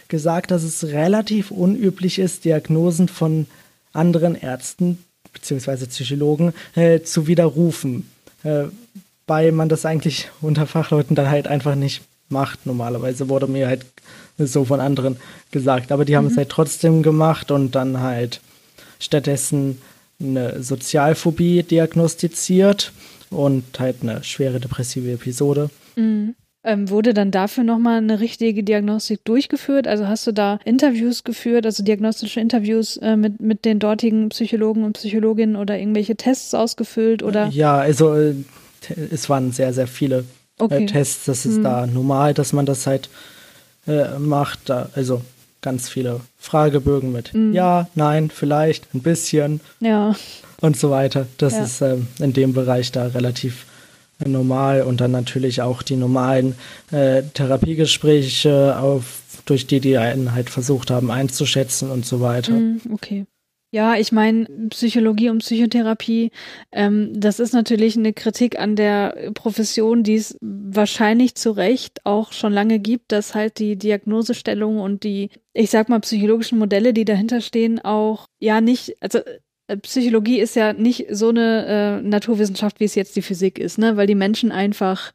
gesagt, 0.08 0.50
dass 0.50 0.62
es 0.62 0.84
relativ 0.84 1.50
unüblich 1.50 2.18
ist, 2.18 2.44
Diagnosen 2.44 3.08
von 3.08 3.46
anderen 3.92 4.34
Ärzten 4.34 4.98
bzw. 5.32 5.86
Psychologen 5.86 6.54
äh, 6.74 7.00
zu 7.00 7.26
widerrufen, 7.26 8.08
äh, 8.42 8.64
weil 9.26 9.52
man 9.52 9.68
das 9.68 9.84
eigentlich 9.84 10.30
unter 10.40 10.66
Fachleuten 10.66 11.16
dann 11.16 11.30
halt 11.30 11.46
einfach 11.46 11.74
nicht 11.74 12.02
macht. 12.28 12.66
Normalerweise 12.66 13.28
wurde 13.28 13.46
mir 13.46 13.68
halt 13.68 13.84
so 14.38 14.64
von 14.64 14.80
anderen 14.80 15.16
gesagt, 15.50 15.92
aber 15.92 16.04
die 16.04 16.12
mhm. 16.12 16.16
haben 16.16 16.26
es 16.26 16.32
mhm. 16.32 16.38
halt 16.38 16.48
trotzdem 16.48 17.02
gemacht 17.02 17.50
und 17.50 17.74
dann 17.74 18.00
halt 18.00 18.40
stattdessen 18.98 19.80
eine 20.20 20.62
Sozialphobie 20.62 21.62
diagnostiziert 21.62 22.92
und 23.30 23.64
halt 23.78 23.96
eine 24.02 24.22
schwere 24.24 24.60
depressive 24.60 25.12
Episode. 25.12 25.70
Mhm. 25.96 26.34
Ähm, 26.66 26.88
wurde 26.88 27.12
dann 27.12 27.30
dafür 27.30 27.62
nochmal 27.62 27.98
eine 27.98 28.20
richtige 28.20 28.62
Diagnostik 28.62 29.22
durchgeführt? 29.24 29.86
Also 29.86 30.08
hast 30.08 30.26
du 30.26 30.32
da 30.32 30.58
Interviews 30.64 31.22
geführt, 31.22 31.66
also 31.66 31.82
diagnostische 31.82 32.40
Interviews 32.40 32.96
äh, 32.96 33.16
mit, 33.16 33.38
mit 33.40 33.66
den 33.66 33.78
dortigen 33.78 34.30
Psychologen 34.30 34.82
und 34.82 34.94
Psychologinnen 34.94 35.56
oder 35.56 35.78
irgendwelche 35.78 36.16
Tests 36.16 36.54
ausgefüllt? 36.54 37.22
Oder? 37.22 37.48
Ja, 37.48 37.76
also 37.76 38.14
äh, 38.14 38.34
es 39.10 39.28
waren 39.28 39.52
sehr, 39.52 39.74
sehr 39.74 39.86
viele 39.86 40.20
äh, 40.58 40.62
okay. 40.62 40.84
äh, 40.84 40.86
Tests. 40.86 41.26
Das 41.26 41.44
ist 41.44 41.56
hm. 41.56 41.64
da 41.64 41.86
normal, 41.86 42.32
dass 42.32 42.54
man 42.54 42.64
das 42.64 42.86
halt 42.86 43.10
äh, 43.86 44.18
macht. 44.18 44.60
Da, 44.66 44.88
also 44.94 45.22
ganz 45.62 45.88
viele 45.88 46.20
Fragebögen 46.38 47.12
mit 47.12 47.32
hm. 47.32 47.52
Ja, 47.52 47.88
Nein, 47.94 48.30
vielleicht, 48.30 48.94
ein 48.94 49.00
bisschen. 49.00 49.60
Ja. 49.80 50.14
Und 50.60 50.76
so 50.76 50.90
weiter. 50.90 51.26
Das 51.38 51.54
ja. 51.54 51.64
ist 51.64 51.80
ähm, 51.80 52.06
in 52.18 52.32
dem 52.32 52.52
Bereich 52.52 52.92
da 52.92 53.06
relativ 53.06 53.66
normal 54.24 54.82
und 54.82 55.00
dann 55.00 55.10
natürlich 55.10 55.62
auch 55.62 55.82
die 55.82 55.96
normalen 55.96 56.54
äh, 56.90 57.22
Therapiegespräche, 57.34 58.78
auf, 58.78 59.22
durch 59.44 59.66
die 59.66 59.80
die 59.80 59.98
einen 59.98 60.32
halt 60.32 60.50
versucht 60.50 60.90
haben 60.90 61.10
einzuschätzen 61.10 61.90
und 61.90 62.06
so 62.06 62.20
weiter. 62.20 62.52
Mm, 62.52 62.80
okay. 62.92 63.26
Ja, 63.74 63.96
ich 63.96 64.12
meine, 64.12 64.46
Psychologie 64.70 65.30
und 65.30 65.38
Psychotherapie, 65.38 66.30
ähm, 66.70 67.10
das 67.12 67.40
ist 67.40 67.52
natürlich 67.52 67.96
eine 67.96 68.12
Kritik 68.12 68.56
an 68.56 68.76
der 68.76 69.32
Profession, 69.34 70.04
die 70.04 70.14
es 70.14 70.38
wahrscheinlich 70.40 71.34
zu 71.34 71.50
Recht 71.50 72.06
auch 72.06 72.32
schon 72.32 72.52
lange 72.52 72.78
gibt, 72.78 73.10
dass 73.10 73.34
halt 73.34 73.58
die 73.58 73.74
Diagnosestellung 73.74 74.78
und 74.78 75.02
die, 75.02 75.30
ich 75.54 75.70
sag 75.70 75.88
mal, 75.88 75.98
psychologischen 75.98 76.56
Modelle, 76.56 76.92
die 76.92 77.04
dahinter 77.04 77.40
stehen, 77.40 77.84
auch 77.84 78.28
ja 78.38 78.60
nicht, 78.60 78.94
also 79.00 79.18
äh, 79.66 79.76
Psychologie 79.78 80.38
ist 80.38 80.54
ja 80.54 80.72
nicht 80.72 81.06
so 81.10 81.30
eine 81.30 81.66
äh, 82.00 82.08
Naturwissenschaft, 82.08 82.78
wie 82.78 82.84
es 82.84 82.94
jetzt 82.94 83.16
die 83.16 83.22
Physik 83.22 83.58
ist, 83.58 83.78
ne? 83.78 83.96
Weil 83.96 84.06
die 84.06 84.14
Menschen 84.14 84.52
einfach 84.52 85.10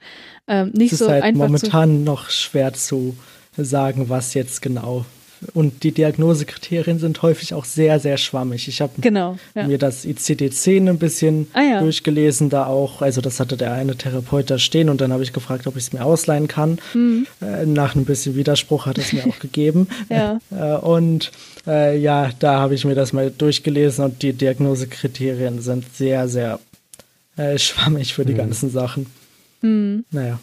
äh, 0.47 0.65
nicht 0.65 0.97
so 0.97 1.07
halt 1.07 1.23
einfach. 1.23 1.47
Momentan 1.47 2.03
noch 2.03 2.29
schwer 2.29 2.73
zu 2.73 3.15
sagen, 3.55 4.09
was 4.09 4.33
jetzt 4.33 4.61
genau 4.61 5.05
und 5.53 5.83
die 5.83 5.91
Diagnosekriterien 5.91 6.99
sind 6.99 7.21
häufig 7.21 7.53
auch 7.53 7.65
sehr, 7.65 7.99
sehr 7.99 8.17
schwammig. 8.17 8.67
Ich 8.67 8.81
habe 8.81 8.93
genau, 8.99 9.37
ja. 9.55 9.67
mir 9.67 9.77
das 9.77 10.05
ICD-10 10.05 10.89
ein 10.89 10.97
bisschen 10.97 11.47
ah, 11.53 11.61
ja. 11.61 11.79
durchgelesen, 11.81 12.49
da 12.49 12.65
auch, 12.65 13.01
also 13.01 13.21
das 13.21 13.39
hatte 13.39 13.57
der 13.57 13.73
eine 13.73 13.95
Therapeut 13.95 14.49
da 14.49 14.59
stehen 14.59 14.89
und 14.89 15.01
dann 15.01 15.13
habe 15.13 15.23
ich 15.23 15.33
gefragt, 15.33 15.67
ob 15.67 15.77
ich 15.77 15.83
es 15.83 15.93
mir 15.93 16.03
ausleihen 16.03 16.47
kann. 16.47 16.79
Mhm. 16.93 17.27
Äh, 17.41 17.65
nach 17.65 17.95
ein 17.95 18.05
bisschen 18.05 18.35
Widerspruch 18.35 18.85
hat 18.85 18.97
es 18.97 19.13
mir 19.13 19.25
auch 19.27 19.39
gegeben. 19.39 19.87
Ja. 20.09 20.39
Äh, 20.51 20.75
und 20.77 21.31
äh, 21.67 21.97
ja, 21.97 22.31
da 22.39 22.59
habe 22.59 22.73
ich 22.73 22.83
mir 22.83 22.95
das 22.95 23.13
mal 23.13 23.31
durchgelesen 23.31 24.03
und 24.05 24.21
die 24.21 24.33
Diagnosekriterien 24.33 25.61
sind 25.61 25.85
sehr, 25.95 26.27
sehr 26.27 26.59
äh, 27.37 27.57
schwammig 27.57 28.13
für 28.13 28.25
die 28.25 28.33
mhm. 28.33 28.37
ganzen 28.37 28.69
Sachen. 28.71 29.05
Mhm. 29.61 30.05
Naja. 30.11 30.39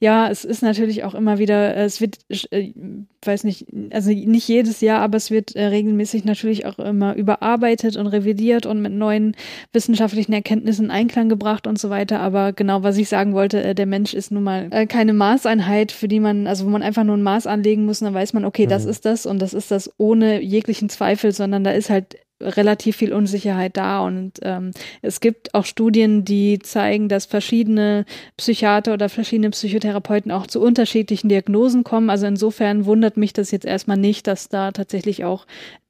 Ja, 0.00 0.28
es 0.30 0.44
ist 0.44 0.62
natürlich 0.62 1.04
auch 1.04 1.14
immer 1.14 1.38
wieder, 1.38 1.76
äh, 1.76 1.84
es 1.84 2.00
wird, 2.00 2.18
äh, 2.50 2.72
weiß 3.24 3.44
nicht, 3.44 3.66
also 3.90 4.10
nicht 4.10 4.48
jedes 4.48 4.80
Jahr, 4.80 5.00
aber 5.00 5.16
es 5.16 5.30
wird 5.30 5.56
äh, 5.56 5.66
regelmäßig 5.66 6.24
natürlich 6.24 6.66
auch 6.66 6.78
immer 6.78 7.14
überarbeitet 7.14 7.96
und 7.96 8.06
revidiert 8.06 8.66
und 8.66 8.82
mit 8.82 8.92
neuen 8.92 9.36
wissenschaftlichen 9.72 10.32
Erkenntnissen 10.32 10.86
in 10.86 10.90
Einklang 10.90 11.28
gebracht 11.28 11.66
und 11.66 11.78
so 11.78 11.90
weiter. 11.90 12.20
Aber 12.20 12.52
genau, 12.52 12.82
was 12.82 12.98
ich 12.98 13.08
sagen 13.08 13.34
wollte, 13.34 13.62
äh, 13.62 13.74
der 13.74 13.86
Mensch 13.86 14.14
ist 14.14 14.30
nun 14.30 14.42
mal 14.42 14.68
äh, 14.70 14.86
keine 14.86 15.12
Maßeinheit, 15.12 15.92
für 15.92 16.08
die 16.08 16.20
man, 16.20 16.46
also 16.46 16.66
wo 16.66 16.70
man 16.70 16.82
einfach 16.82 17.04
nur 17.04 17.16
ein 17.16 17.22
Maß 17.22 17.46
anlegen 17.46 17.84
muss 17.84 18.00
und 18.00 18.06
dann 18.06 18.14
weiß 18.14 18.32
man, 18.32 18.44
okay, 18.44 18.66
mhm. 18.66 18.70
das 18.70 18.84
ist 18.84 19.04
das 19.04 19.26
und 19.26 19.40
das 19.40 19.54
ist 19.54 19.70
das 19.70 19.90
ohne 19.98 20.40
jeglichen 20.40 20.88
Zweifel, 20.88 21.32
sondern 21.32 21.64
da 21.64 21.70
ist 21.70 21.90
halt 21.90 22.16
relativ 22.44 22.96
viel 22.96 23.12
Unsicherheit 23.12 23.76
da. 23.76 24.00
Und 24.00 24.38
ähm, 24.42 24.70
es 25.02 25.20
gibt 25.20 25.54
auch 25.54 25.64
Studien, 25.64 26.24
die 26.24 26.58
zeigen, 26.58 27.08
dass 27.08 27.26
verschiedene 27.26 28.04
Psychiater 28.36 28.94
oder 28.94 29.08
verschiedene 29.08 29.50
Psychotherapeuten 29.50 30.30
auch 30.30 30.46
zu 30.46 30.60
unterschiedlichen 30.60 31.28
Diagnosen 31.28 31.84
kommen. 31.84 32.10
Also 32.10 32.26
insofern 32.26 32.86
wundert 32.86 33.16
mich 33.16 33.32
das 33.32 33.50
jetzt 33.50 33.66
erstmal 33.66 33.96
nicht, 33.96 34.26
dass 34.26 34.48
da 34.48 34.72
tatsächlich 34.72 35.24
auch 35.24 35.46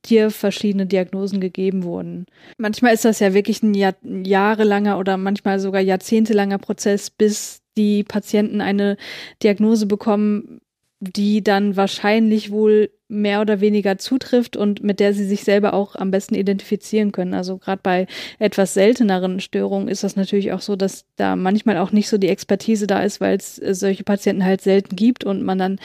dir 0.07 0.31
verschiedene 0.31 0.87
Diagnosen 0.87 1.41
gegeben 1.41 1.83
wurden. 1.85 2.27
Manchmal 2.59 2.95
ist 2.95 3.05
das 3.05 3.21
ja 3.21 3.35
wirklich 3.35 3.63
ein 3.63 3.75
Jahr, 3.75 3.95
jahrelanger 4.03 4.99
oder 4.99 5.17
manchmal 5.17 5.59
sogar 5.59 5.81
jahrzehntelanger 5.81 6.59
Prozess, 6.59 7.11
bis 7.11 7.63
die 7.77 8.05
Patienten 8.05 8.61
eine 8.61 8.97
Diagnose 9.43 9.87
bekommen, 9.87 10.61
die 11.01 11.43
dann 11.43 11.77
wahrscheinlich 11.77 12.51
wohl 12.51 12.91
mehr 13.15 13.41
oder 13.41 13.61
weniger 13.61 13.99
zutrifft 13.99 14.57
und 14.57 14.83
mit 14.83 15.01
der 15.01 15.15
sie 15.15 15.25
sich 15.25 15.45
selber 15.45 15.75
auch 15.75 15.97
am 15.97 16.11
besten 16.11 16.35
identifizieren 16.35 17.13
können. 17.13 17.35
Also 17.35 17.59
gerade 17.59 17.81
bei 17.83 18.07
etwas 18.39 18.75
selteneren 18.75 19.41
Störungen 19.41 19.89
ist 19.89 20.05
das 20.05 20.17
natürlich 20.17 20.53
auch 20.53 20.61
so, 20.61 20.77
dass 20.77 21.07
da 21.17 21.37
manchmal 21.37 21.79
auch 21.79 21.93
nicht 21.93 22.09
so 22.09 22.19
die 22.19 22.29
Expertise 22.29 22.87
da 22.87 23.03
ist, 23.03 23.21
weil 23.21 23.37
es 23.37 23.59
äh, 23.59 23.75
solche 23.75 24.05
Patienten 24.05 24.45
halt 24.45 24.61
selten 24.61 24.97
gibt 24.97 25.25
und 25.25 25.43
man 25.43 25.59
dann 25.59 25.79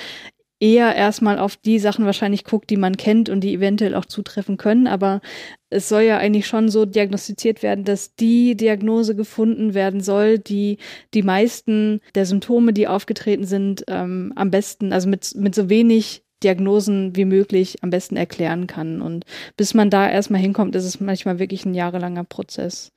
eher 0.59 0.95
erstmal 0.95 1.39
auf 1.39 1.55
die 1.55 1.79
Sachen 1.79 2.05
wahrscheinlich 2.05 2.43
guckt, 2.43 2.69
die 2.69 2.77
man 2.77 2.97
kennt 2.97 3.29
und 3.29 3.41
die 3.41 3.53
eventuell 3.53 3.95
auch 3.95 4.05
zutreffen 4.05 4.57
können. 4.57 4.87
Aber 4.87 5.21
es 5.69 5.87
soll 5.87 6.01
ja 6.01 6.17
eigentlich 6.17 6.47
schon 6.47 6.69
so 6.69 6.85
diagnostiziert 6.85 7.63
werden, 7.63 7.85
dass 7.85 8.15
die 8.15 8.55
Diagnose 8.55 9.15
gefunden 9.15 9.73
werden 9.73 10.01
soll, 10.01 10.37
die 10.37 10.77
die 11.13 11.23
meisten 11.23 12.01
der 12.15 12.25
Symptome, 12.25 12.73
die 12.73 12.87
aufgetreten 12.87 13.45
sind, 13.45 13.85
ähm, 13.87 14.33
am 14.35 14.51
besten, 14.51 14.91
also 14.91 15.07
mit, 15.07 15.33
mit 15.35 15.55
so 15.55 15.69
wenig 15.69 16.23
Diagnosen 16.43 17.15
wie 17.15 17.25
möglich 17.25 17.77
am 17.81 17.89
besten 17.89 18.15
erklären 18.15 18.67
kann. 18.67 19.01
Und 19.01 19.25
bis 19.57 19.73
man 19.73 19.89
da 19.89 20.09
erstmal 20.09 20.41
hinkommt, 20.41 20.75
ist 20.75 20.85
es 20.85 20.99
manchmal 20.99 21.39
wirklich 21.39 21.65
ein 21.65 21.73
jahrelanger 21.73 22.23
Prozess. 22.23 22.91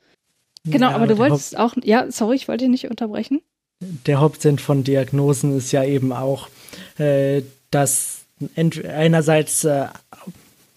Genau, 0.65 0.91
ja, 0.91 0.95
aber 0.95 1.07
du 1.07 1.19
wolltest 1.19 1.59
auch, 1.59 1.75
ja, 1.83 2.11
sorry, 2.11 2.37
ich 2.37 2.49
wollte 2.49 2.65
dich 2.65 2.71
nicht 2.71 2.91
unterbrechen. 2.91 3.41
Der 4.07 4.21
Hauptsinn 4.21 4.59
von 4.59 4.85
Diagnosen 4.85 5.57
ist 5.57 5.73
ja 5.73 5.83
eben 5.83 6.13
auch, 6.13 6.49
äh, 6.99 7.43
dass 7.73 8.21
einerseits 8.55 9.65
äh, 9.65 9.87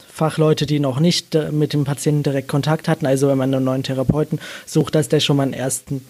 Fachleute, 0.07 0.65
die 0.65 0.79
noch 0.79 0.99
nicht 0.99 1.35
äh, 1.35 1.51
mit 1.51 1.73
dem 1.73 1.83
Patienten 1.83 2.23
direkt 2.23 2.47
Kontakt 2.47 2.87
hatten, 2.87 3.05
also 3.05 3.27
wenn 3.27 3.37
man 3.37 3.53
einen 3.53 3.65
neuen 3.65 3.83
Therapeuten 3.83 4.39
sucht, 4.65 4.95
dass 4.95 5.07
der 5.07 5.19
schon 5.19 5.37
mal 5.37 5.43
einen 5.43 5.53
ersten 5.53 6.03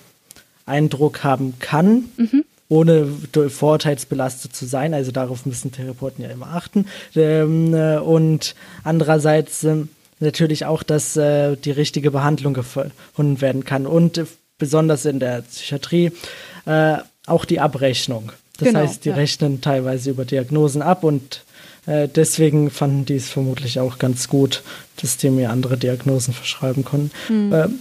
Eindruck 0.66 1.26
haben 1.26 1.56
kann. 1.60 2.06
Mhm 2.16 2.46
ohne 2.68 3.08
vorurteilsbelastet 3.50 4.56
zu 4.56 4.66
sein. 4.66 4.94
Also 4.94 5.12
darauf 5.12 5.46
müssen 5.46 5.72
Therapeuten 5.72 6.24
ja 6.24 6.32
immer 6.32 6.48
achten. 6.48 6.88
Ähm, 7.16 7.74
äh, 7.74 7.98
und 7.98 8.56
andererseits 8.84 9.64
äh, 9.64 9.84
natürlich 10.20 10.66
auch, 10.66 10.84
dass 10.84 11.16
äh, 11.16 11.56
die 11.58 11.72
richtige 11.72 12.12
Behandlung 12.12 12.54
gefunden 12.54 13.42
werden 13.42 13.64
kann. 13.66 13.86
Und 13.86 14.24
besonders 14.58 15.06
in 15.06 15.20
der 15.20 15.42
Psychiatrie 15.42 16.12
äh, 16.66 16.98
auch 17.28 17.46
die 17.46 17.60
Abrechnung. 17.60 18.32
Das 18.58 18.70
genau, 18.70 18.80
heißt, 18.80 19.06
die 19.06 19.10
ja. 19.10 19.16
rechnen 19.16 19.62
teilweise 19.62 20.12
über 20.12 20.24
Diagnosen 20.24 20.82
ab 20.82 21.04
und 21.04 21.44
äh, 21.88 22.08
deswegen 22.08 22.72
fanden 22.72 23.06
die 23.06 23.16
es 23.16 23.30
vermutlich 23.30 23.80
auch 23.80 23.98
ganz 23.98 24.30
gut, 24.30 24.64
dass 25.02 25.18
die 25.18 25.30
mir 25.30 25.50
andere 25.50 25.78
Diagnosen 25.78 26.34
verschreiben 26.34 26.86
konnten. 26.86 27.12
Mhm. 27.30 27.80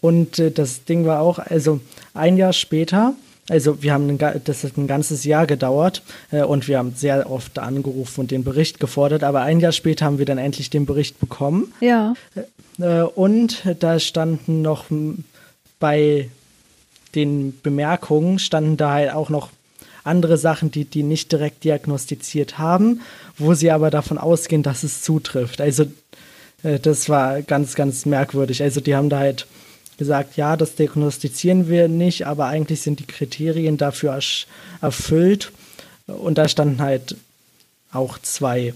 und 0.00 0.40
das 0.54 0.84
Ding 0.84 1.06
war 1.06 1.20
auch, 1.20 1.38
also 1.38 1.80
ein 2.14 2.36
Jahr 2.36 2.52
später 2.52 3.14
also 3.50 3.82
wir 3.82 3.92
haben, 3.92 4.08
ein, 4.08 4.40
das 4.44 4.62
hat 4.62 4.76
ein 4.76 4.86
ganzes 4.86 5.24
Jahr 5.24 5.46
gedauert 5.46 6.02
äh, 6.30 6.42
und 6.42 6.68
wir 6.68 6.78
haben 6.78 6.94
sehr 6.94 7.28
oft 7.28 7.58
angerufen 7.58 8.20
und 8.20 8.30
den 8.30 8.44
Bericht 8.44 8.78
gefordert, 8.78 9.24
aber 9.24 9.42
ein 9.42 9.58
Jahr 9.58 9.72
später 9.72 10.04
haben 10.04 10.18
wir 10.18 10.24
dann 10.24 10.38
endlich 10.38 10.70
den 10.70 10.86
Bericht 10.86 11.18
bekommen. 11.18 11.72
Ja. 11.80 12.14
Äh, 12.78 13.02
und 13.02 13.62
da 13.80 13.98
standen 13.98 14.62
noch 14.62 14.84
bei 15.80 16.30
den 17.16 17.58
Bemerkungen 17.60 18.38
standen 18.38 18.76
da 18.76 18.92
halt 18.92 19.12
auch 19.12 19.30
noch 19.30 19.50
andere 20.04 20.38
Sachen, 20.38 20.70
die 20.70 20.84
die 20.84 21.02
nicht 21.02 21.32
direkt 21.32 21.64
diagnostiziert 21.64 22.58
haben, 22.58 23.00
wo 23.36 23.54
sie 23.54 23.72
aber 23.72 23.90
davon 23.90 24.16
ausgehen, 24.16 24.62
dass 24.62 24.84
es 24.84 25.02
zutrifft. 25.02 25.60
Also 25.60 25.86
äh, 26.62 26.78
das 26.78 27.08
war 27.08 27.42
ganz, 27.42 27.74
ganz 27.74 28.06
merkwürdig. 28.06 28.62
Also 28.62 28.80
die 28.80 28.94
haben 28.94 29.08
da 29.08 29.18
halt 29.18 29.48
gesagt, 30.00 30.38
ja, 30.38 30.56
das 30.56 30.76
diagnostizieren 30.76 31.68
wir 31.68 31.86
nicht, 31.86 32.26
aber 32.26 32.46
eigentlich 32.46 32.80
sind 32.80 33.00
die 33.00 33.06
Kriterien 33.06 33.76
dafür 33.76 34.18
erfüllt. 34.80 35.52
Und 36.06 36.38
da 36.38 36.48
standen 36.48 36.80
halt 36.80 37.16
auch 37.92 38.18
zwei 38.18 38.72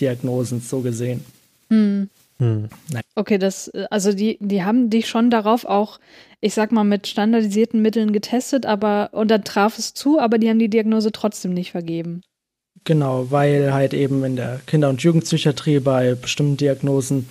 Diagnosen 0.00 0.60
so 0.60 0.80
gesehen. 0.80 1.24
Hm. 1.70 2.08
Hm. 2.38 2.68
Okay, 3.16 3.38
das, 3.38 3.68
also 3.90 4.12
die, 4.12 4.38
die 4.40 4.62
haben 4.62 4.90
dich 4.90 5.08
schon 5.08 5.28
darauf 5.28 5.64
auch, 5.64 5.98
ich 6.40 6.54
sag 6.54 6.70
mal, 6.70 6.84
mit 6.84 7.08
standardisierten 7.08 7.82
Mitteln 7.82 8.12
getestet, 8.12 8.64
aber 8.64 9.08
und 9.10 9.32
dann 9.32 9.42
traf 9.42 9.76
es 9.76 9.92
zu, 9.92 10.20
aber 10.20 10.38
die 10.38 10.48
haben 10.48 10.60
die 10.60 10.68
Diagnose 10.68 11.10
trotzdem 11.10 11.52
nicht 11.52 11.72
vergeben. 11.72 12.22
Genau, 12.84 13.30
weil 13.30 13.74
halt 13.74 13.92
eben 13.92 14.22
in 14.24 14.36
der 14.36 14.60
Kinder- 14.66 14.90
und 14.90 15.02
Jugendpsychiatrie 15.02 15.80
bei 15.80 16.14
bestimmten 16.14 16.58
Diagnosen 16.58 17.28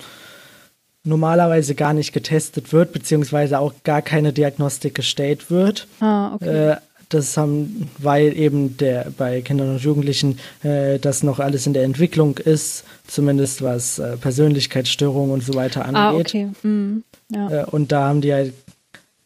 normalerweise 1.04 1.74
gar 1.74 1.92
nicht 1.92 2.12
getestet 2.12 2.72
wird, 2.72 2.92
beziehungsweise 2.92 3.58
auch 3.58 3.72
gar 3.84 4.02
keine 4.02 4.32
Diagnostik 4.32 4.94
gestellt 4.94 5.50
wird. 5.50 5.86
Ah, 6.00 6.34
okay. 6.34 6.70
Äh, 6.72 6.76
das 7.10 7.36
haben, 7.36 7.90
weil 7.98 8.36
eben 8.36 8.76
der 8.76 9.12
bei 9.16 9.40
Kindern 9.42 9.70
und 9.70 9.82
Jugendlichen 9.82 10.38
äh, 10.62 10.98
das 10.98 11.22
noch 11.22 11.38
alles 11.38 11.66
in 11.66 11.74
der 11.74 11.84
Entwicklung 11.84 12.38
ist, 12.38 12.84
zumindest 13.06 13.62
was 13.62 13.98
äh, 13.98 14.16
Persönlichkeitsstörungen 14.16 15.30
und 15.30 15.42
so 15.42 15.54
weiter 15.54 15.84
ah, 15.84 16.08
angeht. 16.10 16.34
Ah, 16.34 16.38
okay. 16.38 16.48
Mhm. 16.62 17.04
Ja. 17.30 17.50
Äh, 17.50 17.64
und 17.66 17.92
da 17.92 18.08
haben 18.08 18.20
die 18.20 18.32
halt 18.32 18.54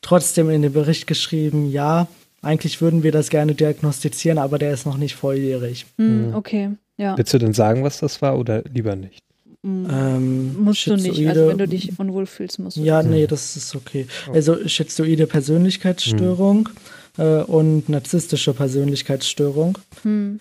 trotzdem 0.03 0.51
in 0.51 0.62
den 0.62 0.72
Bericht 0.72 1.07
geschrieben, 1.07 1.70
ja, 1.70 2.09
eigentlich 2.43 2.81
würden 2.81 3.03
wir 3.03 3.12
das 3.12 3.31
gerne 3.31 3.55
diagnostizieren, 3.55 4.39
aber 4.39 4.59
der 4.59 4.72
ist 4.72 4.87
noch 4.87 4.97
nicht 4.97 5.16
volljährig. 5.16 5.87
Mhm, 5.97 6.35
okay, 6.35 6.70
ja. 6.97 7.16
Willst 7.16 7.35
du 7.35 7.39
denn 7.39 7.53
sagen, 7.53 7.83
was 7.83 7.99
das 7.99 8.22
war 8.22 8.39
oder 8.39 8.62
lieber 8.72 8.95
nicht? 8.97 9.22
Mhm. 9.62 9.88
Ähm, 9.90 10.62
musst 10.62 10.86
du 10.86 10.96
nicht, 10.96 11.26
also 11.28 11.48
wenn 11.48 11.59
du 11.59 11.66
dich 11.66 11.98
unwohl 11.98 12.26
fühlst, 12.26 12.59
musst 12.59 12.76
du 12.76 12.82
Ja, 12.82 13.02
nee, 13.02 13.26
das 13.26 13.56
ist 13.56 13.74
okay. 13.74 14.06
Also 14.32 14.68
schizoide 14.68 15.26
Persönlichkeitsstörung 15.26 16.68
mhm. 17.16 17.22
äh, 17.22 17.42
und 17.42 17.88
narzisstische 17.88 18.54
Persönlichkeitsstörung. 18.54 19.78
Mhm. 20.04 20.40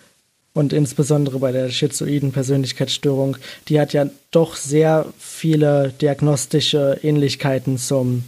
Und 0.53 0.73
insbesondere 0.73 1.39
bei 1.39 1.51
der 1.51 1.69
schizoiden 1.69 2.31
Persönlichkeitsstörung, 2.31 3.37
die 3.67 3.79
hat 3.79 3.93
ja 3.93 4.09
doch 4.31 4.55
sehr 4.55 5.05
viele 5.17 5.93
diagnostische 6.01 6.99
Ähnlichkeiten 7.03 7.77
zum 7.77 8.23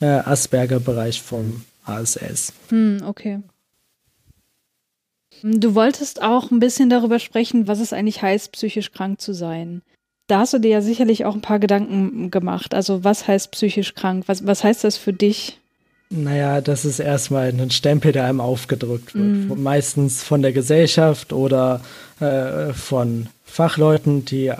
äh, 0.00 0.06
Asperger-Bereich 0.06 1.20
vom 1.20 1.64
ASS. 1.84 2.54
Hm, 2.68 3.02
okay. 3.06 3.40
Du 5.42 5.74
wolltest 5.74 6.22
auch 6.22 6.50
ein 6.50 6.58
bisschen 6.58 6.88
darüber 6.88 7.18
sprechen, 7.18 7.68
was 7.68 7.80
es 7.80 7.92
eigentlich 7.92 8.22
heißt, 8.22 8.52
psychisch 8.52 8.92
krank 8.92 9.20
zu 9.20 9.34
sein 9.34 9.82
da 10.26 10.40
hast 10.40 10.52
du 10.52 10.58
dir 10.58 10.70
ja 10.70 10.80
sicherlich 10.80 11.24
auch 11.24 11.34
ein 11.34 11.42
paar 11.42 11.58
Gedanken 11.58 12.30
gemacht. 12.30 12.74
Also 12.74 13.04
was 13.04 13.28
heißt 13.28 13.50
psychisch 13.50 13.94
krank? 13.94 14.24
Was, 14.26 14.46
was 14.46 14.64
heißt 14.64 14.84
das 14.84 14.96
für 14.96 15.12
dich? 15.12 15.58
Naja, 16.10 16.60
das 16.60 16.84
ist 16.84 17.00
erstmal 17.00 17.48
ein 17.48 17.70
Stempel, 17.70 18.12
der 18.12 18.24
einem 18.24 18.40
aufgedrückt 18.40 19.14
wird. 19.14 19.58
Mm. 19.58 19.62
Meistens 19.62 20.22
von 20.22 20.42
der 20.42 20.52
Gesellschaft 20.52 21.32
oder 21.32 21.80
äh, 22.20 22.72
von 22.72 23.26
Fachleuten, 23.44 24.24
die 24.24 24.52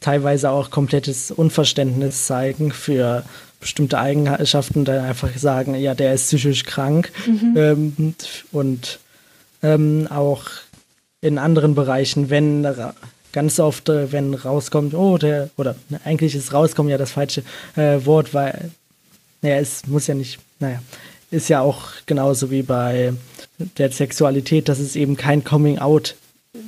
teilweise 0.00 0.50
auch 0.50 0.70
komplettes 0.70 1.30
Unverständnis 1.30 2.26
zeigen 2.26 2.72
für 2.72 3.24
bestimmte 3.60 3.98
Eigenschaften, 3.98 4.84
dann 4.84 5.04
einfach 5.04 5.36
sagen, 5.36 5.74
ja, 5.74 5.94
der 5.94 6.14
ist 6.14 6.26
psychisch 6.26 6.64
krank. 6.64 7.10
Mhm. 7.26 7.54
Ähm, 7.56 8.14
und 8.52 9.00
ähm, 9.62 10.06
auch 10.10 10.44
in 11.20 11.38
anderen 11.38 11.74
Bereichen, 11.74 12.30
wenn 12.30 12.62
ganz 13.32 13.60
oft, 13.60 13.88
äh, 13.88 14.12
wenn 14.12 14.34
rauskommt, 14.34 14.94
oh, 14.94 15.18
der, 15.18 15.50
oder 15.56 15.74
ne, 15.88 16.00
eigentlich 16.04 16.34
ist 16.34 16.52
rauskommen 16.52 16.90
ja 16.90 16.98
das 16.98 17.12
falsche 17.12 17.42
äh, 17.76 18.04
Wort, 18.04 18.34
weil, 18.34 18.70
naja, 19.42 19.56
es 19.56 19.86
muss 19.86 20.06
ja 20.06 20.14
nicht, 20.14 20.38
naja, 20.60 20.82
ist 21.30 21.48
ja 21.48 21.60
auch 21.60 21.88
genauso 22.06 22.50
wie 22.50 22.62
bei 22.62 23.12
der 23.76 23.90
Sexualität, 23.90 24.68
dass 24.68 24.78
es 24.78 24.96
eben 24.96 25.16
kein 25.16 25.44
Coming 25.44 25.78
Out 25.78 26.14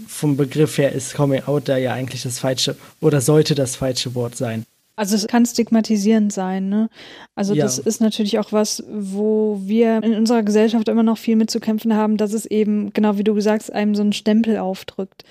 vom 0.07 0.37
Begriff 0.37 0.77
her 0.79 0.93
ist 0.93 1.15
Coming 1.15 1.43
Out 1.45 1.69
da 1.69 1.77
ja 1.77 1.95
eigentlich 1.95 2.23
das 2.23 2.39
falsche 2.39 2.77
oder 3.01 3.21
sollte 3.21 3.55
das 3.55 3.77
falsche 3.77 4.15
Wort 4.15 4.37
sein. 4.37 4.65
Also 4.97 5.17
es 5.17 5.27
kann 5.27 5.47
stigmatisierend 5.47 6.31
sein, 6.31 6.69
ne? 6.69 6.91
Also 7.35 7.55
ja. 7.55 7.65
das 7.65 7.79
ist 7.79 8.03
natürlich 8.03 8.39
auch 8.39 8.53
was, 8.53 8.85
wo 8.87 9.59
wir 9.65 10.03
in 10.03 10.15
unserer 10.15 10.43
Gesellschaft 10.43 10.89
immer 10.89 11.03
noch 11.03 11.17
viel 11.17 11.37
mit 11.37 11.51
zu 11.51 11.59
kämpfen 11.59 11.95
haben, 11.95 12.19
dass 12.19 12.35
es 12.35 12.45
eben, 12.45 12.93
genau 12.93 13.17
wie 13.17 13.25
du 13.25 13.33
gesagt 13.33 13.73
einem 13.73 13.95
so 13.95 14.03
einen 14.03 14.13
Stempel 14.13 14.59
aufdrückt. 14.59 15.25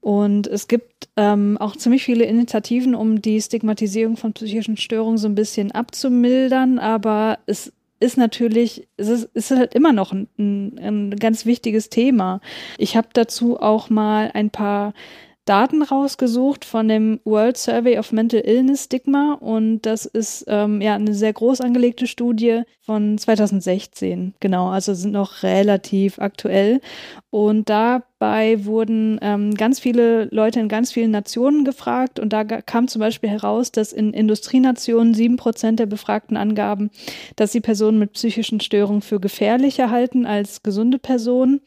Und 0.00 0.46
es 0.46 0.68
gibt 0.68 1.08
ähm, 1.16 1.56
auch 1.58 1.76
ziemlich 1.76 2.04
viele 2.04 2.24
Initiativen, 2.24 2.94
um 2.94 3.20
die 3.20 3.40
Stigmatisierung 3.40 4.16
von 4.16 4.32
psychischen 4.32 4.76
Störungen 4.76 5.18
so 5.18 5.28
ein 5.28 5.34
bisschen 5.34 5.72
abzumildern, 5.72 6.78
aber 6.78 7.38
es 7.46 7.72
ist 7.98 8.18
natürlich, 8.18 8.86
es 8.96 9.08
ist, 9.08 9.24
ist 9.34 9.50
halt 9.50 9.74
immer 9.74 9.92
noch 9.92 10.12
ein, 10.12 10.28
ein 10.38 11.16
ganz 11.16 11.46
wichtiges 11.46 11.88
Thema. 11.88 12.40
Ich 12.78 12.96
habe 12.96 13.08
dazu 13.12 13.58
auch 13.58 13.88
mal 13.88 14.30
ein 14.34 14.50
paar 14.50 14.92
Daten 15.46 15.82
rausgesucht 15.82 16.64
von 16.64 16.88
dem 16.88 17.20
World 17.24 17.56
Survey 17.56 17.98
of 17.98 18.10
Mental 18.10 18.40
Illness 18.40 18.84
Stigma 18.84 19.34
und 19.34 19.82
das 19.82 20.04
ist 20.04 20.44
ähm, 20.48 20.80
ja 20.80 20.96
eine 20.96 21.14
sehr 21.14 21.32
groß 21.32 21.60
angelegte 21.60 22.08
Studie 22.08 22.62
von 22.80 23.16
2016. 23.16 24.34
Genau, 24.40 24.68
also 24.68 24.92
sind 24.92 25.12
noch 25.12 25.44
relativ 25.44 26.18
aktuell. 26.18 26.80
Und 27.30 27.70
dabei 27.70 28.64
wurden 28.64 29.20
ähm, 29.22 29.54
ganz 29.54 29.78
viele 29.78 30.24
Leute 30.32 30.58
in 30.58 30.68
ganz 30.68 30.90
vielen 30.90 31.12
Nationen 31.12 31.64
gefragt 31.64 32.18
und 32.18 32.32
da 32.32 32.42
kam 32.42 32.88
zum 32.88 32.98
Beispiel 32.98 33.30
heraus, 33.30 33.70
dass 33.70 33.92
in 33.92 34.12
Industrienationen 34.12 35.14
sieben 35.14 35.36
Prozent 35.36 35.78
der 35.78 35.86
Befragten 35.86 36.36
angaben, 36.36 36.90
dass 37.36 37.52
sie 37.52 37.60
Personen 37.60 38.00
mit 38.00 38.14
psychischen 38.14 38.58
Störungen 38.58 39.02
für 39.02 39.20
gefährlicher 39.20 39.90
halten 39.90 40.26
als 40.26 40.64
gesunde 40.64 40.98
Personen. 40.98 41.60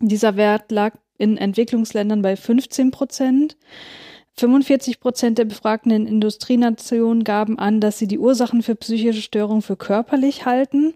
Dieser 0.00 0.36
Wert 0.36 0.70
lag 0.70 0.94
in 1.22 1.36
Entwicklungsländern 1.38 2.20
bei 2.20 2.36
15 2.36 2.90
Prozent. 2.90 3.56
45 4.38 4.98
Prozent 5.00 5.38
der 5.38 5.44
Befragten 5.44 5.90
in 5.90 6.06
Industrienationen 6.06 7.22
gaben 7.22 7.58
an, 7.58 7.80
dass 7.80 7.98
sie 7.98 8.06
die 8.06 8.18
Ursachen 8.18 8.62
für 8.62 8.74
psychische 8.74 9.20
Störungen 9.20 9.62
für 9.62 9.76
körperlich 9.76 10.46
halten. 10.46 10.94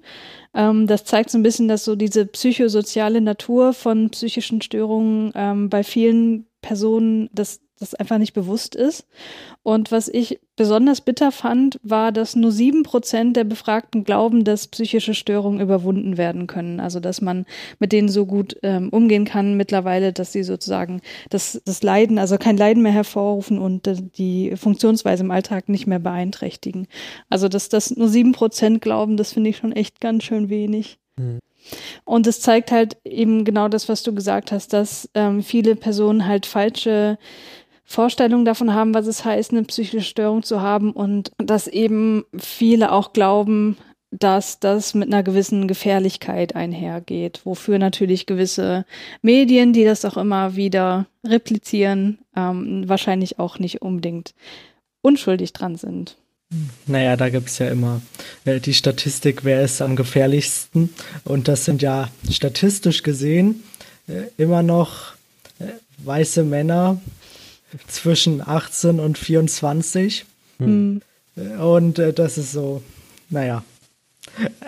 Ähm, 0.55 0.87
das 0.87 1.05
zeigt 1.05 1.31
so 1.31 1.39
ein 1.39 1.43
bisschen, 1.43 1.68
dass 1.68 1.85
so 1.85 1.97
diese 1.97 2.27
psychosoziale 2.27 3.20
Natur 3.20 3.72
von 3.72 4.11
psychischen 4.11 4.62
Störungen 4.62 5.33
ähm, 5.35 5.68
bei 5.68 5.85
vielen 5.85 6.47
Personen 6.62 7.29
das 7.33 7.61
das 7.79 7.95
einfach 7.95 8.18
nicht 8.18 8.33
bewusst 8.33 8.74
ist. 8.74 9.07
Und 9.62 9.93
was 9.93 10.09
ich 10.09 10.41
besonders 10.57 11.01
bitter 11.01 11.31
fand, 11.33 11.79
war, 11.83 12.12
dass 12.12 12.37
nur 12.37 12.51
sieben 12.51 12.83
Prozent 12.83 13.37
der 13.37 13.45
Befragten 13.45 14.05
glauben, 14.05 14.45
dass 14.45 14.68
psychische 14.68 15.12
Störungen 15.12 15.61
überwunden 15.61 16.16
werden 16.16 16.47
können. 16.47 16.81
Also 16.81 17.01
dass 17.01 17.20
man 17.20 17.45
mit 17.79 17.93
denen 17.93 18.09
so 18.09 18.24
gut 18.24 18.57
ähm, 18.62 18.89
umgehen 18.89 19.24
kann 19.24 19.57
mittlerweile, 19.57 20.12
dass 20.12 20.33
sie 20.33 20.43
sozusagen 20.43 21.03
das, 21.29 21.61
das 21.64 21.83
Leiden, 21.83 22.18
also 22.18 22.39
kein 22.39 22.57
Leiden 22.57 22.83
mehr 22.83 22.93
hervorrufen 22.93 23.59
und 23.59 23.87
äh, 23.87 23.97
die 24.16 24.57
Funktionsweise 24.57 25.24
im 25.24 25.31
Alltag 25.31 25.68
nicht 25.68 25.87
mehr 25.87 25.99
beeinträchtigen. 25.99 26.87
Also 27.29 27.49
dass 27.49 27.68
das 27.68 27.95
nur 27.95 28.09
sieben 28.09 28.33
Prozent 28.33 28.81
glauben, 28.81 29.16
das 29.16 29.33
finde 29.33 29.51
ich 29.51 29.59
schon 29.59 29.72
echt 29.72 30.01
ganz 30.01 30.24
schön 30.24 30.49
wenig. 30.49 30.99
Mhm. 31.16 31.41
Und 32.05 32.27
es 32.27 32.41
zeigt 32.41 32.70
halt 32.70 32.97
eben 33.05 33.45
genau 33.45 33.68
das, 33.68 33.89
was 33.89 34.03
du 34.03 34.14
gesagt 34.14 34.53
hast, 34.53 34.72
dass 34.72 35.11
ähm, 35.14 35.43
viele 35.43 35.77
Personen 35.77 36.27
halt 36.27 36.47
falsche 36.47 37.18
Vorstellung 37.87 38.45
davon 38.45 38.74
haben, 38.74 38.95
was 38.95 39.07
es 39.07 39.24
heißt, 39.24 39.53
eine 39.53 39.62
psychische 39.62 40.03
Störung 40.03 40.43
zu 40.43 40.61
haben 40.61 40.93
und 40.93 41.30
dass 41.39 41.68
eben 41.68 42.24
viele 42.37 42.93
auch 42.93 43.12
glauben, 43.12 43.76
dass 44.11 44.61
das 44.61 44.95
mit 44.95 45.09
einer 45.09 45.22
gewissen 45.22 45.68
Gefährlichkeit 45.68 46.55
einhergeht, 46.57 47.41
wofür 47.45 47.78
natürlich 47.78 48.26
gewisse 48.26 48.84
Medien, 49.22 49.72
die 49.72 49.84
das 49.84 50.05
auch 50.05 50.16
immer 50.16 50.57
wieder 50.57 51.07
replizieren, 51.24 52.18
ähm, 52.37 52.89
wahrscheinlich 52.89 53.39
auch 53.39 53.59
nicht 53.59 53.82
unbedingt 53.82 54.34
unschuldig 55.03 55.53
dran 55.53 55.76
sind. 55.76 56.16
Naja, 56.87 57.16
da 57.16 57.28
gibt 57.28 57.49
es 57.49 57.59
ja 57.59 57.68
immer 57.68 58.01
äh, 58.45 58.61
die 58.61 58.74
Statistik, 58.74 59.45
wer 59.45 59.62
ist 59.62 59.82
am 59.82 59.97
gefährlichsten. 59.97 60.91
Und 61.24 61.49
das 61.49 61.64
sind 61.64 61.82
ja 61.82 62.09
statistisch 62.30 63.03
gesehen 63.03 63.64
äh, 64.07 64.22
immer 64.37 64.62
noch 64.62 65.14
äh, 65.59 65.64
weiße 65.99 66.45
Männer, 66.45 67.01
zwischen 67.89 68.47
18 68.47 69.01
und 69.01 69.19
24. 69.19 70.25
Hm. 70.59 71.03
Und 71.61 71.99
äh, 71.99 72.12
das 72.12 72.39
ist 72.39 72.53
so, 72.53 72.83
naja. 73.31 73.62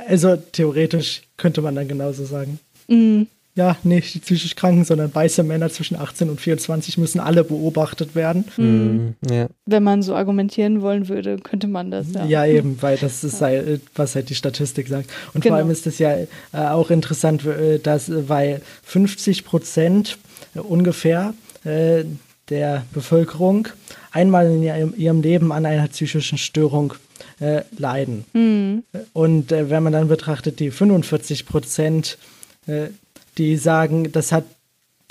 Also 0.08 0.36
theoretisch 0.36 1.22
könnte 1.36 1.62
man 1.62 1.74
dann 1.74 1.88
genauso 1.88 2.24
sagen. 2.24 2.60
Mhm. 2.88 3.26
Ja, 3.54 3.76
nicht 3.82 4.14
die 4.14 4.20
psychisch 4.20 4.54
Kranken, 4.54 4.84
sondern 4.84 5.12
weiße 5.12 5.42
Männer 5.42 5.68
zwischen 5.68 5.96
18 5.96 6.30
und 6.30 6.40
24 6.40 6.96
müssen 6.96 7.18
alle 7.18 7.42
beobachtet 7.42 8.14
werden. 8.14 8.44
Mhm. 8.56 9.14
Ja. 9.28 9.48
Wenn 9.66 9.82
man 9.82 10.00
so 10.02 10.14
argumentieren 10.14 10.80
wollen 10.80 11.08
würde, 11.08 11.38
könnte 11.38 11.66
man 11.66 11.90
das, 11.90 12.06
ja. 12.12 12.24
Ja, 12.24 12.46
eben, 12.46 12.80
weil 12.82 12.96
das 12.98 13.24
ist 13.24 13.40
halt, 13.40 13.80
was 13.96 14.14
halt 14.14 14.30
die 14.30 14.36
Statistik 14.36 14.86
sagt. 14.86 15.10
Und 15.34 15.40
genau. 15.40 15.56
vor 15.56 15.58
allem 15.58 15.70
ist 15.72 15.88
es 15.88 15.98
ja 15.98 16.16
äh, 16.18 16.26
auch 16.52 16.90
interessant, 16.90 17.44
äh, 17.46 17.80
dass, 17.80 18.12
weil 18.28 18.62
50 18.84 19.44
Prozent 19.44 20.18
ungefähr 20.54 21.34
äh, 21.64 22.04
der 22.50 22.84
Bevölkerung 22.92 23.68
einmal 24.10 24.46
in 24.46 24.94
ihrem 24.96 25.22
Leben 25.22 25.52
an 25.52 25.66
einer 25.66 25.88
psychischen 25.88 26.38
Störung 26.38 26.94
äh, 27.40 27.62
leiden. 27.76 28.24
Mhm. 28.32 28.84
Und 29.12 29.52
äh, 29.52 29.70
wenn 29.70 29.82
man 29.82 29.92
dann 29.92 30.08
betrachtet, 30.08 30.60
die 30.60 30.70
45 30.70 31.46
Prozent, 31.46 32.18
äh, 32.66 32.88
die 33.36 33.56
sagen, 33.56 34.10
das 34.12 34.32
hat 34.32 34.44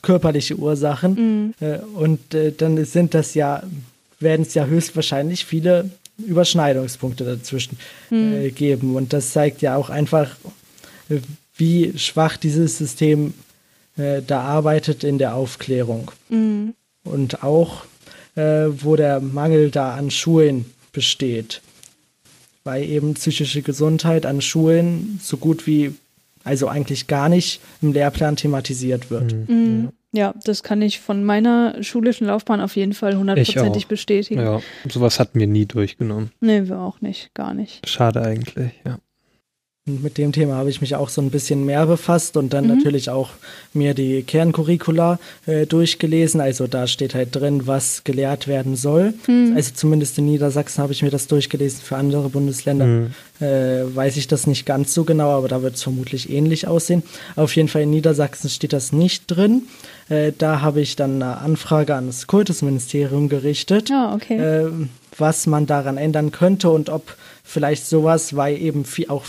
körperliche 0.01 0.55
Ursachen, 0.55 1.53
mhm. 1.59 1.75
und 1.95 2.33
äh, 2.33 2.51
dann 2.51 2.83
sind 2.85 3.13
das 3.13 3.33
ja, 3.33 3.63
werden 4.19 4.43
es 4.43 4.53
ja 4.53 4.65
höchstwahrscheinlich 4.65 5.45
viele 5.45 5.89
Überschneidungspunkte 6.17 7.23
dazwischen 7.23 7.77
mhm. 8.09 8.53
geben. 8.53 8.95
Und 8.95 9.13
das 9.13 9.31
zeigt 9.31 9.61
ja 9.61 9.75
auch 9.75 9.89
einfach, 9.89 10.35
wie 11.55 11.97
schwach 11.97 12.37
dieses 12.37 12.77
System 12.77 13.33
da 13.95 14.41
arbeitet 14.41 15.03
in 15.03 15.17
der 15.17 15.35
Aufklärung. 15.35 16.11
Mhm 16.29 16.73
und 17.11 17.43
auch, 17.43 17.85
äh, 18.35 18.67
wo 18.69 18.95
der 18.95 19.19
Mangel 19.19 19.71
da 19.71 19.95
an 19.95 20.11
Schulen 20.11 20.65
besteht. 20.91 21.61
Weil 22.63 22.83
eben 22.83 23.13
psychische 23.13 23.61
Gesundheit 23.61 24.25
an 24.25 24.41
Schulen 24.41 25.19
so 25.21 25.37
gut 25.37 25.67
wie, 25.67 25.93
also 26.43 26.67
eigentlich 26.67 27.07
gar 27.07 27.29
nicht 27.29 27.61
im 27.81 27.93
Lehrplan 27.93 28.35
thematisiert 28.35 29.09
wird. 29.09 29.33
Mhm. 29.33 29.45
Mhm. 29.47 29.89
Ja, 30.13 30.33
das 30.45 30.63
kann 30.63 30.81
ich 30.81 30.99
von 30.99 31.23
meiner 31.23 31.83
schulischen 31.83 32.27
Laufbahn 32.27 32.61
auf 32.61 32.75
jeden 32.75 32.93
Fall 32.93 33.17
hundertprozentig 33.17 33.87
bestätigen. 33.87 34.41
Ja, 34.41 34.61
sowas 34.89 35.19
hatten 35.19 35.39
wir 35.39 35.47
nie 35.47 35.65
durchgenommen. 35.65 36.31
Nee, 36.39 36.67
wir 36.67 36.79
auch 36.79 37.01
nicht, 37.01 37.33
gar 37.33 37.53
nicht. 37.53 37.87
Schade 37.87 38.21
eigentlich, 38.21 38.71
ja. 38.85 38.99
Und 39.87 40.03
mit 40.03 40.17
dem 40.17 40.33
Thema 40.33 40.55
habe 40.55 40.69
ich 40.69 40.81
mich 40.81 40.95
auch 40.95 41.07
so 41.07 41.21
ein 41.21 41.29
bisschen 41.29 41.65
mehr 41.65 41.85
befasst 41.85 42.35
und 42.35 42.51
dann 42.53 42.67
mhm. 42.67 42.75
natürlich 42.75 43.09
auch 43.09 43.29
mir 43.73 43.93
die 43.93 44.21
Kerncurricula 44.21 45.17
äh, 45.45 45.65
durchgelesen. 45.65 46.41
Also 46.41 46.67
da 46.67 46.87
steht 46.87 47.15
halt 47.15 47.33
drin, 47.33 47.67
was 47.67 48.03
gelehrt 48.03 48.49
werden 48.49 48.75
soll. 48.75 49.13
Mhm. 49.27 49.53
Also 49.55 49.71
zumindest 49.73 50.17
in 50.17 50.25
Niedersachsen 50.25 50.83
habe 50.83 50.91
ich 50.91 51.03
mir 51.03 51.09
das 51.09 51.27
durchgelesen. 51.27 51.79
Für 51.81 51.95
andere 51.95 52.27
Bundesländer 52.27 52.85
mhm. 52.85 53.13
äh, 53.39 53.95
weiß 53.95 54.17
ich 54.17 54.27
das 54.27 54.45
nicht 54.45 54.65
ganz 54.65 54.93
so 54.93 55.05
genau, 55.05 55.29
aber 55.29 55.47
da 55.47 55.61
wird 55.61 55.75
es 55.75 55.83
vermutlich 55.83 56.29
ähnlich 56.29 56.67
aussehen. 56.67 57.03
Auf 57.37 57.55
jeden 57.55 57.69
Fall 57.69 57.83
in 57.83 57.91
Niedersachsen 57.91 58.49
steht 58.49 58.73
das 58.73 58.91
nicht 58.91 59.23
drin. 59.27 59.63
Äh, 60.09 60.33
da 60.37 60.59
habe 60.59 60.81
ich 60.81 60.97
dann 60.97 61.21
eine 61.21 61.37
Anfrage 61.37 61.95
an 61.95 62.07
das 62.07 62.27
Kultusministerium 62.27 63.29
gerichtet, 63.29 63.89
oh, 63.93 64.15
okay. 64.15 64.37
Äh, 64.37 64.71
was 65.17 65.47
man 65.47 65.65
daran 65.65 65.97
ändern 65.97 66.31
könnte 66.31 66.69
und 66.69 66.89
ob 66.89 67.15
vielleicht 67.43 67.87
sowas, 67.87 68.35
weil 68.35 68.61
eben 68.61 68.85
viel, 68.85 69.09
auch 69.09 69.25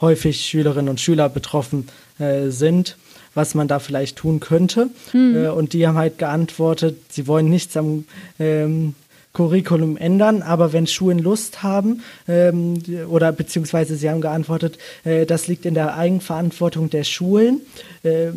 häufig 0.00 0.44
Schülerinnen 0.44 0.88
und 0.88 1.00
Schüler 1.00 1.28
betroffen 1.28 1.88
äh, 2.18 2.48
sind, 2.48 2.96
was 3.34 3.54
man 3.54 3.68
da 3.68 3.78
vielleicht 3.78 4.16
tun 4.16 4.40
könnte. 4.40 4.90
Hm. 5.12 5.44
Äh, 5.44 5.48
und 5.48 5.72
die 5.72 5.86
haben 5.86 5.96
halt 5.96 6.18
geantwortet, 6.18 6.96
sie 7.10 7.26
wollen 7.26 7.48
nichts 7.48 7.76
am 7.76 8.04
ähm, 8.38 8.94
Curriculum 9.36 9.98
ändern, 9.98 10.40
aber 10.40 10.72
wenn 10.72 10.86
Schulen 10.86 11.18
Lust 11.18 11.62
haben, 11.62 12.02
ähm, 12.26 12.82
oder 13.10 13.32
beziehungsweise 13.32 13.96
sie 13.96 14.08
haben 14.08 14.22
geantwortet, 14.22 14.78
äh, 15.04 15.26
das 15.26 15.46
liegt 15.46 15.66
in 15.66 15.74
der 15.74 15.94
Eigenverantwortung 15.96 16.88
der 16.88 17.04
Schulen 17.04 17.60
äh, 18.02 18.28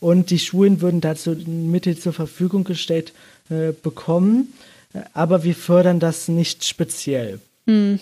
und 0.00 0.30
die 0.30 0.40
Schulen 0.40 0.80
würden 0.80 1.00
dazu 1.00 1.36
Mittel 1.46 1.96
zur 1.96 2.12
Verfügung 2.12 2.64
gestellt 2.64 3.12
äh, 3.50 3.72
bekommen, 3.72 4.52
aber 5.14 5.44
wir 5.44 5.54
fördern 5.54 6.00
das 6.00 6.26
nicht 6.26 6.64
speziell. 6.64 7.38
Hm. 7.66 8.00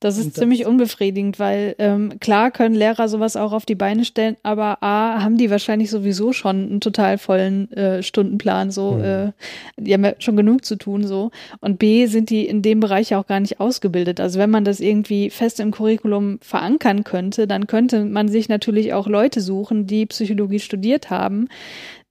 Das 0.00 0.18
ist 0.18 0.28
das 0.28 0.34
ziemlich 0.34 0.66
unbefriedigend, 0.66 1.38
weil 1.38 1.76
ähm, 1.78 2.18
klar 2.20 2.50
können 2.50 2.74
Lehrer 2.74 3.08
sowas 3.08 3.36
auch 3.36 3.52
auf 3.52 3.64
die 3.64 3.74
Beine 3.74 4.04
stellen, 4.04 4.36
aber 4.42 4.82
A, 4.82 5.22
haben 5.22 5.38
die 5.38 5.50
wahrscheinlich 5.50 5.90
sowieso 5.90 6.32
schon 6.32 6.56
einen 6.64 6.80
total 6.80 7.16
vollen 7.18 7.72
äh, 7.72 8.02
Stundenplan, 8.02 8.70
so, 8.70 8.92
mhm. 8.92 9.04
äh, 9.04 9.32
die 9.76 9.94
haben 9.94 10.04
ja 10.04 10.14
schon 10.18 10.36
genug 10.36 10.64
zu 10.64 10.76
tun, 10.76 11.06
so. 11.06 11.30
Und 11.60 11.78
B, 11.78 12.06
sind 12.06 12.30
die 12.30 12.46
in 12.46 12.62
dem 12.62 12.80
Bereich 12.80 13.14
auch 13.14 13.26
gar 13.26 13.40
nicht 13.40 13.60
ausgebildet. 13.60 14.20
Also 14.20 14.38
wenn 14.38 14.50
man 14.50 14.64
das 14.64 14.80
irgendwie 14.80 15.30
fest 15.30 15.60
im 15.60 15.70
Curriculum 15.70 16.38
verankern 16.42 17.04
könnte, 17.04 17.46
dann 17.46 17.66
könnte 17.66 18.04
man 18.04 18.28
sich 18.28 18.48
natürlich 18.48 18.92
auch 18.92 19.06
Leute 19.06 19.40
suchen, 19.40 19.86
die 19.86 20.06
Psychologie 20.06 20.60
studiert 20.60 21.10
haben, 21.10 21.48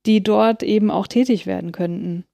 die 0.05 0.21
dort 0.21 0.63
eben 0.63 0.91
auch 0.91 1.07
tätig 1.07 1.45
werden 1.45 1.71
könnten. 1.71 2.25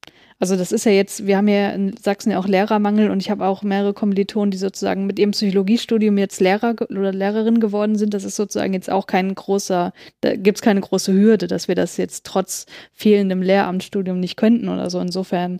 Also 0.41 0.55
das 0.55 0.71
ist 0.71 0.85
ja 0.85 0.93
jetzt, 0.93 1.27
wir 1.27 1.35
haben 1.35 1.49
ja 1.49 1.71
in 1.71 1.97
Sachsen 1.97 2.31
ja 2.31 2.39
auch 2.39 2.47
Lehrermangel 2.47 3.11
und 3.11 3.19
ich 3.21 3.29
habe 3.29 3.45
auch 3.45 3.61
mehrere 3.61 3.93
Kommilitonen, 3.93 4.51
die 4.51 4.57
sozusagen 4.57 5.05
mit 5.05 5.19
ihrem 5.19 5.31
Psychologiestudium 5.31 6.17
jetzt 6.17 6.39
Lehrer 6.39 6.75
oder 6.89 7.11
Lehrerin 7.11 7.59
geworden 7.59 7.97
sind. 7.97 8.13
Das 8.13 8.23
ist 8.23 8.37
sozusagen 8.37 8.73
jetzt 8.73 8.89
auch 8.89 9.05
kein 9.05 9.35
großer, 9.35 9.91
da 10.21 10.35
gibt 10.37 10.59
es 10.59 10.61
keine 10.61 10.79
große 10.79 11.11
Hürde, 11.11 11.47
dass 11.47 11.67
wir 11.67 11.75
das 11.75 11.97
jetzt 11.97 12.25
trotz 12.25 12.67
fehlendem 12.93 13.41
Lehramtsstudium 13.41 14.21
nicht 14.21 14.37
könnten 14.37 14.69
oder 14.69 14.89
so. 14.89 15.01
Insofern, 15.01 15.59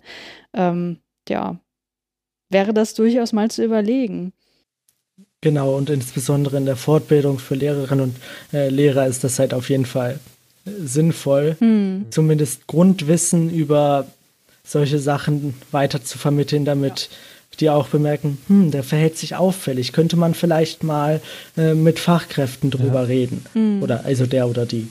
ähm, 0.54 0.96
ja, 1.28 1.60
wäre 2.48 2.72
das 2.72 2.94
durchaus 2.94 3.34
mal 3.34 3.50
zu 3.50 3.62
überlegen. 3.62 4.32
Genau, 5.42 5.76
und 5.76 5.90
insbesondere 5.90 6.56
in 6.56 6.64
der 6.64 6.76
Fortbildung 6.76 7.38
für 7.38 7.54
Lehrerinnen 7.54 8.04
und 8.04 8.16
äh, 8.54 8.70
Lehrer 8.70 9.06
ist 9.06 9.24
das 9.24 9.38
halt 9.38 9.52
auf 9.52 9.68
jeden 9.68 9.86
Fall 9.86 10.18
äh, 10.64 10.70
sinnvoll, 10.82 11.56
hm. 11.58 12.06
zumindest 12.10 12.66
Grundwissen 12.66 13.50
über 13.50 14.06
solche 14.70 14.98
Sachen 14.98 15.54
weiter 15.70 16.02
zu 16.04 16.18
vermitteln, 16.18 16.64
damit 16.64 17.08
ja. 17.10 17.56
die 17.60 17.70
auch 17.70 17.88
bemerken, 17.88 18.38
hm, 18.46 18.70
der 18.70 18.84
verhält 18.84 19.18
sich 19.18 19.34
auffällig. 19.34 19.92
Könnte 19.92 20.16
man 20.16 20.34
vielleicht 20.34 20.82
mal 20.82 21.20
äh, 21.56 21.74
mit 21.74 21.98
Fachkräften 21.98 22.70
drüber 22.70 23.00
ja. 23.00 23.06
reden. 23.06 23.44
Mhm. 23.54 23.82
Oder 23.82 24.04
also 24.04 24.26
der 24.26 24.48
oder 24.48 24.66
die. 24.66 24.88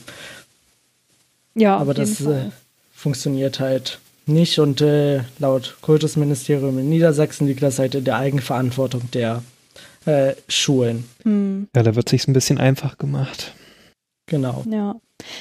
Ja, 1.55 1.77
aber 1.77 1.93
das 1.93 2.21
äh, 2.21 2.49
funktioniert 2.93 3.59
halt 3.59 3.99
nicht 4.25 4.59
und 4.59 4.81
äh, 4.81 5.21
laut 5.39 5.77
Kultusministerium 5.81 6.77
in 6.77 6.89
Niedersachsen 6.89 7.47
liegt 7.47 7.63
das 7.63 7.79
halt 7.79 7.95
in 7.95 8.03
der 8.03 8.17
Eigenverantwortung 8.17 9.09
der 9.11 9.43
äh, 10.05 10.33
Schulen. 10.47 11.05
Mhm. 11.23 11.67
Ja, 11.75 11.83
da 11.83 11.95
wird 11.95 12.09
sich 12.09 12.27
ein 12.27 12.33
bisschen 12.33 12.57
einfach 12.57 12.97
gemacht. 12.97 13.53
Genau. 14.27 14.63
Ja. 14.69 14.95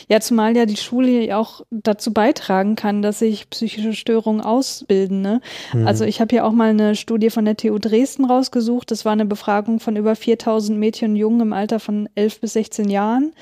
Ja, 0.08 0.20
zumal 0.20 0.56
ja 0.56 0.66
die 0.66 0.76
Schule 0.76 1.36
auch 1.36 1.62
dazu 1.70 2.12
beitragen 2.12 2.76
kann, 2.76 3.02
dass 3.02 3.20
sich 3.20 3.48
psychische 3.50 3.92
Störungen 3.92 4.40
ausbilden. 4.40 5.20
Ne? 5.22 5.40
Mhm. 5.72 5.86
Also 5.86 6.04
ich 6.04 6.20
habe 6.20 6.34
hier 6.34 6.44
auch 6.44 6.52
mal 6.52 6.70
eine 6.70 6.96
Studie 6.96 7.30
von 7.30 7.44
der 7.44 7.56
TU 7.56 7.78
Dresden 7.78 8.24
rausgesucht. 8.24 8.90
Das 8.90 9.04
war 9.04 9.12
eine 9.12 9.26
Befragung 9.26 9.80
von 9.80 9.96
über 9.96 10.16
4000 10.16 10.78
Mädchen 10.78 11.10
und 11.10 11.16
Jungen 11.16 11.40
im 11.40 11.52
Alter 11.52 11.80
von 11.80 12.08
11 12.14 12.40
bis 12.40 12.52
16 12.54 12.90
Jahren. 12.90 13.32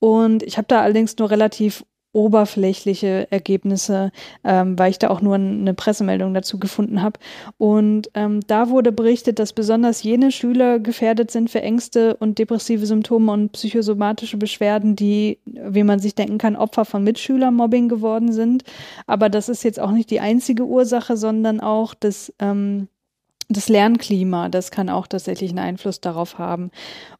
Und 0.00 0.42
ich 0.42 0.56
habe 0.58 0.68
da 0.68 0.80
allerdings 0.80 1.16
nur 1.18 1.30
relativ 1.30 1.84
oberflächliche 2.12 3.30
Ergebnisse, 3.30 4.12
ähm, 4.42 4.78
weil 4.78 4.90
ich 4.90 4.98
da 4.98 5.10
auch 5.10 5.20
nur 5.20 5.34
eine 5.34 5.74
Pressemeldung 5.74 6.34
dazu 6.34 6.58
gefunden 6.58 7.02
habe. 7.02 7.20
Und 7.58 8.10
ähm, 8.14 8.40
da 8.46 8.70
wurde 8.70 8.92
berichtet, 8.92 9.38
dass 9.38 9.52
besonders 9.52 10.02
jene 10.02 10.32
Schüler 10.32 10.78
gefährdet 10.78 11.30
sind 11.30 11.50
für 11.50 11.60
Ängste 11.62 12.16
und 12.16 12.38
depressive 12.38 12.86
Symptome 12.86 13.30
und 13.32 13.52
psychosomatische 13.52 14.36
Beschwerden, 14.36 14.96
die, 14.96 15.38
wie 15.44 15.84
man 15.84 15.98
sich 16.00 16.14
denken 16.14 16.38
kann, 16.38 16.56
Opfer 16.56 16.84
von 16.84 17.04
Mitschülermobbing 17.04 17.88
geworden 17.88 18.32
sind. 18.32 18.64
Aber 19.06 19.28
das 19.28 19.48
ist 19.48 19.62
jetzt 19.62 19.80
auch 19.80 19.92
nicht 19.92 20.10
die 20.10 20.20
einzige 20.20 20.64
Ursache, 20.64 21.16
sondern 21.16 21.60
auch 21.60 21.94
das 21.94 22.32
ähm, 22.38 22.88
das 23.48 23.68
Lernklima, 23.68 24.50
das 24.50 24.70
kann 24.70 24.90
auch 24.90 25.06
tatsächlich 25.06 25.50
einen 25.50 25.58
Einfluss 25.58 26.00
darauf 26.00 26.38
haben. 26.38 26.70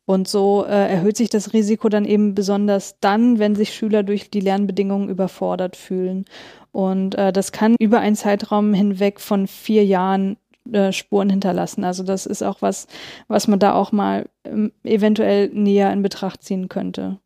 Und 0.09 0.27
so 0.27 0.65
äh, 0.65 0.71
erhöht 0.71 1.19
sich 1.19 1.29
das 1.29 1.53
Risiko 1.53 1.91
dann 1.91 2.07
eben 2.07 2.35
besonders 2.35 2.99
dann, 3.01 3.39
wenn 3.39 3.55
sich 3.55 3.75
Schüler 3.75 4.03
durch 4.03 4.31
die 4.31 4.41
Lernbedingungen 4.41 5.11
überfordert 5.11 5.77
fühlen. 5.77 6.25
Und 6.73 7.15
äh, 7.17 7.31
das 7.31 7.53
kann 7.53 7.77
über 7.79 8.01
einen 8.01 8.17
Zeitraum 8.17 8.73
hinweg 8.73 9.21
von 9.21 9.47
vier 9.47 9.85
Jahren 9.85 10.39
äh, 10.73 10.93
Spuren 10.93 11.29
hinterlassen. 11.29 11.85
Also 11.85 12.05
das 12.05 12.25
ist 12.25 12.43
auch 12.43 12.63
was, 12.63 12.87
was 13.27 13.49
man 13.49 13.59
da 13.59 13.75
auch 13.75 13.93
mal 13.93 14.25
ähm, 14.45 14.73
eventuell 14.83 15.51
näher 15.51 15.93
in 15.93 16.01
Betracht 16.01 16.43
ziehen 16.43 16.71
könnte. 16.71 17.19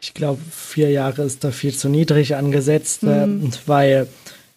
Ich 0.00 0.14
glaube, 0.14 0.40
vier 0.48 0.92
Jahre 0.92 1.22
ist 1.22 1.42
da 1.42 1.50
viel 1.50 1.74
zu 1.74 1.88
niedrig 1.88 2.36
angesetzt, 2.36 3.02
mhm. 3.02 3.50
weil 3.66 4.06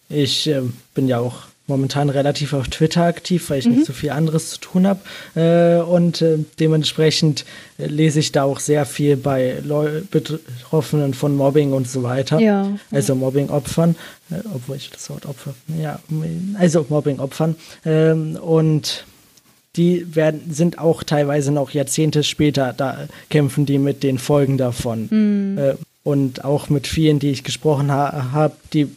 ich 0.08 0.46
äh, 0.46 0.62
bin 0.94 1.08
ja 1.08 1.18
auch 1.18 1.48
momentan 1.66 2.10
relativ 2.10 2.52
auf 2.52 2.68
Twitter 2.68 3.04
aktiv, 3.04 3.48
weil 3.48 3.60
ich 3.60 3.66
mhm. 3.66 3.76
nicht 3.76 3.86
so 3.86 3.92
viel 3.92 4.10
anderes 4.10 4.50
zu 4.50 4.60
tun 4.60 4.86
habe. 4.86 5.00
Äh, 5.34 5.82
und 5.82 6.20
äh, 6.20 6.38
dementsprechend 6.58 7.44
äh, 7.78 7.86
lese 7.86 8.20
ich 8.20 8.32
da 8.32 8.42
auch 8.44 8.60
sehr 8.60 8.84
viel 8.84 9.16
bei 9.16 9.58
Leu 9.64 10.02
Betroffenen 10.10 11.14
von 11.14 11.36
Mobbing 11.36 11.72
und 11.72 11.88
so 11.88 12.02
weiter. 12.02 12.40
Ja. 12.40 12.68
Also 12.90 13.14
Mobbing-Opfern, 13.14 13.96
äh, 14.30 14.34
obwohl 14.54 14.76
ich 14.76 14.90
das 14.90 15.08
Wort 15.10 15.26
Opfer, 15.26 15.54
ja, 15.80 16.00
also 16.58 16.84
Mobbing-Opfern. 16.88 17.56
Ähm, 17.84 18.36
und 18.36 19.04
die 19.76 20.14
werden, 20.14 20.52
sind 20.52 20.78
auch 20.78 21.02
teilweise 21.02 21.52
noch 21.52 21.70
Jahrzehnte 21.70 22.24
später, 22.24 22.74
da 22.76 23.08
kämpfen 23.30 23.66
die 23.66 23.78
mit 23.78 24.02
den 24.02 24.18
Folgen 24.18 24.58
davon. 24.58 25.08
Mhm. 25.10 25.58
Äh, 25.58 25.74
und 26.04 26.44
auch 26.44 26.68
mit 26.68 26.88
vielen, 26.88 27.20
die 27.20 27.30
ich 27.30 27.44
gesprochen 27.44 27.92
ha 27.92 28.32
habe, 28.32 28.56
die 28.72 28.88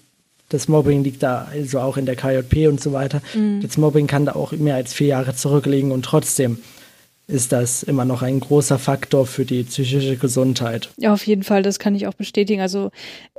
das 0.49 0.67
Mobbing 0.67 1.03
liegt 1.03 1.23
da 1.23 1.47
also 1.51 1.79
auch 1.79 1.97
in 1.97 2.05
der 2.05 2.15
KJP 2.15 2.67
und 2.67 2.81
so 2.81 2.93
weiter. 2.93 3.21
Mhm. 3.33 3.61
Das 3.61 3.77
Mobbing 3.77 4.07
kann 4.07 4.25
da 4.25 4.33
auch 4.33 4.51
mehr 4.51 4.75
als 4.75 4.93
vier 4.93 5.07
Jahre 5.07 5.35
zurückliegen 5.35 5.91
und 5.91 6.05
trotzdem 6.05 6.59
ist 7.27 7.51
das 7.51 7.83
immer 7.83 8.05
noch 8.05 8.21
ein 8.21 8.39
großer 8.39 8.77
Faktor 8.77 9.25
für 9.25 9.45
die 9.45 9.63
psychische 9.63 10.15
Gesundheit. 10.15 10.89
Ja, 10.97 11.13
auf 11.13 11.25
jeden 11.25 11.43
Fall, 11.43 11.63
das 11.63 11.79
kann 11.79 11.95
ich 11.95 12.05
auch 12.07 12.13
bestätigen. 12.13 12.61
Also 12.61 12.91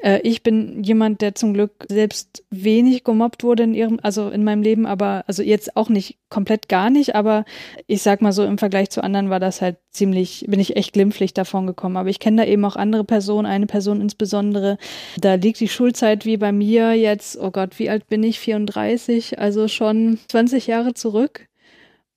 äh, 0.02 0.20
ich 0.22 0.42
bin 0.42 0.82
jemand, 0.82 1.20
der 1.20 1.34
zum 1.34 1.54
Glück 1.54 1.86
selbst 1.88 2.44
wenig 2.50 3.04
gemobbt 3.04 3.44
wurde 3.44 3.62
in 3.62 3.74
ihrem, 3.74 4.00
also 4.02 4.28
in 4.28 4.42
meinem 4.42 4.62
Leben, 4.62 4.86
aber 4.86 5.24
also 5.28 5.42
jetzt 5.42 5.76
auch 5.76 5.88
nicht 5.88 6.18
komplett 6.28 6.68
gar 6.68 6.90
nicht, 6.90 7.14
aber 7.14 7.44
ich 7.86 8.02
sag 8.02 8.22
mal 8.22 8.32
so, 8.32 8.44
im 8.44 8.58
Vergleich 8.58 8.90
zu 8.90 9.04
anderen 9.04 9.30
war 9.30 9.38
das 9.38 9.62
halt 9.62 9.76
ziemlich, 9.90 10.44
bin 10.48 10.58
ich 10.58 10.76
echt 10.76 10.92
glimpflich 10.92 11.32
davon 11.32 11.66
gekommen. 11.66 11.96
Aber 11.96 12.08
ich 12.08 12.18
kenne 12.18 12.42
da 12.42 12.48
eben 12.48 12.64
auch 12.64 12.76
andere 12.76 13.04
Personen, 13.04 13.46
eine 13.46 13.66
Person 13.66 14.00
insbesondere, 14.00 14.78
da 15.20 15.34
liegt 15.34 15.60
die 15.60 15.68
Schulzeit 15.68 16.24
wie 16.24 16.36
bei 16.36 16.50
mir 16.50 16.94
jetzt, 16.94 17.38
oh 17.38 17.52
Gott, 17.52 17.78
wie 17.78 17.88
alt 17.88 18.08
bin 18.08 18.24
ich? 18.24 18.40
34, 18.40 19.38
also 19.38 19.68
schon 19.68 20.18
20 20.28 20.66
Jahre 20.66 20.94
zurück. 20.94 21.46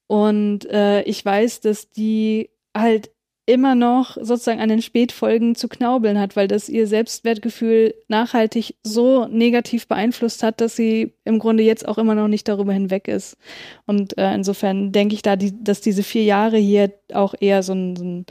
Und 0.10 0.66
äh, 0.72 1.04
ich 1.04 1.24
weiß, 1.24 1.62
dass 1.62 1.92
die 1.92 2.50
halt 2.76 3.12
immer 3.46 3.76
noch 3.76 4.18
sozusagen 4.20 4.60
an 4.60 4.70
den 4.70 4.82
Spätfolgen 4.82 5.54
zu 5.54 5.68
knaubeln 5.68 6.20
hat, 6.20 6.36
weil 6.36 6.48
das 6.48 6.68
ihr 6.68 6.88
Selbstwertgefühl 6.88 7.94
nachhaltig 8.08 8.76
so 8.82 9.28
negativ 9.28 9.88
beeinflusst 9.88 10.42
hat, 10.42 10.62
dass 10.62 10.76
sie 10.76 11.14
im 11.26 11.38
Grunde 11.38 11.62
jetzt 11.62 11.88
auch 11.88 12.00
immer 12.00 12.16
noch 12.16 12.28
nicht 12.28 12.48
darüber 12.48 12.74
hinweg 12.74 13.08
ist. 13.08 13.38
Und 13.86 14.18
äh, 14.18 14.34
insofern 14.34 14.92
denke 14.92 15.14
ich 15.14 15.22
da, 15.22 15.36
die, 15.36 15.64
dass 15.64 15.80
diese 15.80 16.02
vier 16.02 16.24
Jahre 16.24 16.58
hier 16.58 16.92
auch 17.14 17.36
eher 17.40 17.62
so 17.62 17.74
ein, 17.74 17.96
so 17.96 18.04
ein, 18.04 18.26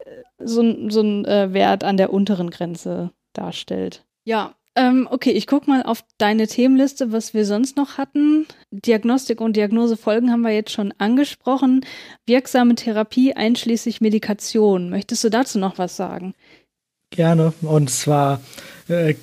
äh, 0.00 0.22
so 0.38 0.60
ein, 0.60 0.90
so 0.90 1.00
ein 1.00 1.24
äh, 1.24 1.54
Wert 1.54 1.82
an 1.82 1.96
der 1.96 2.12
unteren 2.12 2.50
Grenze 2.50 3.10
darstellt. 3.32 4.04
Ja, 4.24 4.54
ähm, 4.76 5.08
okay, 5.10 5.30
ich 5.30 5.46
gucke 5.46 5.68
mal 5.68 5.82
auf 5.82 6.04
deine 6.18 6.46
Themenliste, 6.46 7.10
was 7.10 7.34
wir 7.34 7.46
sonst 7.46 7.76
noch 7.76 7.96
hatten. 7.96 8.46
Diagnostik 8.70 9.40
und 9.40 9.56
Diagnosefolgen 9.56 10.30
haben 10.30 10.42
wir 10.42 10.52
jetzt 10.52 10.72
schon 10.72 10.92
angesprochen. 10.98 11.84
Wirksame 12.26 12.74
Therapie 12.74 13.34
einschließlich 13.34 14.00
Medikation. 14.00 14.90
Möchtest 14.90 15.24
du 15.24 15.30
dazu 15.30 15.58
noch 15.58 15.78
was 15.78 15.96
sagen? 15.96 16.34
Gerne. 17.10 17.54
Und 17.62 17.90
zwar 17.90 18.40
äh, 18.88 19.14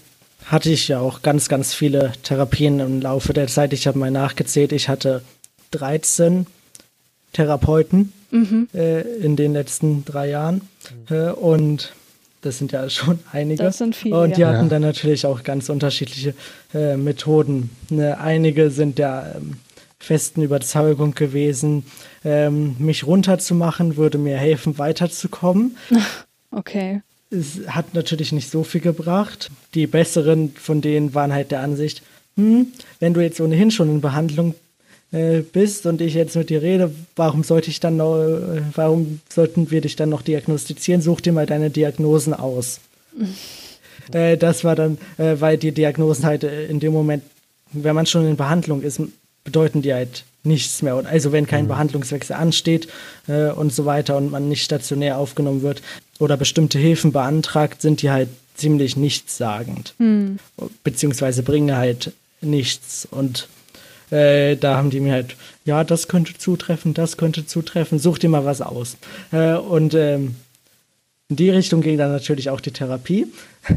hatte 0.45 0.71
ich 0.71 0.87
ja 0.87 0.99
auch 0.99 1.21
ganz, 1.21 1.49
ganz 1.49 1.73
viele 1.73 2.13
Therapien 2.23 2.79
im 2.79 3.01
Laufe 3.01 3.33
der 3.33 3.47
Zeit. 3.47 3.73
Ich 3.73 3.85
habe 3.85 3.99
mal 3.99 4.11
nachgezählt. 4.11 4.71
Ich 4.71 4.89
hatte 4.89 5.21
13 5.71 6.47
Therapeuten 7.33 8.11
mhm. 8.31 8.69
äh, 8.73 9.01
in 9.01 9.35
den 9.35 9.53
letzten 9.53 10.03
drei 10.03 10.29
Jahren. 10.29 10.67
Mhm. 11.09 11.15
Äh, 11.15 11.31
und 11.31 11.93
das 12.43 12.57
sind 12.57 12.71
ja 12.71 12.89
schon 12.89 13.19
einige. 13.31 13.63
Das 13.63 13.77
sind 13.79 13.95
viele. 13.95 14.19
Und 14.19 14.37
die 14.37 14.41
ja. 14.41 14.49
hatten 14.49 14.69
dann 14.69 14.81
natürlich 14.81 15.25
auch 15.25 15.43
ganz 15.43 15.69
unterschiedliche 15.69 16.35
äh, 16.73 16.97
Methoden. 16.97 17.69
Ne, 17.89 18.19
einige 18.19 18.69
sind 18.69 18.99
der 18.99 19.35
ähm, 19.37 19.57
festen 19.97 20.41
Überzeugung 20.41 21.15
gewesen, 21.15 21.85
ähm, 22.25 22.75
mich 22.79 23.07
runterzumachen, 23.07 23.97
würde 23.97 24.17
mir 24.17 24.37
helfen, 24.37 24.77
weiterzukommen. 24.77 25.77
Okay. 26.55 27.01
Es 27.31 27.61
hat 27.67 27.95
natürlich 27.95 28.31
nicht 28.31 28.51
so 28.51 28.63
viel 28.63 28.79
gebracht. 28.79 29.49
Die 29.73 29.87
besseren 29.87 30.53
von 30.55 30.81
denen 30.81 31.15
waren 31.15 31.33
halt 31.33 31.49
der 31.49 31.61
Ansicht, 31.61 32.03
hm, 32.35 32.67
wenn 32.99 33.15
du 33.15 33.21
jetzt 33.21 33.41
ohnehin 33.41 33.71
schon 33.71 33.89
in 33.89 34.01
Behandlung 34.01 34.53
äh, 35.13 35.41
bist 35.41 35.85
und 35.85 36.01
ich 36.01 36.15
jetzt 36.15 36.35
mit 36.35 36.49
dir 36.49 36.63
rede, 36.63 36.91
warum 37.15 37.43
sollte 37.43 37.69
ich 37.69 37.79
dann 37.79 37.97
noch, 37.97 38.17
äh, 38.17 38.61
warum 38.73 39.21
sollten 39.29 39.69
wir 39.69 39.79
dich 39.79 39.95
dann 39.95 40.09
noch 40.09 40.23
diagnostizieren? 40.23 41.03
Such 41.03 41.21
dir 41.21 41.33
mal 41.33 41.45
deine 41.45 41.69
Diagnosen 41.69 42.33
aus. 42.33 42.79
äh, 44.11 44.37
das 44.37 44.63
war 44.63 44.75
dann, 44.75 44.97
äh, 45.19 45.35
weil 45.39 45.57
die 45.57 45.71
Diagnosen 45.71 46.25
halt 46.25 46.43
äh, 46.43 46.65
in 46.65 46.79
dem 46.79 46.93
Moment, 46.93 47.23
wenn 47.71 47.95
man 47.95 48.07
schon 48.07 48.27
in 48.27 48.37
Behandlung 48.37 48.81
ist, 48.81 48.99
bedeuten 49.43 49.83
die 49.83 49.93
halt 49.93 50.23
nichts 50.43 50.81
mehr. 50.81 50.95
Und 50.95 51.05
also 51.05 51.31
wenn 51.31 51.45
kein 51.45 51.65
mhm. 51.65 51.69
Behandlungswechsel 51.69 52.35
ansteht 52.35 52.87
und 53.27 53.73
so 53.73 53.85
weiter 53.85 54.17
und 54.17 54.29
man 54.29 54.49
nicht 54.49 54.63
stationär 54.63 55.17
aufgenommen 55.17 55.61
wird 55.61 55.81
oder 56.19 56.37
bestimmte 56.37 56.77
Hilfen 56.77 57.13
beantragt, 57.13 57.81
sind 57.81 58.01
die 58.01 58.11
halt 58.11 58.29
ziemlich 58.55 58.97
nichtssagend. 58.97 59.95
Mhm. 59.99 60.39
Beziehungsweise 60.83 61.43
bringen 61.43 61.75
halt 61.75 62.11
nichts. 62.41 63.07
Und 63.09 63.47
äh, 64.13 64.55
da 64.57 64.77
haben 64.77 64.91
die 64.91 64.99
mir 64.99 65.13
halt, 65.13 65.35
ja, 65.65 65.83
das 65.83 66.07
könnte 66.07 66.37
zutreffen, 66.37 66.93
das 66.93 67.17
könnte 67.17 67.47
zutreffen, 67.47 67.97
such 67.97 68.19
dir 68.19 68.29
mal 68.29 68.45
was 68.45 68.61
aus. 68.61 68.97
Äh, 69.31 69.55
und 69.55 69.95
ähm, 69.95 70.35
in 71.29 71.35
die 71.35 71.49
Richtung 71.49 71.81
ging 71.81 71.97
dann 71.97 72.11
natürlich 72.11 72.51
auch 72.51 72.61
die 72.61 72.71
Therapie. 72.71 73.25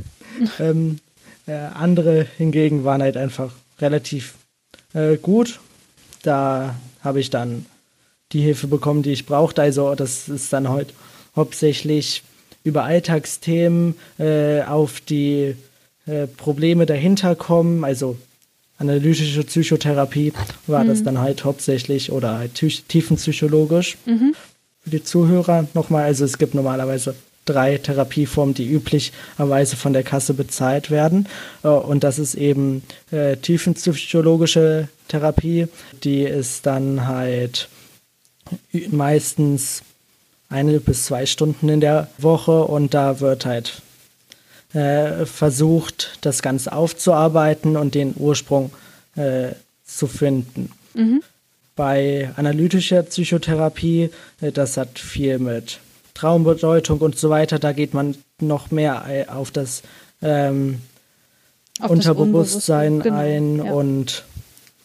ähm, 0.60 0.98
äh, 1.46 1.52
andere 1.52 2.26
hingegen 2.36 2.84
waren 2.84 3.00
halt 3.00 3.16
einfach 3.16 3.52
relativ 3.80 4.34
äh, 4.92 5.16
gut. 5.16 5.58
Da 6.22 6.74
habe 7.02 7.20
ich 7.20 7.30
dann 7.30 7.64
die 8.32 8.42
Hilfe 8.42 8.66
bekommen, 8.66 9.02
die 9.02 9.12
ich 9.12 9.24
brauchte. 9.24 9.62
Also 9.62 9.94
das 9.94 10.28
ist 10.28 10.52
dann 10.52 10.68
heute 10.68 10.92
hauptsächlich 11.34 12.24
über 12.62 12.84
Alltagsthemen 12.84 13.94
äh, 14.18 14.62
auf 14.62 15.00
die 15.00 15.54
äh, 16.06 16.26
Probleme 16.26 16.84
dahinter 16.84 17.36
kommen. 17.36 17.84
Also 17.84 18.18
analytische 18.78 19.42
Psychotherapie 19.44 20.32
war 20.66 20.84
mhm. 20.84 20.88
das 20.88 21.02
dann 21.02 21.18
halt 21.18 21.44
hauptsächlich 21.44 22.12
oder 22.12 22.38
halt 22.38 22.54
tiefenpsychologisch. 22.54 23.96
Mhm. 24.06 24.34
Für 24.80 24.90
die 24.90 25.02
Zuhörer 25.02 25.66
nochmal, 25.74 26.04
also 26.04 26.24
es 26.24 26.38
gibt 26.38 26.54
normalerweise 26.54 27.14
drei 27.44 27.78
Therapieformen, 27.78 28.54
die 28.54 28.70
üblicherweise 28.70 29.76
von 29.76 29.92
der 29.92 30.02
Kasse 30.02 30.34
bezahlt 30.34 30.90
werden. 30.90 31.28
Äh, 31.62 31.68
und 31.68 32.04
das 32.04 32.18
ist 32.18 32.34
eben 32.34 32.82
äh, 33.10 33.36
tiefenpsychologische 33.36 34.88
Therapie. 35.08 35.68
Die 36.04 36.22
ist 36.22 36.66
dann 36.66 37.06
halt 37.06 37.68
meistens 38.90 39.82
eine 40.48 40.78
bis 40.80 41.06
zwei 41.06 41.26
Stunden 41.26 41.68
in 41.68 41.80
der 41.80 42.08
Woche 42.18 42.64
und 42.64 42.94
da 42.94 43.20
wird 43.20 43.46
halt 43.46 43.82
äh, 44.76 45.24
versucht, 45.24 46.18
das 46.20 46.42
Ganze 46.42 46.72
aufzuarbeiten 46.72 47.76
und 47.76 47.94
den 47.94 48.14
Ursprung 48.16 48.70
äh, 49.16 49.52
zu 49.84 50.06
finden. 50.06 50.70
Mhm. 50.92 51.22
Bei 51.74 52.30
analytischer 52.36 53.02
Psychotherapie, 53.02 54.10
äh, 54.42 54.52
das 54.52 54.76
hat 54.76 54.98
viel 54.98 55.38
mit 55.38 55.80
Traumbedeutung 56.12 56.98
und 56.98 57.18
so 57.18 57.30
weiter, 57.30 57.58
da 57.58 57.72
geht 57.72 57.94
man 57.94 58.16
noch 58.38 58.70
mehr 58.70 59.04
äh, 59.08 59.26
auf 59.28 59.50
das, 59.50 59.82
ähm, 60.20 60.80
auf 61.80 61.90
Unterbewusstsein 61.90 62.98
das 62.98 63.04
genau, 63.04 63.18
ein 63.18 63.56
ja. 63.56 63.72
und 63.72 64.24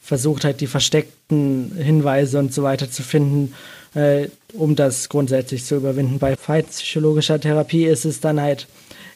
versucht 0.02 0.46
halt 0.46 0.62
die 0.62 0.68
versteckten 0.68 1.74
Hinweise 1.76 2.40
und 2.40 2.54
so 2.54 2.64
weiter 2.64 2.90
zu 2.90 3.04
finden, 3.04 3.54
äh, 3.94 4.28
um 4.54 4.78
das 4.78 5.10
grundsätzlich 5.10 5.66
zu 5.66 5.76
überwinden. 5.76 6.20
Bei 6.20 6.36
psychologischer 6.36 7.40
Therapie 7.40 7.86
ist 7.86 8.06
es 8.06 8.22
dann 8.22 8.40
halt 8.40 8.68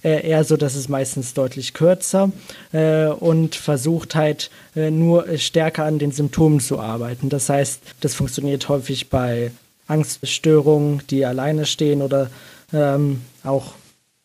äh, 0.06 0.28
eher 0.28 0.44
so, 0.44 0.56
dass 0.56 0.76
es 0.76 0.88
meistens 0.88 1.34
deutlich 1.34 1.74
kürzer 1.74 2.32
äh, 2.72 3.08
und 3.08 3.56
versucht 3.56 4.14
halt 4.14 4.52
äh, 4.76 4.92
nur 4.92 5.38
stärker 5.38 5.84
an 5.84 5.98
den 5.98 6.12
Symptomen 6.12 6.60
zu 6.60 6.80
arbeiten. 6.80 7.30
Das 7.30 7.50
heißt, 7.50 7.82
das 8.02 8.14
funktioniert 8.14 8.70
häufig 8.70 9.10
bei 9.10 9.52
Angststörungen, 9.88 11.02
die 11.10 11.26
alleine 11.26 11.66
stehen 11.66 12.04
oder 12.04 12.30
ähm, 12.72 13.22
auch, 13.44 13.74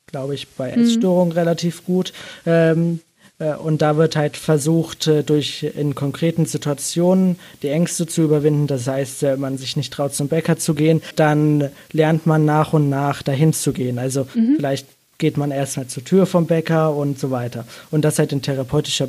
glaube 0.07 0.35
ich, 0.35 0.49
bei 0.49 0.77
mhm. 0.77 0.83
Essstörungen 0.83 1.33
mhm. 1.33 1.39
relativ 1.39 1.85
gut. 1.87 2.13
Ähm, 2.45 3.01
äh, 3.39 3.55
und 3.55 3.81
da 3.81 3.97
wird 3.97 4.17
halt 4.17 4.37
versucht, 4.37 5.07
äh, 5.07 5.23
durch 5.23 5.63
in 5.63 5.95
konkreten 5.95 6.45
Situationen 6.45 7.39
die 7.63 7.69
Ängste 7.69 8.07
zu 8.07 8.21
überwinden. 8.21 8.67
Das 8.67 8.87
heißt, 8.87 9.23
wenn 9.23 9.41
man 9.41 9.57
sich 9.57 9.77
nicht 9.77 9.95
traut, 9.95 10.15
zum 10.15 10.29
Bäcker 10.29 10.59
zu 10.59 10.75
gehen, 10.75 11.01
dann 11.17 11.71
lernt 11.91 12.27
man 12.27 12.45
nach 12.45 12.75
und 12.75 12.91
nach 12.91 13.23
dahin 13.23 13.55
zu 13.55 13.73
gehen. 13.73 13.99
Also 13.99 14.27
mhm. 14.35 14.57
vielleicht 14.57 14.87
geht 15.21 15.37
man 15.37 15.53
erstmal 15.53 15.87
zur 15.87 16.05
Tür 16.05 16.27
vom 16.27 16.47
Bäcker 16.47 16.93
und 16.93 17.21
so 17.21 17.31
weiter. 17.31 17.65
Und 17.93 18.05
das 18.05 18.19
halt 18.19 18.33
in 18.33 18.43
therapeutischer 18.43 19.09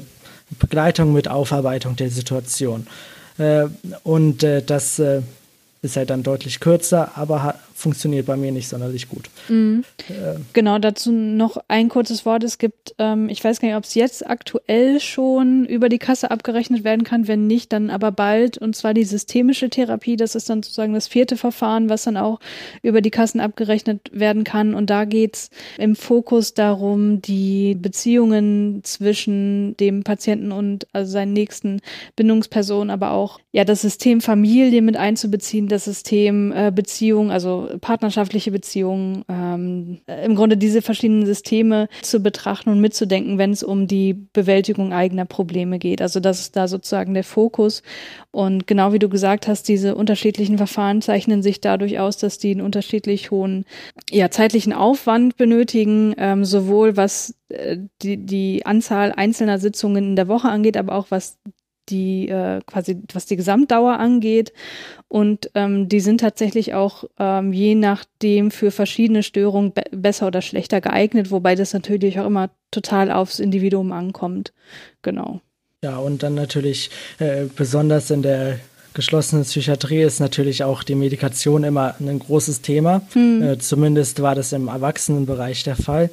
Begleitung 0.59 1.13
mit 1.13 1.27
Aufarbeitung 1.27 1.95
der 1.95 2.11
Situation. 2.11 2.85
Äh, 3.39 3.65
und 4.03 4.43
das 4.43 5.01
ist 5.81 5.95
halt 5.95 6.11
dann 6.11 6.21
deutlich 6.21 6.59
kürzer, 6.59 7.11
aber 7.15 7.55
funktioniert 7.81 8.27
bei 8.27 8.37
mir 8.37 8.51
nicht 8.51 8.69
sonderlich 8.69 9.09
gut. 9.09 9.29
Mhm. 9.49 9.83
Äh, 10.07 10.39
genau, 10.53 10.77
dazu 10.79 11.11
noch 11.11 11.57
ein 11.67 11.89
kurzes 11.89 12.25
Wort. 12.25 12.43
Es 12.43 12.57
gibt, 12.57 12.95
ähm, 12.99 13.27
ich 13.27 13.43
weiß 13.43 13.59
gar 13.59 13.67
nicht, 13.67 13.77
ob 13.77 13.83
es 13.83 13.95
jetzt 13.95 14.25
aktuell 14.27 14.99
schon 14.99 15.65
über 15.65 15.89
die 15.89 15.97
Kasse 15.97 16.31
abgerechnet 16.31 16.83
werden 16.83 17.03
kann. 17.03 17.27
Wenn 17.27 17.47
nicht, 17.47 17.73
dann 17.73 17.89
aber 17.89 18.11
bald. 18.11 18.57
Und 18.57 18.75
zwar 18.75 18.93
die 18.93 19.03
systemische 19.03 19.69
Therapie. 19.69 20.15
Das 20.15 20.35
ist 20.35 20.49
dann 20.49 20.61
sozusagen 20.63 20.93
das 20.93 21.07
vierte 21.07 21.37
Verfahren, 21.37 21.89
was 21.89 22.03
dann 22.03 22.17
auch 22.17 22.39
über 22.83 23.01
die 23.01 23.11
Kassen 23.11 23.39
abgerechnet 23.39 24.11
werden 24.13 24.43
kann. 24.43 24.75
Und 24.75 24.89
da 24.89 25.05
geht 25.05 25.35
es 25.35 25.49
im 25.77 25.95
Fokus 25.95 26.53
darum, 26.53 27.21
die 27.21 27.75
Beziehungen 27.75 28.81
zwischen 28.83 29.75
dem 29.77 30.03
Patienten 30.03 30.51
und 30.51 30.87
also 30.93 31.11
seinen 31.11 31.33
nächsten 31.33 31.81
Bindungspersonen, 32.15 32.91
aber 32.91 33.11
auch 33.11 33.39
ja 33.51 33.65
das 33.65 33.81
System 33.81 34.21
Familie 34.21 34.81
mit 34.81 34.97
einzubeziehen, 34.97 35.67
das 35.67 35.85
System 35.85 36.51
äh, 36.51 36.71
Beziehung, 36.71 37.31
also 37.31 37.70
partnerschaftliche 37.79 38.51
Beziehungen, 38.51 39.23
ähm, 39.29 40.01
im 40.07 40.35
Grunde 40.35 40.57
diese 40.57 40.81
verschiedenen 40.81 41.25
Systeme 41.25 41.87
zu 42.01 42.19
betrachten 42.19 42.69
und 42.69 42.81
mitzudenken, 42.81 43.37
wenn 43.37 43.51
es 43.51 43.63
um 43.63 43.87
die 43.87 44.13
Bewältigung 44.13 44.93
eigener 44.93 45.25
Probleme 45.25 45.79
geht. 45.79 46.01
Also 46.01 46.19
das 46.19 46.39
ist 46.39 46.55
da 46.55 46.67
sozusagen 46.67 47.13
der 47.13 47.23
Fokus. 47.23 47.83
Und 48.31 48.67
genau 48.67 48.93
wie 48.93 48.99
du 48.99 49.09
gesagt 49.09 49.47
hast, 49.47 49.67
diese 49.67 49.95
unterschiedlichen 49.95 50.57
Verfahren 50.57 51.01
zeichnen 51.01 51.43
sich 51.43 51.61
dadurch 51.61 51.99
aus, 51.99 52.17
dass 52.17 52.37
die 52.37 52.51
einen 52.51 52.61
unterschiedlich 52.61 53.31
hohen 53.31 53.65
ja, 54.09 54.29
zeitlichen 54.29 54.73
Aufwand 54.73 55.37
benötigen, 55.37 56.13
ähm, 56.17 56.45
sowohl 56.45 56.97
was 56.97 57.35
äh, 57.49 57.77
die, 58.01 58.17
die 58.17 58.65
Anzahl 58.65 59.11
einzelner 59.11 59.59
Sitzungen 59.59 60.03
in 60.03 60.15
der 60.15 60.27
Woche 60.27 60.49
angeht, 60.49 60.77
aber 60.77 60.95
auch 60.95 61.07
was 61.09 61.37
die 61.89 62.29
äh, 62.29 62.61
quasi 62.65 63.01
was 63.13 63.25
die 63.25 63.35
Gesamtdauer 63.35 63.99
angeht 63.99 64.53
und 65.07 65.51
ähm, 65.55 65.89
die 65.89 65.99
sind 65.99 66.21
tatsächlich 66.21 66.73
auch 66.73 67.05
ähm, 67.19 67.53
je 67.53 67.75
nachdem 67.75 68.51
für 68.51 68.71
verschiedene 68.71 69.23
Störungen 69.23 69.73
be 69.73 69.83
besser 69.91 70.27
oder 70.27 70.41
schlechter 70.41 70.81
geeignet, 70.81 71.31
wobei 71.31 71.55
das 71.55 71.73
natürlich 71.73 72.19
auch 72.19 72.25
immer 72.25 72.49
total 72.71 73.11
aufs 73.11 73.39
Individuum 73.39 73.91
ankommt. 73.91 74.53
Genau. 75.01 75.41
Ja, 75.83 75.97
und 75.97 76.23
dann 76.23 76.35
natürlich 76.35 76.91
äh, 77.19 77.45
besonders 77.55 78.11
in 78.11 78.21
der 78.21 78.59
geschlossenen 78.93 79.45
Psychiatrie 79.45 80.01
ist 80.01 80.19
natürlich 80.19 80.63
auch 80.63 80.83
die 80.83 80.95
Medikation 80.95 81.63
immer 81.63 81.95
ein 81.99 82.19
großes 82.19 82.61
Thema. 82.61 83.01
Hm. 83.13 83.41
Äh, 83.41 83.57
zumindest 83.57 84.21
war 84.21 84.35
das 84.35 84.53
im 84.53 84.67
Erwachsenenbereich 84.67 85.63
der 85.63 85.75
Fall. 85.75 86.09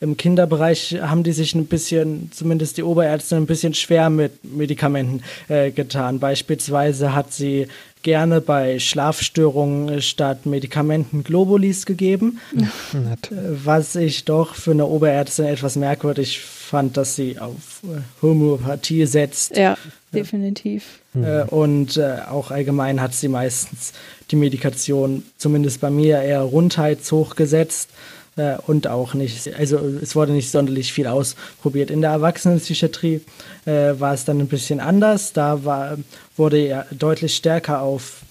Im 0.00 0.16
Kinderbereich 0.16 0.98
haben 1.00 1.22
die 1.22 1.32
sich 1.32 1.54
ein 1.54 1.66
bisschen, 1.66 2.30
zumindest 2.32 2.76
die 2.76 2.82
Oberärzte, 2.82 3.36
ein 3.36 3.46
bisschen 3.46 3.74
schwer 3.74 4.10
mit 4.10 4.44
Medikamenten 4.44 5.22
äh, 5.48 5.70
getan. 5.70 6.18
Beispielsweise 6.18 7.14
hat 7.14 7.32
sie 7.32 7.68
gerne 8.02 8.40
bei 8.40 8.78
Schlafstörungen 8.78 10.00
statt 10.02 10.46
Medikamenten 10.46 11.24
Globulis 11.24 11.86
gegeben, 11.86 12.38
ja. 12.52 13.12
Äh, 13.12 13.36
was 13.64 13.96
ich 13.96 14.24
doch 14.24 14.54
für 14.54 14.70
eine 14.70 14.86
Oberärztin 14.86 15.46
etwas 15.46 15.74
merkwürdig 15.76 16.40
fand, 16.40 16.96
dass 16.96 17.16
sie 17.16 17.38
auf 17.38 17.82
äh, 17.82 18.00
Homöopathie 18.22 19.06
setzt. 19.06 19.56
Ja, 19.56 19.76
definitiv. 20.12 21.00
Äh, 21.14 21.42
und 21.44 21.96
äh, 21.96 22.18
auch 22.28 22.50
allgemein 22.50 23.00
hat 23.00 23.14
sie 23.14 23.28
meistens 23.28 23.92
die 24.30 24.36
Medikation, 24.36 25.24
zumindest 25.38 25.80
bei 25.80 25.90
mir, 25.90 26.20
eher 26.20 26.42
rundheitshoch 26.42 27.36
gesetzt 27.36 27.90
äh, 28.36 28.56
und 28.66 28.86
auch 28.86 29.14
nicht, 29.14 29.54
also 29.54 29.78
es 29.78 30.14
wurde 30.16 30.32
nicht 30.32 30.50
sonderlich 30.50 30.92
viel 30.92 31.06
ausprobiert. 31.06 31.90
In 31.90 32.00
der 32.00 32.10
Erwachsenenpsychiatrie 32.10 33.20
äh, 33.64 33.70
war 33.98 34.14
es 34.14 34.24
dann 34.24 34.40
ein 34.40 34.48
bisschen 34.48 34.80
anders. 34.80 35.32
Da 35.32 35.64
war, 35.64 35.98
wurde 36.36 36.66
ja 36.66 36.86
deutlich 36.90 37.36
stärker 37.36 37.82
auf 37.82 38.22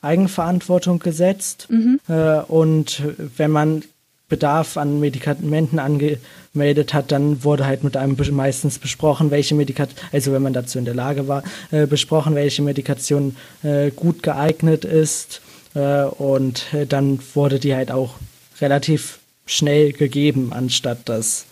Eigenverantwortung 0.00 0.98
gesetzt. 0.98 1.66
Mhm. 1.70 2.00
Äh, 2.08 2.40
und 2.42 3.02
wenn 3.36 3.50
man 3.50 3.82
Bedarf 4.28 4.76
an 4.76 5.00
Medikamenten 5.00 5.78
angemeldet 5.78 6.92
hat, 6.92 7.10
dann 7.12 7.44
wurde 7.44 7.66
halt 7.66 7.82
mit 7.82 7.96
einem 7.96 8.16
meistens 8.32 8.78
besprochen, 8.78 9.30
welche 9.30 9.54
Medikation, 9.54 9.98
also 10.12 10.32
wenn 10.32 10.42
man 10.42 10.52
dazu 10.52 10.78
in 10.78 10.84
der 10.84 10.94
Lage 10.94 11.28
war, 11.28 11.42
äh, 11.70 11.86
besprochen, 11.86 12.34
welche 12.34 12.62
Medikation 12.62 13.36
äh, 13.62 13.90
gut 13.90 14.22
geeignet 14.22 14.84
ist. 14.84 15.40
Äh, 15.74 16.04
und 16.04 16.66
äh, 16.74 16.86
dann 16.86 17.20
wurde 17.34 17.58
die 17.58 17.74
halt 17.74 17.90
auch 17.90 18.16
relativ 18.60 19.17
schnell 19.48 19.92
gegeben, 19.92 20.52
anstatt 20.52 21.08
dass 21.08 21.46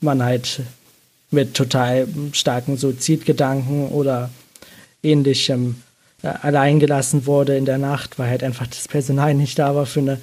man 0.00 0.22
halt 0.22 0.60
mit 1.30 1.54
total 1.54 2.06
starken 2.32 2.76
Suizidgedanken 2.76 3.88
oder 3.88 4.30
ähnlichem 5.02 5.76
äh, 6.22 6.28
allein 6.42 6.80
gelassen 6.80 7.26
wurde 7.26 7.56
in 7.56 7.64
der 7.64 7.78
Nacht, 7.78 8.18
weil 8.18 8.28
halt 8.28 8.42
einfach 8.42 8.66
das 8.66 8.88
Personal 8.88 9.34
nicht 9.34 9.58
da 9.58 9.74
war 9.74 9.86
für 9.86 10.00
eine 10.00 10.18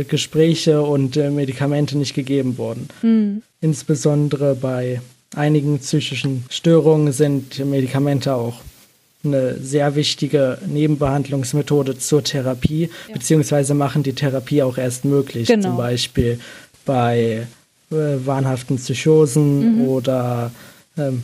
äh, 0.00 0.04
Gespräche 0.04 0.82
und 0.82 1.16
äh, 1.16 1.30
Medikamente 1.30 1.96
nicht 1.96 2.14
gegeben 2.14 2.58
wurden. 2.58 2.88
Mhm. 3.02 3.42
Insbesondere 3.60 4.54
bei 4.54 5.00
einigen 5.34 5.78
psychischen 5.78 6.44
Störungen 6.50 7.12
sind 7.12 7.64
Medikamente 7.64 8.34
auch 8.34 8.60
eine 9.24 9.58
sehr 9.58 9.94
wichtige 9.94 10.58
Nebenbehandlungsmethode 10.66 11.98
zur 11.98 12.24
Therapie, 12.24 12.90
ja. 13.08 13.14
beziehungsweise 13.14 13.74
machen 13.74 14.02
die 14.02 14.14
Therapie 14.14 14.62
auch 14.62 14.78
erst 14.78 15.04
möglich. 15.04 15.48
Genau. 15.48 15.68
Zum 15.68 15.76
Beispiel 15.76 16.40
bei 16.84 17.46
äh, 17.90 17.94
wahnhaften 18.26 18.76
Psychosen 18.76 19.76
mhm. 19.76 19.88
oder 19.88 20.50
ähm, 20.96 21.22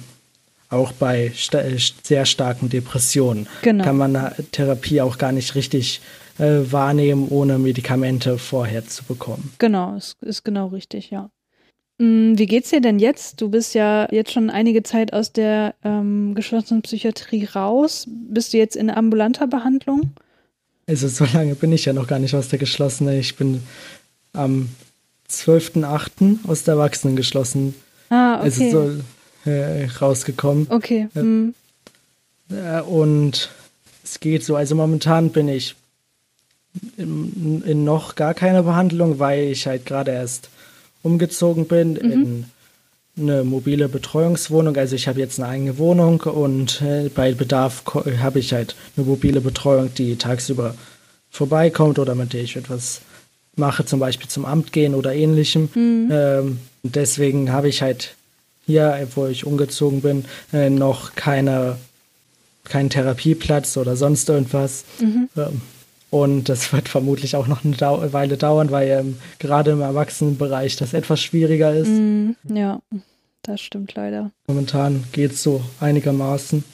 auch 0.71 0.93
bei 0.93 1.33
sta 1.35 1.61
äh, 1.61 1.79
sehr 2.03 2.27
starken 2.27 2.69
Depressionen 2.69 3.49
genau. 3.63 3.85
kann 3.85 3.97
man 3.97 4.33
Therapie 4.53 5.01
auch 5.01 5.19
gar 5.19 5.33
nicht 5.33 5.55
richtig 5.55 6.01
äh, 6.39 6.61
wahrnehmen, 6.71 7.29
ohne 7.29 7.59
Medikamente 7.59 8.39
vorher 8.39 8.87
zu 8.87 9.05
bekommen. 9.05 9.53
Genau, 9.59 9.97
ist, 9.97 10.17
ist 10.23 10.45
genau 10.45 10.69
richtig, 10.69 11.11
ja. 11.11 11.31
Mm, 11.99 12.39
wie 12.39 12.47
geht's 12.47 12.71
dir 12.71 12.81
denn 12.81 12.99
jetzt? 12.99 13.41
Du 13.41 13.49
bist 13.49 13.75
ja 13.75 14.09
jetzt 14.13 14.33
schon 14.33 14.51
einige 14.51 14.83
Zeit 14.83 15.13
aus 15.13 15.33
der 15.33 15.75
ähm, 15.85 16.35
geschlossenen 16.35 16.83
Psychiatrie 16.83 17.45
raus. 17.45 18.07
Bist 18.09 18.53
du 18.53 18.59
jetzt 18.59 18.77
in 18.77 18.89
ambulanter 18.89 19.47
Behandlung? 19.47 20.13
Also 20.87 21.09
so 21.09 21.25
lange 21.25 21.55
bin 21.55 21.73
ich 21.73 21.85
ja 21.85 21.93
noch 21.93 22.07
gar 22.07 22.19
nicht 22.19 22.35
aus 22.35 22.49
der 22.49 22.59
geschlossenen. 22.59 23.19
Ich 23.19 23.37
bin 23.37 23.63
am 24.33 24.69
12.8. 25.29 26.49
aus 26.49 26.65
der 26.65 26.75
Erwachsenen 26.75 27.17
geschlossen. 27.17 27.75
Ah, 28.11 28.37
okay. 28.37 28.45
Also 28.45 28.93
so 29.45 29.51
äh, 29.51 29.87
rausgekommen. 30.01 30.69
Okay. 30.71 31.09
Hm. 31.15 31.55
Äh, 32.51 32.81
und 32.83 33.51
es 34.05 34.21
geht 34.21 34.45
so. 34.45 34.57
Also 34.57 34.75
momentan 34.75 35.31
bin 35.31 35.49
ich 35.49 35.75
in, 36.97 37.63
in 37.67 37.85
noch 37.85 38.15
gar 38.15 38.35
keiner 38.35 38.63
Behandlung, 38.63 39.19
weil 39.19 39.49
ich 39.49 39.67
halt 39.67 39.85
gerade 39.85 40.13
erst 40.13 40.49
umgezogen 41.03 41.67
bin 41.67 41.93
mhm. 41.93 42.13
in 42.13 42.45
eine 43.17 43.45
mobile 43.45 43.89
Betreuungswohnung. 43.89 44.77
Also 44.77 44.95
ich 44.95 45.09
habe 45.09 45.21
jetzt 45.21 45.39
eine 45.39 45.49
eigene 45.49 45.79
Wohnung 45.79 46.21
und 46.21 46.83
äh, 46.83 47.09
bei 47.09 47.33
Bedarf 47.33 47.83
habe 48.21 48.39
ich 48.39 48.53
halt 48.53 48.77
eine 48.97 49.07
mobile 49.07 49.41
Betreuung, 49.41 49.93
die 49.95 50.17
tagsüber 50.17 50.75
vorbeikommt 51.31 51.99
oder 51.99 52.15
mit 52.15 52.33
der 52.33 52.43
ich 52.43 52.57
etwas 52.57 53.03
mache, 53.57 53.85
zum 53.85 54.01
Beispiel 54.01 54.29
zum 54.29 54.45
Amt 54.45 54.73
gehen 54.73 54.95
oder 54.95 55.15
ähnlichem. 55.15 55.69
Mhm. 55.75 56.09
Ähm, 56.13 56.59
deswegen 56.83 57.53
habe 57.53 57.69
ich 57.69 57.83
halt 57.83 58.15
hier, 58.67 59.09
wo 59.15 59.27
ich 59.27 59.47
umgezogen 59.47 60.01
bin, 60.03 60.25
äh, 60.53 60.71
noch 60.71 61.15
keine, 61.15 61.77
keinen 62.65 62.91
Therapieplatz 62.91 63.77
oder 63.77 63.97
sonst 63.97 64.29
irgendwas. 64.29 64.85
Mhm. 65.01 65.29
Ähm, 65.37 65.63
und 66.11 66.49
das 66.49 66.73
wird 66.73 66.89
vermutlich 66.89 67.37
auch 67.37 67.47
noch 67.47 67.65
eine 67.65 67.77
Dau 67.77 68.13
Weile 68.13 68.37
dauern, 68.37 68.71
weil 68.71 68.89
ähm, 68.89 69.19
gerade 69.39 69.73
im 69.73 69.81
Erwachsenenbereich 69.81 70.77
das 70.77 70.95
etwas 70.95 71.21
schwieriger 71.21 71.75
ist. 71.75 71.89
Mm, 71.89 72.31
ja, 72.53 72.81
das 73.43 73.61
stimmt 73.61 73.95
leider. 73.95 74.31
Momentan 74.47 75.05
geht 75.13 75.33
es 75.33 75.43
so 75.43 75.63
einigermaßen. 75.81 76.65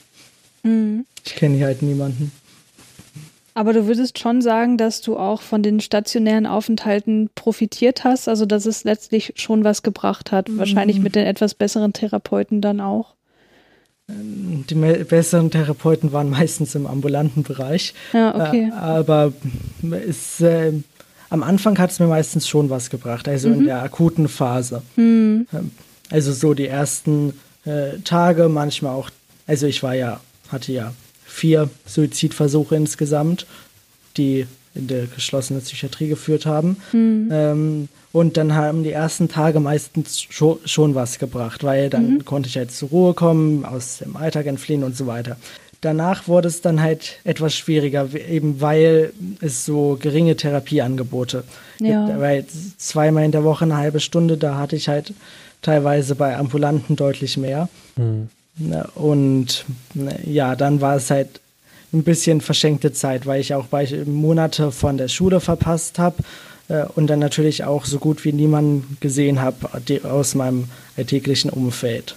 Mm. 0.63 1.01
Ich 1.25 1.35
kenne 1.35 1.57
hier 1.57 1.65
halt 1.65 1.81
niemanden. 1.81 2.31
Aber 3.57 3.71
du 3.71 3.87
würdest 3.87 4.19
schon 4.19 4.41
sagen, 4.41 4.77
dass 4.77 4.99
du 4.99 5.17
auch 5.17 5.41
von 5.41 5.63
den 5.63 5.79
stationären 5.79 6.45
Aufenthalten 6.45 7.29
profitiert 7.35 8.03
hast, 8.03 8.27
also 8.27 8.45
dass 8.45 8.65
es 8.65 8.83
letztlich 8.83 9.31
schon 9.37 9.63
was 9.63 9.81
gebracht 9.81 10.33
hat, 10.33 10.49
wahrscheinlich 10.57 10.99
mit 10.99 11.15
den 11.15 11.25
etwas 11.25 11.55
besseren 11.55 11.93
Therapeuten 11.93 12.59
dann 12.59 12.81
auch. 12.81 13.14
Die 14.07 14.75
besseren 14.75 15.49
Therapeuten 15.49 16.11
waren 16.11 16.29
meistens 16.41 16.75
im 16.75 16.85
ambulanten 16.85 17.43
Bereich. 17.43 17.93
Ja, 18.13 18.35
okay. 18.35 18.69
Äh, 18.69 18.73
aber 18.73 19.33
es, 20.07 20.41
äh, 20.41 20.73
am 21.29 21.43
Anfang 21.43 21.77
hat 21.79 21.91
es 21.91 21.99
mir 21.99 22.07
meistens 22.07 22.47
schon 22.47 22.69
was 22.69 22.89
gebracht, 22.89 23.27
also 23.27 23.49
mhm. 23.49 23.55
in 23.55 23.65
der 23.65 23.81
akuten 23.81 24.27
Phase. 24.27 24.83
Mhm. 24.95 25.47
Also 26.11 26.33
so 26.33 26.53
die 26.53 26.67
ersten 26.67 27.33
äh, 27.65 27.99
Tage, 28.03 28.47
manchmal 28.47 28.95
auch, 28.95 29.09
also 29.47 29.65
ich 29.65 29.81
war 29.81 29.95
ja, 29.95 30.19
hatte 30.49 30.71
ja 30.71 30.93
vier 31.25 31.69
Suizidversuche 31.85 32.75
insgesamt, 32.75 33.47
die 34.17 34.45
in 34.75 34.87
der 34.87 35.07
geschlossenen 35.07 35.61
Psychiatrie 35.61 36.07
geführt 36.07 36.45
haben. 36.45 36.77
Mhm. 36.91 37.29
Ähm, 37.31 37.89
und 38.11 38.37
dann 38.37 38.55
haben 38.55 38.83
die 38.83 38.91
ersten 38.91 39.27
Tage 39.27 39.59
meistens 39.59 40.21
schon, 40.21 40.59
schon 40.65 40.95
was 40.95 41.19
gebracht, 41.19 41.63
weil 41.63 41.89
dann 41.89 42.15
mhm. 42.15 42.25
konnte 42.25 42.49
ich 42.49 42.57
halt 42.57 42.71
zur 42.71 42.89
Ruhe 42.89 43.13
kommen, 43.13 43.65
aus 43.65 43.97
dem 43.97 44.15
Alltag 44.15 44.45
entfliehen 44.45 44.83
und 44.83 44.95
so 44.95 45.07
weiter. 45.07 45.37
Danach 45.81 46.27
wurde 46.27 46.47
es 46.47 46.61
dann 46.61 46.81
halt 46.81 47.19
etwas 47.25 47.55
schwieriger, 47.55 48.07
eben 48.13 48.61
weil 48.61 49.13
es 49.41 49.65
so 49.65 49.97
geringe 49.99 50.35
Therapieangebote 50.35 51.43
ja. 51.79 52.05
gibt. 52.05 52.19
Weil 52.19 52.45
zweimal 52.77 53.25
in 53.25 53.31
der 53.31 53.43
Woche 53.43 53.65
eine 53.65 53.77
halbe 53.77 53.99
Stunde, 53.99 54.37
da 54.37 54.57
hatte 54.57 54.75
ich 54.75 54.87
halt 54.87 55.13
teilweise 55.61 56.15
bei 56.15 56.37
Ambulanten 56.37 56.95
deutlich 56.95 57.37
mehr. 57.37 57.69
Mhm. 57.97 58.29
Und 58.95 59.65
ja, 60.25 60.55
dann 60.55 60.79
war 60.79 60.95
es 60.95 61.11
halt 61.11 61.41
ein 61.95 62.03
bisschen 62.03 62.41
verschenkte 62.41 62.91
Zeit, 62.91 63.25
weil 63.25 63.41
ich 63.41 63.53
auch 63.53 63.67
Monate 64.05 64.71
von 64.71 64.97
der 64.97 65.07
Schule 65.07 65.39
verpasst 65.39 65.97
habe 65.97 66.17
äh, 66.67 66.85
und 66.95 67.07
dann 67.07 67.19
natürlich 67.19 67.63
auch 67.63 67.85
so 67.85 67.99
gut 67.99 68.25
wie 68.25 68.33
niemanden 68.33 68.97
gesehen 68.99 69.41
habe 69.41 69.69
aus 70.03 70.35
meinem 70.35 70.65
alltäglichen 70.97 71.49
Umfeld. 71.49 72.15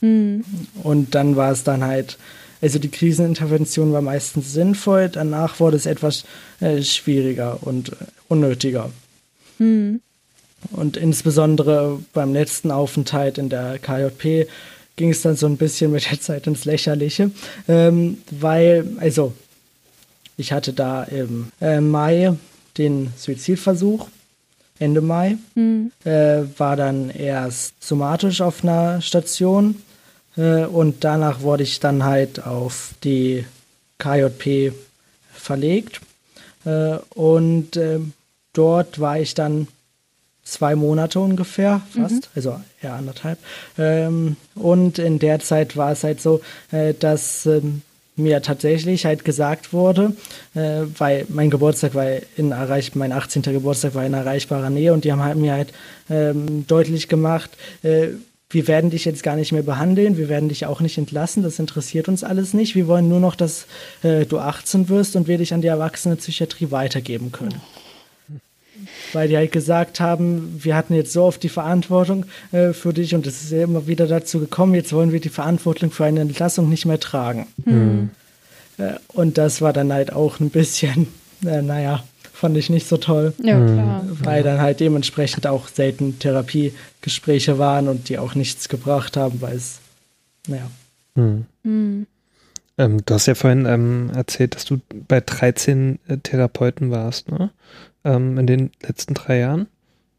Mhm. 0.00 0.44
Und 0.82 1.14
dann 1.14 1.36
war 1.36 1.52
es 1.52 1.64
dann 1.64 1.84
halt, 1.84 2.18
also 2.60 2.78
die 2.78 2.90
Krisenintervention 2.90 3.92
war 3.92 4.02
meistens 4.02 4.52
sinnvoll, 4.52 5.08
danach 5.08 5.60
wurde 5.60 5.76
es 5.76 5.86
etwas 5.86 6.24
äh, 6.60 6.82
schwieriger 6.82 7.58
und 7.62 7.90
äh, 7.90 7.96
unnötiger. 8.28 8.90
Mhm. 9.58 10.00
Und 10.70 10.96
insbesondere 10.96 11.98
beim 12.14 12.32
letzten 12.32 12.70
Aufenthalt 12.70 13.36
in 13.36 13.50
der 13.50 13.78
KJP 13.78 14.48
ging 14.96 15.10
es 15.10 15.22
dann 15.22 15.36
so 15.36 15.46
ein 15.46 15.56
bisschen 15.56 15.90
mit 15.90 16.10
der 16.10 16.20
Zeit 16.20 16.46
ins 16.46 16.64
Lächerliche, 16.64 17.30
ähm, 17.68 18.18
weil, 18.30 18.86
also, 18.98 19.32
ich 20.36 20.52
hatte 20.52 20.72
da 20.72 21.04
im 21.04 21.52
äh, 21.60 21.80
Mai 21.80 22.34
den 22.76 23.12
Suizidversuch, 23.16 24.08
Ende 24.78 25.00
Mai, 25.00 25.36
mhm. 25.54 25.92
äh, 26.04 26.42
war 26.58 26.76
dann 26.76 27.10
erst 27.10 27.74
somatisch 27.82 28.40
auf 28.40 28.64
einer 28.64 29.00
Station 29.00 29.76
äh, 30.36 30.64
und 30.64 31.04
danach 31.04 31.42
wurde 31.42 31.62
ich 31.62 31.78
dann 31.78 32.04
halt 32.04 32.44
auf 32.44 32.94
die 33.04 33.44
KJP 33.98 34.72
verlegt. 35.32 36.00
Äh, 36.64 36.96
und 37.14 37.76
ähm, 37.76 38.12
dort 38.52 38.98
war 38.98 39.20
ich 39.20 39.34
dann 39.34 39.68
zwei 40.44 40.74
Monate 40.74 41.20
ungefähr, 41.20 41.80
fast, 41.90 42.14
mhm. 42.14 42.30
also 42.36 42.60
eher 42.82 42.94
anderthalb. 42.94 43.38
Ähm, 43.78 44.36
und 44.54 44.98
in 44.98 45.18
der 45.18 45.40
Zeit 45.40 45.76
war 45.76 45.92
es 45.92 46.04
halt 46.04 46.20
so, 46.20 46.40
äh, 46.70 46.94
dass 46.94 47.46
ähm, 47.46 47.82
mir 48.16 48.42
tatsächlich 48.42 49.06
halt 49.06 49.24
gesagt 49.24 49.72
wurde, 49.72 50.12
äh, 50.54 50.82
weil 50.98 51.26
mein 51.28 51.50
Geburtstag 51.50 51.94
war 51.94 52.06
in 52.36 52.52
erreich, 52.52 52.94
mein 52.94 53.12
18. 53.12 53.42
Geburtstag 53.42 53.94
war 53.94 54.06
in 54.06 54.14
erreichbarer 54.14 54.70
Nähe 54.70 54.92
und 54.92 55.04
die 55.04 55.12
haben 55.12 55.22
halt 55.22 55.36
mir 55.36 55.54
halt 55.54 55.72
ähm, 56.08 56.66
deutlich 56.66 57.08
gemacht, 57.08 57.50
äh, 57.82 58.08
wir 58.50 58.68
werden 58.68 58.90
dich 58.90 59.04
jetzt 59.04 59.24
gar 59.24 59.34
nicht 59.34 59.50
mehr 59.50 59.64
behandeln, 59.64 60.16
wir 60.16 60.28
werden 60.28 60.48
dich 60.48 60.64
auch 60.66 60.80
nicht 60.80 60.96
entlassen, 60.96 61.42
das 61.42 61.58
interessiert 61.58 62.06
uns 62.08 62.22
alles 62.22 62.54
nicht. 62.54 62.76
Wir 62.76 62.86
wollen 62.86 63.08
nur 63.08 63.18
noch, 63.18 63.34
dass 63.34 63.66
äh, 64.04 64.26
du 64.26 64.38
18 64.38 64.88
wirst 64.88 65.16
und 65.16 65.26
wir 65.26 65.38
dich 65.38 65.52
an 65.52 65.60
die 65.60 65.66
erwachsene 65.66 66.14
Psychiatrie 66.14 66.70
weitergeben 66.70 67.32
können. 67.32 67.60
Weil 69.12 69.28
die 69.28 69.36
halt 69.36 69.52
gesagt 69.52 70.00
haben, 70.00 70.60
wir 70.62 70.76
hatten 70.76 70.94
jetzt 70.94 71.12
so 71.12 71.24
oft 71.24 71.42
die 71.42 71.48
Verantwortung 71.48 72.26
äh, 72.52 72.72
für 72.72 72.92
dich 72.92 73.14
und 73.14 73.26
es 73.26 73.42
ist 73.42 73.52
ja 73.52 73.62
immer 73.62 73.86
wieder 73.86 74.06
dazu 74.06 74.40
gekommen, 74.40 74.74
jetzt 74.74 74.92
wollen 74.92 75.12
wir 75.12 75.20
die 75.20 75.28
Verantwortung 75.28 75.90
für 75.90 76.04
eine 76.04 76.20
Entlassung 76.20 76.68
nicht 76.68 76.86
mehr 76.86 77.00
tragen. 77.00 77.46
Mhm. 77.64 78.10
Äh, 78.78 78.94
und 79.12 79.38
das 79.38 79.60
war 79.60 79.72
dann 79.72 79.92
halt 79.92 80.12
auch 80.12 80.40
ein 80.40 80.50
bisschen, 80.50 81.08
äh, 81.44 81.62
naja, 81.62 82.04
fand 82.32 82.56
ich 82.56 82.68
nicht 82.70 82.88
so 82.88 82.96
toll. 82.96 83.32
Ja, 83.42 83.64
klar. 83.64 84.04
Weil 84.22 84.42
dann 84.42 84.60
halt 84.60 84.80
dementsprechend 84.80 85.46
auch 85.46 85.68
selten 85.68 86.18
Therapiegespräche 86.18 87.58
waren 87.58 87.88
und 87.88 88.08
die 88.08 88.18
auch 88.18 88.34
nichts 88.34 88.68
gebracht 88.68 89.16
haben, 89.16 89.40
weil 89.40 89.56
es, 89.56 89.78
naja. 90.46 90.70
Mhm. 91.14 91.46
Mhm. 91.62 92.06
Ähm, 92.76 93.04
du 93.04 93.14
hast 93.14 93.26
ja 93.26 93.34
vorhin 93.34 93.66
ähm, 93.66 94.10
erzählt, 94.14 94.56
dass 94.56 94.64
du 94.64 94.80
bei 95.06 95.20
13 95.20 96.00
äh, 96.08 96.16
Therapeuten 96.18 96.90
warst, 96.90 97.30
ne? 97.30 97.50
Ähm, 98.04 98.38
in 98.38 98.46
den 98.46 98.70
letzten 98.82 99.14
drei 99.14 99.38
Jahren. 99.38 99.66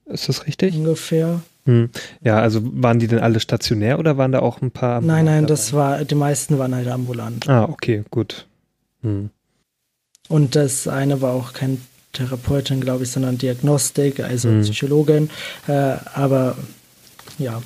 Ist 0.06 0.30
das 0.30 0.46
richtig? 0.46 0.76
Ungefähr. 0.76 1.42
Hm. 1.66 1.90
Ja, 2.22 2.40
also 2.40 2.62
waren 2.64 3.00
die 3.00 3.08
denn 3.08 3.20
alle 3.20 3.40
stationär 3.40 3.98
oder 3.98 4.18
waren 4.18 4.32
da 4.32 4.40
auch 4.40 4.62
ein 4.62 4.72
paar? 4.72 5.02
Nein, 5.02 5.26
nein, 5.26 5.44
dabei? 5.44 5.48
das 5.48 5.74
war, 5.74 6.06
die 6.06 6.16
meisten 6.16 6.60
waren 6.60 6.76
halt 6.76 6.88
ambulant. 6.88 7.50
Ah, 7.50 7.64
okay, 7.64 8.04
gut. 8.12 8.46
Hm. 9.02 9.30
Und 10.28 10.56
das 10.56 10.88
eine 10.88 11.22
war 11.22 11.34
auch 11.34 11.54
kein 11.54 11.82
Therapeutin, 12.14 12.82
glaube 12.82 13.04
ich, 13.04 13.12
sondern 13.12 13.38
Diagnostik, 13.38 14.20
also 14.20 14.50
hm. 14.50 14.62
Psychologin. 14.62 15.30
Äh, 15.68 15.96
aber 16.14 16.56
ja, 17.40 17.62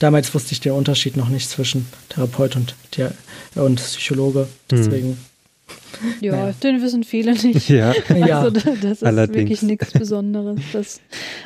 damals 0.00 0.34
wusste 0.34 0.52
ich 0.52 0.60
den 0.60 0.72
Unterschied 0.72 1.16
noch 1.16 1.28
nicht 1.28 1.48
zwischen 1.48 1.86
Therapeut 2.08 2.56
und, 2.56 2.74
und 3.54 3.76
Psychologe. 3.76 4.40
Hm. 4.40 4.48
Deswegen 4.70 5.18
ja, 6.20 6.32
naja. 6.32 6.54
den 6.62 6.82
wissen 6.82 7.04
viele 7.04 7.32
nicht. 7.32 7.68
Ja, 7.68 7.94
also 8.10 8.50
das 8.50 8.64
ist 8.64 9.04
Allerdings. 9.04 9.38
wirklich 9.38 9.62
nichts 9.62 9.92
Besonderes, 9.92 10.60
dass 10.72 11.00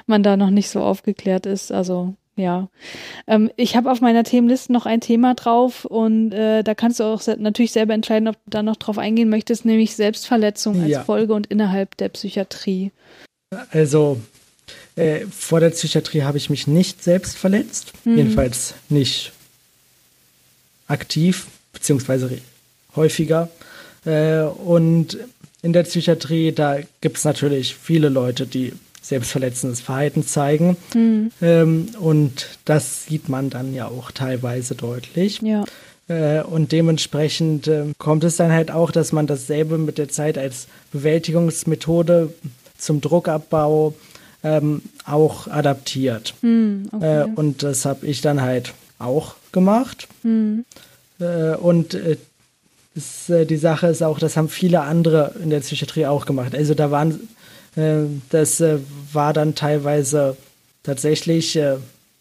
man 0.07 0.22
da 0.22 0.36
noch 0.36 0.51
nicht 0.51 0.68
so 0.68 0.80
aufgeklärt 0.80 1.47
ist. 1.47 1.72
Also 1.72 2.14
ja, 2.34 2.68
ähm, 3.26 3.51
ich 3.57 3.76
habe 3.76 3.90
auf 3.90 4.01
meiner 4.01 4.24
Themenliste 4.24 4.72
noch 4.72 4.86
ein 4.86 5.01
Thema 5.03 5.34
drauf 5.34 5.84
und 5.84 6.32
äh, 6.32 6.62
da 6.62 6.74
kannst 6.74 7.01
du 7.01 7.05
auch 7.05 7.20
se 7.20 7.36
natürlich 7.38 7.72
selber 7.72 7.93
entscheiden, 7.93 8.28
ob 8.28 8.36
du 8.36 8.51
da 8.51 8.62
noch 8.62 8.76
drauf 8.76 8.97
eingehen 8.97 9.28
möchtest, 9.28 9.66
nämlich 9.66 9.95
Selbstverletzung 9.95 10.80
als 10.80 10.90
ja. 10.90 11.05
Folge 11.05 11.34
und 11.34 11.47
innerhalb 11.49 11.97
der 11.99 12.09
Psychiatrie. 12.09 12.90
Also 13.70 14.18
äh, 14.97 15.26
vor 15.26 15.61
der 15.61 15.70
Psychiatrie 15.70 16.22
habe 16.22 16.38
ich 16.38 16.49
mich 16.49 16.66
nicht 16.66 17.03
selbst 17.03 17.36
verletzt, 17.36 17.93
mhm. 18.05 18.16
jedenfalls 18.16 18.74
nicht 18.88 19.32
aktiv, 20.86 21.49
beziehungsweise 21.72 22.38
häufiger. 22.97 23.51
Äh, 24.05 24.42
und 24.42 25.18
in 25.62 25.72
der 25.72 25.84
Psychiatrie, 25.84 26.53
da 26.53 26.78
gibt 27.00 27.18
es 27.18 27.24
natürlich 27.24 27.76
viele 27.76 28.09
Leute, 28.09 28.46
die 28.46 28.72
selbstverletzendes 29.00 29.80
Verhalten 29.80 30.26
zeigen. 30.26 30.76
Mhm. 30.94 31.30
Ähm, 31.40 31.88
und 32.00 32.59
das 32.64 33.07
sieht 33.07 33.28
man 33.28 33.50
dann 33.50 33.74
ja 33.74 33.88
auch 33.88 34.11
teilweise 34.11 34.74
deutlich. 34.74 35.40
Ja. 35.42 35.64
Äh, 36.09 36.42
und 36.42 36.72
dementsprechend 36.72 37.68
äh, 37.68 37.86
kommt 37.98 38.24
es 38.24 38.36
dann 38.36 38.53
halt 38.53 38.70
auch, 38.70 38.90
dass 38.90 39.12
man 39.12 39.26
dasselbe 39.26 39.78
mit 39.78 39.98
der 39.98 40.09
Zeit 40.09 40.38
als 40.38 40.66
Bewältigungsmethode 40.92 42.32
zum 42.78 43.00
Druckabbau 43.00 43.94
ähm, 44.44 44.82
auch 45.05 45.46
adaptiert. 45.46 46.34
Mm, 46.42 46.86
okay. 46.90 47.22
äh, 47.22 47.24
und 47.34 47.62
das 47.62 47.84
habe 47.84 48.07
ich 48.07 48.20
dann 48.20 48.42
halt 48.42 48.74
auch 48.98 49.34
gemacht. 49.53 50.09
Äh, 51.20 51.57
und 51.57 51.96
das, 52.95 53.30
äh, 53.30 53.47
die 53.47 53.57
Sache 53.57 53.86
ist 53.88 54.03
auch, 54.03 54.18
das 54.18 54.36
haben 54.36 54.49
viele 54.49 54.82
andere 54.82 55.34
in 55.43 55.51
der 55.51 55.61
Psychiatrie 55.61 56.07
auch 56.07 56.26
gemacht. 56.26 56.55
Also 56.55 56.74
da 56.74 56.90
waren, 56.90 57.28
das 57.74 58.62
war 59.14 59.32
dann 59.32 59.55
teilweise 59.55 60.36
tatsächlich 60.82 61.59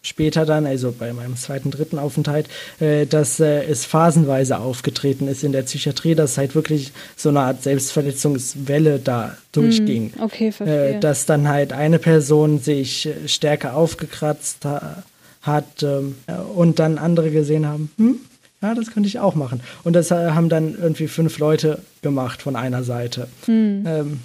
später 0.02 0.44
dann, 0.44 0.66
also 0.66 0.92
bei 0.92 1.12
meinem 1.12 1.36
zweiten, 1.36 1.70
dritten 1.70 1.98
Aufenthalt, 1.98 2.48
äh, 2.80 3.06
dass 3.06 3.40
äh, 3.40 3.64
es 3.64 3.84
phasenweise 3.84 4.58
aufgetreten 4.58 5.28
ist 5.28 5.44
in 5.44 5.52
der 5.52 5.62
Psychiatrie, 5.62 6.14
dass 6.14 6.36
halt 6.36 6.54
wirklich 6.54 6.92
so 7.16 7.28
eine 7.28 7.40
Art 7.40 7.62
Selbstverletzungswelle 7.62 8.98
da 8.98 9.36
durchging. 9.52 10.12
Hm, 10.14 10.22
okay, 10.22 10.52
verstehe. 10.52 10.96
Äh, 10.96 11.00
dass 11.00 11.26
dann 11.26 11.48
halt 11.48 11.72
eine 11.72 11.98
Person 11.98 12.58
sich 12.58 13.06
äh, 13.06 13.28
stärker 13.28 13.76
aufgekratzt 13.76 14.64
ha 14.64 15.02
hat 15.42 15.82
ähm, 15.82 16.14
und 16.54 16.78
dann 16.78 16.98
andere 16.98 17.32
gesehen 17.32 17.66
haben, 17.66 17.90
hm, 17.96 18.20
ja, 18.62 18.74
das 18.74 18.92
könnte 18.92 19.08
ich 19.08 19.18
auch 19.18 19.34
machen. 19.34 19.60
Und 19.84 19.94
das 19.94 20.10
äh, 20.10 20.30
haben 20.30 20.48
dann 20.48 20.76
irgendwie 20.80 21.08
fünf 21.08 21.38
Leute 21.38 21.80
gemacht 22.00 22.42
von 22.42 22.56
einer 22.56 22.84
Seite. 22.84 23.28
Hm. 23.46 23.84
Ähm, 23.86 24.20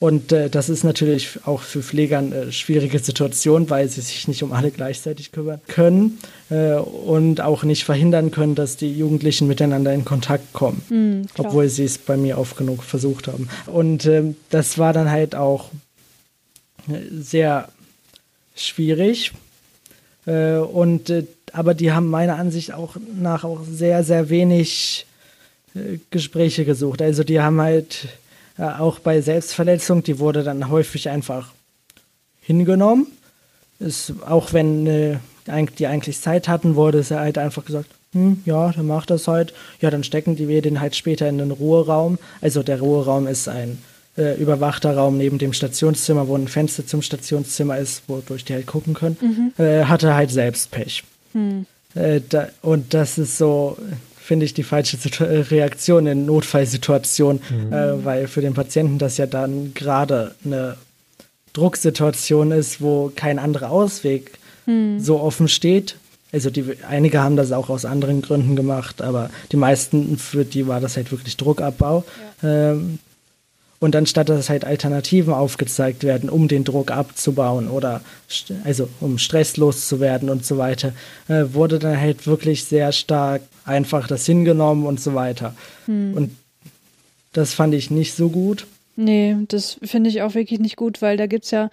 und 0.00 0.30
äh, 0.30 0.48
das 0.48 0.68
ist 0.68 0.84
natürlich 0.84 1.40
auch 1.44 1.62
für 1.62 1.82
Pfleger 1.82 2.18
eine 2.18 2.52
schwierige 2.52 3.00
Situation, 3.00 3.68
weil 3.68 3.88
sie 3.88 4.00
sich 4.00 4.28
nicht 4.28 4.44
um 4.44 4.52
alle 4.52 4.70
gleichzeitig 4.70 5.32
kümmern 5.32 5.60
können 5.66 6.18
äh, 6.50 6.74
und 6.74 7.40
auch 7.40 7.64
nicht 7.64 7.84
verhindern 7.84 8.30
können, 8.30 8.54
dass 8.54 8.76
die 8.76 8.92
Jugendlichen 8.92 9.48
miteinander 9.48 9.92
in 9.92 10.04
Kontakt 10.04 10.52
kommen, 10.52 10.82
mhm, 10.88 11.26
obwohl 11.36 11.68
sie 11.68 11.84
es 11.84 11.98
bei 11.98 12.16
mir 12.16 12.38
oft 12.38 12.56
genug 12.56 12.84
versucht 12.84 13.26
haben. 13.26 13.48
Und 13.66 14.06
äh, 14.06 14.22
das 14.50 14.78
war 14.78 14.92
dann 14.92 15.10
halt 15.10 15.34
auch 15.34 15.70
äh, 16.86 17.00
sehr 17.10 17.68
schwierig. 18.54 19.32
Äh, 20.26 20.58
und 20.58 21.10
äh, 21.10 21.24
aber 21.54 21.74
die 21.74 21.92
haben 21.92 22.08
meiner 22.08 22.36
Ansicht 22.36 22.72
auch 22.72 22.96
nach 23.20 23.44
auch 23.44 23.60
sehr, 23.68 24.04
sehr 24.04 24.30
wenig 24.30 25.06
Gespräche 26.10 26.64
gesucht. 26.64 27.02
Also 27.02 27.24
die 27.24 27.40
haben 27.40 27.60
halt 27.60 28.08
äh, 28.58 28.64
auch 28.64 28.98
bei 28.98 29.20
Selbstverletzung, 29.20 30.02
die 30.02 30.18
wurde 30.18 30.42
dann 30.42 30.68
häufig 30.70 31.08
einfach 31.08 31.50
hingenommen. 32.40 33.06
Ist, 33.78 34.12
auch 34.26 34.52
wenn 34.52 34.86
äh, 34.86 35.18
die 35.78 35.86
eigentlich 35.86 36.20
Zeit 36.20 36.48
hatten, 36.48 36.74
wurde 36.74 36.98
es 36.98 37.10
halt 37.10 37.38
einfach 37.38 37.64
gesagt, 37.64 37.88
hm, 38.12 38.42
ja, 38.44 38.72
dann 38.72 38.86
macht 38.86 39.10
das 39.10 39.28
halt. 39.28 39.52
Ja, 39.80 39.90
dann 39.90 40.02
stecken 40.02 40.36
die 40.36 40.48
wir 40.48 40.62
den 40.62 40.80
halt 40.80 40.96
später 40.96 41.28
in 41.28 41.38
den 41.38 41.50
Ruheraum. 41.50 42.18
Also 42.40 42.62
der 42.62 42.80
Ruheraum 42.80 43.26
ist 43.26 43.48
ein 43.48 43.78
äh, 44.16 44.34
überwachter 44.40 44.96
Raum 44.96 45.18
neben 45.18 45.38
dem 45.38 45.52
Stationszimmer, 45.52 46.26
wo 46.26 46.34
ein 46.34 46.48
Fenster 46.48 46.86
zum 46.86 47.02
Stationszimmer 47.02 47.78
ist, 47.78 48.02
wodurch 48.08 48.44
die 48.44 48.54
halt 48.54 48.66
gucken 48.66 48.94
können. 48.94 49.16
Mhm. 49.20 49.64
Äh, 49.64 49.84
hatte 49.84 50.14
halt 50.14 50.30
selbst 50.30 50.70
Pech. 50.70 51.04
Mhm. 51.32 51.66
Äh, 51.94 52.20
da, 52.28 52.48
und 52.62 52.94
das 52.94 53.18
ist 53.18 53.38
so, 53.38 53.76
finde 54.16 54.46
ich, 54.46 54.54
die 54.54 54.62
falsche 54.62 54.98
äh, 55.24 55.40
Reaktion 55.40 56.06
in 56.06 56.26
Notfallsituationen, 56.26 57.42
mhm. 57.48 57.72
äh, 57.72 58.04
weil 58.04 58.28
für 58.28 58.40
den 58.40 58.54
Patienten 58.54 58.98
das 58.98 59.16
ja 59.16 59.26
dann 59.26 59.72
gerade 59.74 60.34
eine 60.44 60.76
Drucksituation 61.52 62.52
ist, 62.52 62.80
wo 62.80 63.10
kein 63.14 63.38
anderer 63.38 63.70
Ausweg 63.70 64.32
mhm. 64.66 65.00
so 65.00 65.20
offen 65.20 65.48
steht. 65.48 65.96
Also 66.30 66.50
die, 66.50 66.76
einige 66.86 67.22
haben 67.22 67.36
das 67.36 67.52
auch 67.52 67.70
aus 67.70 67.86
anderen 67.86 68.20
Gründen 68.20 68.54
gemacht, 68.54 69.00
aber 69.00 69.30
die 69.50 69.56
meisten, 69.56 70.18
für 70.18 70.44
die 70.44 70.66
war 70.66 70.80
das 70.80 70.96
halt 70.96 71.10
wirklich 71.10 71.36
Druckabbau. 71.38 72.04
Ja. 72.42 72.72
Ähm, 72.72 72.98
und 73.80 73.94
anstatt 73.94 74.28
dass 74.28 74.50
halt 74.50 74.64
Alternativen 74.64 75.32
aufgezeigt 75.32 76.04
werden, 76.04 76.28
um 76.28 76.48
den 76.48 76.64
Druck 76.64 76.90
abzubauen 76.90 77.68
oder 77.68 78.00
also 78.64 78.88
um 79.00 79.18
stresslos 79.18 79.88
zu 79.88 80.00
werden 80.00 80.30
und 80.30 80.44
so 80.44 80.58
weiter, 80.58 80.92
äh, 81.28 81.44
wurde 81.52 81.78
dann 81.78 82.00
halt 82.00 82.26
wirklich 82.26 82.64
sehr 82.64 82.92
stark 82.92 83.42
einfach 83.64 84.08
das 84.08 84.26
hingenommen 84.26 84.86
und 84.86 85.00
so 85.00 85.14
weiter. 85.14 85.54
Hm. 85.86 86.14
Und 86.14 86.30
das 87.32 87.54
fand 87.54 87.74
ich 87.74 87.90
nicht 87.90 88.14
so 88.14 88.28
gut. 88.28 88.66
Nee, 88.96 89.36
das 89.46 89.78
finde 89.84 90.10
ich 90.10 90.22
auch 90.22 90.34
wirklich 90.34 90.58
nicht 90.58 90.76
gut, 90.76 91.00
weil 91.00 91.16
da 91.16 91.26
gibt 91.26 91.44
es 91.44 91.52
ja 91.52 91.70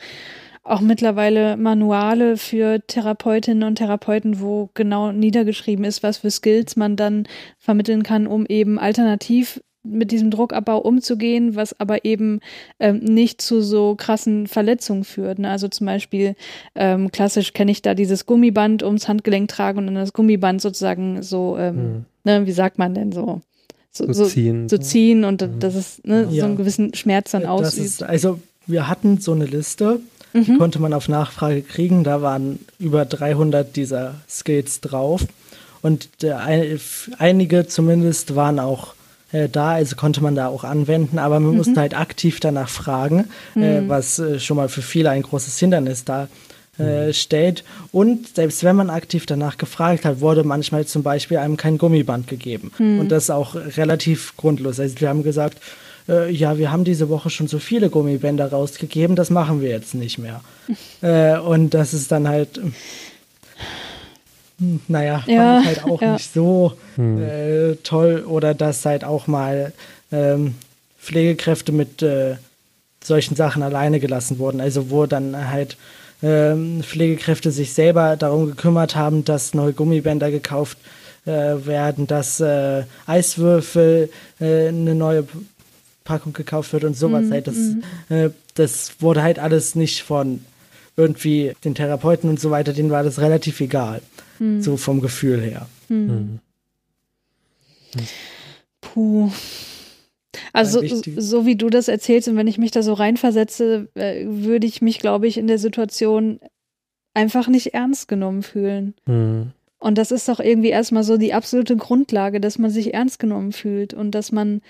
auch 0.64 0.82
mittlerweile 0.82 1.58
Manuale 1.58 2.38
für 2.38 2.82
Therapeutinnen 2.86 3.64
und 3.64 3.76
Therapeuten, 3.76 4.40
wo 4.40 4.70
genau 4.74 5.12
niedergeschrieben 5.12 5.86
ist, 5.86 6.04
was 6.04 6.18
für 6.18 6.32
Skills 6.32 6.76
man 6.76 6.96
dann 6.96 7.28
vermitteln 7.60 8.04
kann, 8.04 8.28
um 8.28 8.46
eben 8.48 8.80
alternativ 8.80 9.62
mit 9.86 10.12
diesem 10.12 10.32
Druckabbau 10.32 10.80
umzugehen, 10.80 11.56
was 11.56 11.80
aber 11.80 12.06
eben 12.06 12.40
ähm, 12.80 13.00
nicht 13.00 13.42
zu 13.42 13.62
so 13.62 13.96
krassen 13.96 14.48
Verletzungen 14.48 15.04
führt. 15.04 15.40
Ne? 15.40 15.50
Also 15.50 15.68
zum 15.68 15.86
Beispiel 15.86 16.36
ähm, 16.76 17.12
klassisch 17.12 17.54
kenne 17.54 17.72
ich 17.72 17.82
da 17.82 17.94
dieses 17.94 18.26
Gummiband 18.26 18.84
ums 18.84 19.08
Handgelenk 19.08 19.50
tragen 19.50 19.80
und 19.80 19.86
dann 19.88 19.96
das 19.96 20.14
Gummiband 20.14 20.62
sozusagen 20.62 21.22
so, 21.24 21.58
ähm, 21.58 21.76
mhm. 21.76 22.06
ne, 22.24 22.46
wie 22.46 22.52
sagt 22.52 22.78
man 22.78 22.94
denn 22.94 23.12
so? 23.12 23.42
So, 23.92 24.12
so 24.12 24.26
ziehen. 24.26 24.68
So, 24.68 24.78
ziehen 24.78 25.24
und 25.24 25.42
mhm. 25.42 25.60
das 25.60 25.76
ist 25.76 26.06
ne, 26.06 26.28
ja. 26.30 26.42
so 26.42 26.46
einen 26.48 26.58
gewissen 26.58 26.94
Schmerz 26.94 27.32
dann 27.32 27.46
ausübt. 27.46 27.86
Ist, 27.86 28.04
also 28.04 28.40
wir 28.68 28.88
hatten 28.90 29.20
so 29.20 29.32
eine 29.32 29.46
Liste, 29.46 30.02
mhm. 30.34 30.58
konnte 30.58 30.80
man 30.80 30.94
auf 30.94 31.08
Nachfrage 31.08 31.62
kriegen. 31.62 32.04
Da 32.04 32.22
waren 32.22 32.60
über 32.78 33.06
300 33.06 33.76
dieser 33.76 34.16
Skills 34.28 34.82
drauf 34.82 35.26
und 35.82 36.24
der, 36.24 36.42
einige 37.20 37.68
zumindest 37.68 38.36
waren 38.36 38.60
auch 38.60 38.96
äh, 39.32 39.50
da, 39.50 39.72
also 39.72 39.96
konnte 39.96 40.22
man 40.22 40.36
da 40.36 40.48
auch 40.48 40.64
anwenden, 40.64 41.20
aber 41.20 41.40
man 41.40 41.52
mhm. 41.52 41.58
musste 41.58 41.76
halt 41.76 41.98
aktiv 41.98 42.40
danach 42.40 42.70
fragen, 42.70 43.26
äh, 43.56 43.60
mhm. 43.60 43.64
äh, 43.64 43.90
was 43.90 44.20
äh, 44.20 44.40
schon 44.40 44.58
mal 44.58 44.70
für 44.70 44.82
viele 44.82 45.10
ein 45.10 45.24
großes 45.24 45.58
Hindernis 45.60 46.06
da 46.06 46.28
äh, 46.78 47.08
mhm. 47.08 47.14
stellt. 47.14 47.64
Und 47.92 48.36
selbst 48.36 48.64
wenn 48.64 48.76
man 48.76 48.90
aktiv 48.90 49.26
danach 49.26 49.58
gefragt 49.58 50.06
hat, 50.06 50.22
wurde 50.22 50.44
manchmal 50.44 50.86
zum 50.86 51.04
Beispiel 51.04 51.38
einem 51.38 51.58
kein 51.58 51.78
Gummiband 51.78 52.28
gegeben. 52.28 52.72
Mhm. 52.78 53.00
Und 53.00 53.10
das 53.10 53.30
auch 53.30 53.56
relativ 53.56 54.36
grundlos. 54.38 54.80
Also 54.80 55.00
wir 55.00 55.10
haben 55.10 55.24
gesagt, 55.24 55.60
ja, 56.30 56.60
wir 56.60 56.72
haben 56.72 56.84
diese 56.84 57.10
Woche 57.10 57.32
schon 57.32 57.48
so 57.48 57.58
viele 57.58 57.90
Gummibänder 57.90 58.52
rausgegeben, 58.52 59.16
das 59.16 59.32
machen 59.32 59.60
wir 59.60 59.70
jetzt 59.70 59.96
nicht 59.96 60.20
mehr. 60.20 60.42
und 61.42 61.74
das 61.74 61.96
ist 61.96 62.12
dann 62.12 62.28
halt 62.28 62.60
hm, 64.60 64.80
naja, 64.88 65.24
ja, 65.28 65.64
halt 65.64 65.84
auch 65.84 66.02
ja. 66.02 66.14
nicht 66.14 66.34
so 66.34 66.74
hm. 66.96 67.22
äh, 67.22 67.76
toll. 67.84 68.24
Oder 68.28 68.54
dass 68.54 68.86
halt 68.86 69.04
auch 69.04 69.28
mal 69.28 69.74
ähm, 70.12 70.56
Pflegekräfte 71.00 71.72
mit 71.72 72.02
äh, 72.02 72.36
solchen 73.04 73.36
Sachen 73.36 73.64
alleine 73.64 74.00
gelassen 74.00 74.40
wurden. 74.40 74.62
Also 74.62 74.90
wo 74.90 75.06
dann 75.06 75.50
halt 75.50 75.78
ähm, 76.24 76.82
Pflegekräfte 76.84 77.52
sich 77.52 77.74
selber 77.74 78.16
darum 78.18 78.48
gekümmert 78.48 78.96
haben, 78.96 79.26
dass 79.26 79.54
neue 79.54 79.74
Gummibänder 79.74 80.32
gekauft 80.32 80.78
äh, 81.26 81.66
werden, 81.66 82.08
dass 82.08 82.40
äh, 82.40 82.84
Eiswürfel 83.06 84.10
äh, 84.40 84.68
eine 84.68 84.96
neue 84.96 85.28
Packung 86.04 86.34
gekauft 86.34 86.72
wird 86.72 86.84
und 86.84 86.96
sowas. 86.96 87.26
Mm, 87.26 87.32
halt. 87.32 87.48
Das, 87.48 87.56
mm. 87.56 88.28
das 88.54 88.92
wurde 89.00 89.24
halt 89.24 89.40
alles 89.40 89.74
nicht 89.74 90.04
von 90.04 90.42
irgendwie 90.96 91.54
den 91.64 91.74
Therapeuten 91.74 92.30
und 92.30 92.40
so 92.40 92.52
weiter, 92.52 92.74
denen 92.74 92.92
war 92.92 93.04
das 93.04 93.20
relativ 93.20 93.60
egal. 93.60 94.02
Hm. 94.38 94.62
So 94.62 94.78
vom 94.78 95.02
Gefühl 95.02 95.42
her. 95.42 95.68
Hm. 95.88 96.10
Hm. 96.10 96.40
Puh. 98.82 99.32
Also 100.54 100.86
so, 100.86 101.02
so, 101.18 101.46
wie 101.46 101.56
du 101.56 101.70
das 101.70 101.88
erzählst 101.88 102.28
und 102.28 102.36
wenn 102.36 102.48
ich 102.48 102.58
mich 102.58 102.72
da 102.72 102.82
so 102.82 102.94
reinversetze, 102.94 103.90
äh, 103.96 104.26
würde 104.26 104.68
ich 104.68 104.82
mich, 104.82 105.00
glaube 105.00 105.28
ich, 105.28 105.38
in 105.38 105.48
der 105.48 105.60
Situation 105.60 106.40
einfach 107.14 107.48
nicht 107.48 107.74
ernst 107.74 108.08
genommen 108.08 108.44
fühlen. 108.44 108.94
Mhm. 109.06 109.52
Und 109.80 109.98
das 109.98 110.12
ist 110.12 110.28
doch 110.28 110.40
irgendwie 110.40 110.70
erstmal 110.70 111.04
so 111.04 111.18
die 111.18 111.34
absolute 111.34 111.76
Grundlage, 111.78 112.40
dass 112.40 112.58
man 112.58 112.72
sich 112.72 112.94
ernst 112.94 113.20
genommen 113.20 113.52
fühlt 113.52 113.94
und 113.94 114.12
dass 114.12 114.32
man 114.32 114.62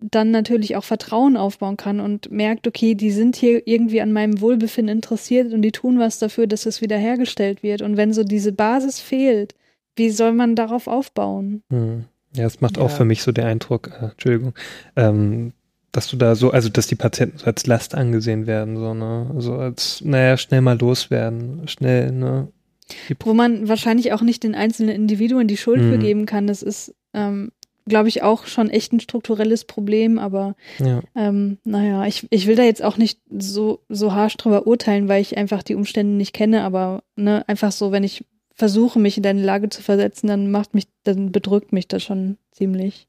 dann 0.00 0.30
natürlich 0.30 0.76
auch 0.76 0.84
Vertrauen 0.84 1.36
aufbauen 1.36 1.76
kann 1.76 2.00
und 2.00 2.30
merkt, 2.30 2.66
okay, 2.66 2.94
die 2.94 3.10
sind 3.10 3.36
hier 3.36 3.66
irgendwie 3.66 4.00
an 4.00 4.12
meinem 4.12 4.40
Wohlbefinden 4.40 4.96
interessiert 4.96 5.52
und 5.52 5.62
die 5.62 5.72
tun 5.72 5.98
was 5.98 6.18
dafür, 6.18 6.46
dass 6.46 6.66
es 6.66 6.80
wiederhergestellt 6.80 7.62
wird. 7.62 7.82
Und 7.82 7.96
wenn 7.96 8.12
so 8.12 8.22
diese 8.24 8.52
Basis 8.52 9.00
fehlt, 9.00 9.54
wie 9.96 10.10
soll 10.10 10.32
man 10.32 10.54
darauf 10.54 10.86
aufbauen? 10.86 11.62
Hm. 11.70 12.04
Ja, 12.36 12.46
es 12.46 12.60
macht 12.60 12.76
ja. 12.76 12.82
auch 12.82 12.90
für 12.90 13.04
mich 13.04 13.22
so 13.22 13.32
den 13.32 13.44
Eindruck, 13.44 13.90
äh, 14.00 14.06
Entschuldigung, 14.06 14.54
ähm, 14.96 15.52
dass 15.92 16.08
du 16.08 16.16
da 16.16 16.34
so, 16.34 16.50
also 16.50 16.68
dass 16.68 16.86
die 16.86 16.94
Patienten 16.94 17.38
so 17.38 17.46
als 17.46 17.66
Last 17.66 17.94
angesehen 17.94 18.46
werden, 18.46 18.76
so, 18.76 18.94
ne? 18.94 19.34
So 19.38 19.54
als, 19.54 20.02
naja, 20.04 20.36
schnell 20.36 20.60
mal 20.60 20.78
loswerden, 20.78 21.66
schnell, 21.66 22.12
ne? 22.12 22.48
Wo 23.20 23.34
man 23.34 23.68
wahrscheinlich 23.68 24.12
auch 24.12 24.22
nicht 24.22 24.42
den 24.42 24.54
einzelnen 24.54 24.94
Individuen 24.94 25.48
die 25.48 25.56
Schuld 25.56 25.82
mhm. 25.82 25.92
für 25.92 25.98
geben 25.98 26.26
kann. 26.26 26.46
Das 26.46 26.62
ist, 26.62 26.94
ähm, 27.14 27.50
glaube 27.88 28.08
ich, 28.08 28.22
auch 28.22 28.46
schon 28.46 28.70
echt 28.70 28.92
ein 28.92 29.00
strukturelles 29.00 29.64
Problem, 29.64 30.18
aber 30.18 30.54
Ja. 30.78 31.00
ähm, 31.16 31.58
naja, 31.64 32.06
ich, 32.06 32.26
ich 32.30 32.46
will 32.46 32.54
da 32.56 32.62
jetzt 32.62 32.82
auch 32.84 32.96
nicht 32.96 33.20
so, 33.30 33.80
so 33.88 34.12
harsch 34.14 34.36
drüber 34.36 34.66
urteilen, 34.66 35.08
weil 35.08 35.22
ich 35.22 35.36
einfach 35.36 35.62
die 35.62 35.74
Umstände 35.74 36.12
nicht 36.14 36.32
kenne, 36.34 36.62
aber 36.62 37.02
ne, 37.16 37.48
einfach 37.48 37.72
so, 37.72 37.90
wenn 37.92 38.04
ich 38.04 38.24
versuche, 38.54 38.98
mich 38.98 39.16
in 39.16 39.22
deine 39.22 39.42
Lage 39.42 39.68
zu 39.68 39.82
versetzen, 39.82 40.26
dann 40.26 40.50
macht 40.50 40.74
mich, 40.74 40.88
dann 41.04 41.32
bedrückt 41.32 41.72
mich 41.72 41.88
das 41.88 42.02
schon 42.02 42.38
ziemlich. 42.52 43.07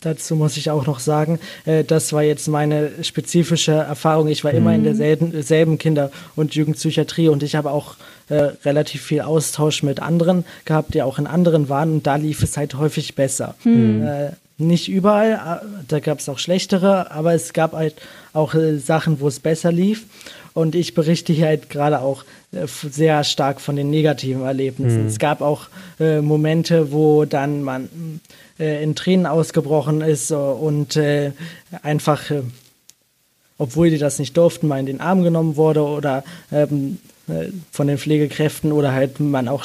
Dazu 0.00 0.34
muss 0.34 0.56
ich 0.56 0.70
auch 0.70 0.86
noch 0.86 0.98
sagen, 0.98 1.38
äh, 1.64 1.84
das 1.84 2.12
war 2.12 2.22
jetzt 2.22 2.48
meine 2.48 2.90
spezifische 3.02 3.72
Erfahrung. 3.72 4.28
Ich 4.28 4.44
war 4.44 4.52
immer 4.52 4.74
in 4.74 4.84
derselben 4.84 5.42
selben 5.42 5.78
Kinder- 5.78 6.10
und 6.36 6.54
Jugendpsychiatrie 6.54 7.28
und 7.28 7.42
ich 7.42 7.54
habe 7.54 7.70
auch 7.70 7.96
äh, 8.28 8.50
relativ 8.64 9.02
viel 9.02 9.20
Austausch 9.20 9.82
mit 9.82 10.00
anderen 10.00 10.44
gehabt, 10.64 10.94
die 10.94 11.02
auch 11.02 11.18
in 11.18 11.26
anderen 11.26 11.68
waren 11.68 11.92
und 11.92 12.06
da 12.06 12.16
lief 12.16 12.42
es 12.42 12.56
halt 12.56 12.74
häufig 12.74 13.14
besser. 13.14 13.54
Äh, 14.02 14.32
nicht 14.60 14.88
überall, 14.88 15.62
da 15.86 16.00
gab 16.00 16.18
es 16.18 16.28
auch 16.28 16.38
schlechtere, 16.38 17.12
aber 17.12 17.32
es 17.32 17.52
gab 17.52 17.74
halt 17.74 17.94
auch 18.32 18.54
äh, 18.54 18.78
Sachen, 18.78 19.20
wo 19.20 19.28
es 19.28 19.38
besser 19.38 19.70
lief. 19.70 20.04
Und 20.52 20.74
ich 20.74 20.94
berichte 20.94 21.32
hier 21.32 21.46
halt 21.46 21.70
gerade 21.70 22.00
auch 22.00 22.24
äh, 22.50 22.66
sehr 22.66 23.22
stark 23.22 23.60
von 23.60 23.76
den 23.76 23.90
negativen 23.90 24.42
Erlebnissen. 24.42 25.06
Es 25.06 25.20
gab 25.20 25.40
auch 25.40 25.68
äh, 26.00 26.20
Momente, 26.20 26.90
wo 26.90 27.24
dann 27.24 27.62
man 27.62 27.88
äh, 28.58 28.82
in 28.82 28.94
Tränen 28.94 29.26
ausgebrochen 29.26 30.00
ist 30.00 30.30
äh, 30.30 30.34
und 30.34 30.96
äh, 30.96 31.32
einfach, 31.82 32.30
äh, 32.30 32.42
obwohl 33.58 33.90
die 33.90 33.98
das 33.98 34.18
nicht 34.18 34.36
durften, 34.36 34.68
mal 34.68 34.80
in 34.80 34.86
den 34.86 35.00
Arm 35.00 35.22
genommen 35.22 35.56
wurde 35.56 35.82
oder 35.82 36.24
ähm, 36.52 36.98
äh, 37.28 37.50
von 37.70 37.88
den 37.88 37.98
Pflegekräften 37.98 38.72
oder 38.72 38.92
halt 38.92 39.20
man 39.20 39.48
auch 39.48 39.64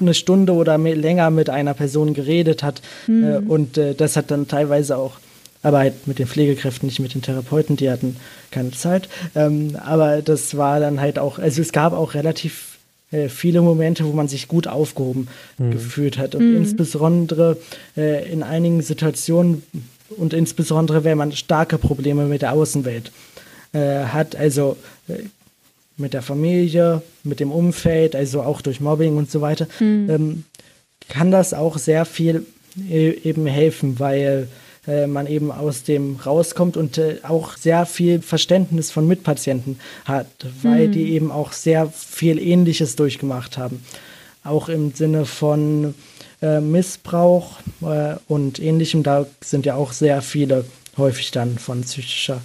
eine 0.00 0.14
Stunde 0.14 0.52
oder 0.52 0.78
mehr, 0.78 0.96
länger 0.96 1.30
mit 1.30 1.48
einer 1.50 1.74
Person 1.74 2.14
geredet 2.14 2.62
hat. 2.62 2.82
Äh, 3.08 3.38
und 3.38 3.78
äh, 3.78 3.94
das 3.94 4.16
hat 4.16 4.30
dann 4.30 4.48
teilweise 4.48 4.96
auch, 4.96 5.18
aber 5.62 5.78
halt 5.78 6.06
mit 6.06 6.18
den 6.18 6.26
Pflegekräften, 6.26 6.86
nicht 6.86 7.00
mit 7.00 7.14
den 7.14 7.22
Therapeuten, 7.22 7.76
die 7.76 7.90
hatten 7.90 8.16
keine 8.50 8.72
Zeit. 8.72 9.08
Ähm, 9.34 9.76
aber 9.84 10.22
das 10.22 10.56
war 10.56 10.80
dann 10.80 11.00
halt 11.00 11.18
auch, 11.18 11.38
also 11.38 11.60
es 11.60 11.72
gab 11.72 11.92
auch 11.92 12.14
relativ 12.14 12.69
äh, 13.10 13.28
viele 13.28 13.60
Momente, 13.62 14.04
wo 14.04 14.12
man 14.12 14.28
sich 14.28 14.48
gut 14.48 14.66
aufgehoben 14.66 15.28
gefühlt 15.58 16.18
hat. 16.18 16.34
Und 16.34 16.54
insbesondere 16.54 17.56
äh, 17.96 18.30
in 18.30 18.42
einigen 18.42 18.82
Situationen 18.82 19.62
und 20.16 20.32
insbesondere, 20.32 21.04
wenn 21.04 21.18
man 21.18 21.32
starke 21.32 21.78
Probleme 21.78 22.24
mit 22.24 22.42
der 22.42 22.52
Außenwelt 22.52 23.12
äh, 23.72 24.04
hat, 24.04 24.36
also 24.36 24.76
äh, 25.08 25.14
mit 25.96 26.14
der 26.14 26.22
Familie, 26.22 27.02
mit 27.22 27.40
dem 27.40 27.52
Umfeld, 27.52 28.16
also 28.16 28.42
auch 28.42 28.62
durch 28.62 28.80
Mobbing 28.80 29.16
und 29.16 29.30
so 29.30 29.40
weiter, 29.40 29.66
ähm, 29.80 30.44
kann 31.08 31.30
das 31.30 31.54
auch 31.54 31.78
sehr 31.78 32.04
viel 32.04 32.46
äh, 32.88 33.10
eben 33.22 33.46
helfen, 33.46 33.98
weil 33.98 34.48
äh, 34.86 35.06
man 35.06 35.26
eben 35.26 35.52
aus 35.52 35.82
dem 35.82 36.16
rauskommt 36.24 36.78
und 36.78 36.96
äh, 36.96 37.18
auch 37.22 37.56
sehr 37.58 37.84
viel 37.84 38.22
Verständnis 38.22 38.90
von 38.90 39.06
Mitpatienten 39.06 39.78
hat, 40.06 40.26
weil 40.62 40.88
die 40.88 41.12
eben 41.12 41.30
auch 41.30 41.52
sehr 41.52 41.88
viel 41.90 42.38
Ähnliches 42.38 42.96
durchgemacht 42.96 43.58
haben. 43.58 43.84
Auch 44.42 44.70
im 44.70 44.92
Sinne 44.94 45.26
von 45.26 45.94
äh, 46.40 46.60
Missbrauch 46.60 47.58
und 48.26 48.58
ähnlichem, 48.58 49.02
da 49.02 49.26
sind 49.42 49.66
ja 49.66 49.74
auch 49.74 49.92
sehr 49.92 50.22
viele 50.22 50.64
häufig 50.96 51.30
dann 51.30 51.58
von 51.58 51.82
psychischer 51.82 52.40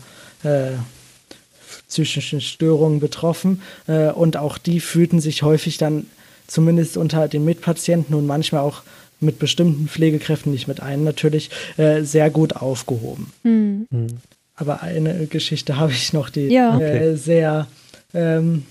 psychischen 1.87 2.39
Störungen 2.39 2.99
betroffen 2.99 3.61
und 3.87 4.37
auch 4.37 4.59
die 4.59 4.79
fühlten 4.79 5.19
sich 5.19 5.41
häufig 5.41 5.77
dann 5.77 6.05
zumindest 6.45 6.97
unter 6.97 7.27
den 7.27 7.45
Mitpatienten 7.45 8.13
und 8.13 8.27
manchmal 8.27 8.61
auch 8.61 8.83
mit 9.19 9.39
bestimmten 9.39 9.87
Pflegekräften, 9.87 10.51
nicht 10.51 10.67
mit 10.67 10.79
allen 10.81 11.03
natürlich, 11.03 11.49
äh, 11.77 12.01
sehr 12.03 12.29
gut 12.29 12.55
aufgehoben. 12.55 13.31
Aber 14.55 14.81
eine 14.81 15.27
Geschichte 15.27 15.77
habe 15.77 15.91
ich 15.91 16.13
noch, 16.13 16.29
die 16.29 16.47
Ja. 16.47 16.79
äh, 16.79 17.15
sehr 17.17 17.67
ähm, 18.13 18.65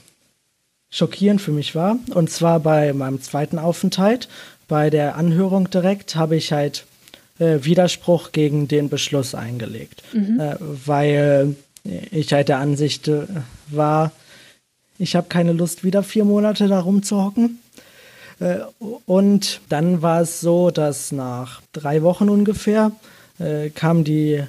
schockierend 0.91 1.41
für 1.41 1.53
mich 1.53 1.75
war. 1.75 1.97
Und 2.15 2.31
zwar 2.31 2.61
bei 2.61 2.93
meinem 2.93 3.21
zweiten 3.21 3.59
Aufenthalt, 3.59 4.29
bei 4.69 4.91
der 4.91 5.17
Anhörung 5.17 5.69
direkt, 5.71 6.17
habe 6.17 6.37
ich 6.37 6.53
halt 6.53 6.87
äh, 7.39 7.59
Widerspruch 7.65 8.33
gegen 8.33 8.69
den 8.69 8.89
Beschluss 8.89 9.35
eingelegt, 9.35 10.03
äh, 10.15 10.55
weil 10.61 11.57
ich 12.13 12.33
halt 12.33 12.49
der 12.49 12.59
Ansicht 12.59 13.09
äh, 13.09 13.23
war, 13.69 14.13
ich 14.99 15.17
habe 15.17 15.27
keine 15.29 15.53
Lust, 15.53 15.85
wieder 15.85 16.03
vier 16.03 16.25
Monate 16.25 16.69
da 16.69 16.79
rumzuhocken. 16.81 17.59
Äh, 18.41 18.59
und 19.07 19.61
dann 19.68 20.03
war 20.03 20.20
es 20.20 20.41
so, 20.41 20.70
dass 20.70 21.12
nach 21.12 21.62
drei 21.72 22.03
Wochen 22.03 22.28
ungefähr 22.28 22.93
äh, 23.39 23.70
kam 23.70 24.05
die 24.05 24.43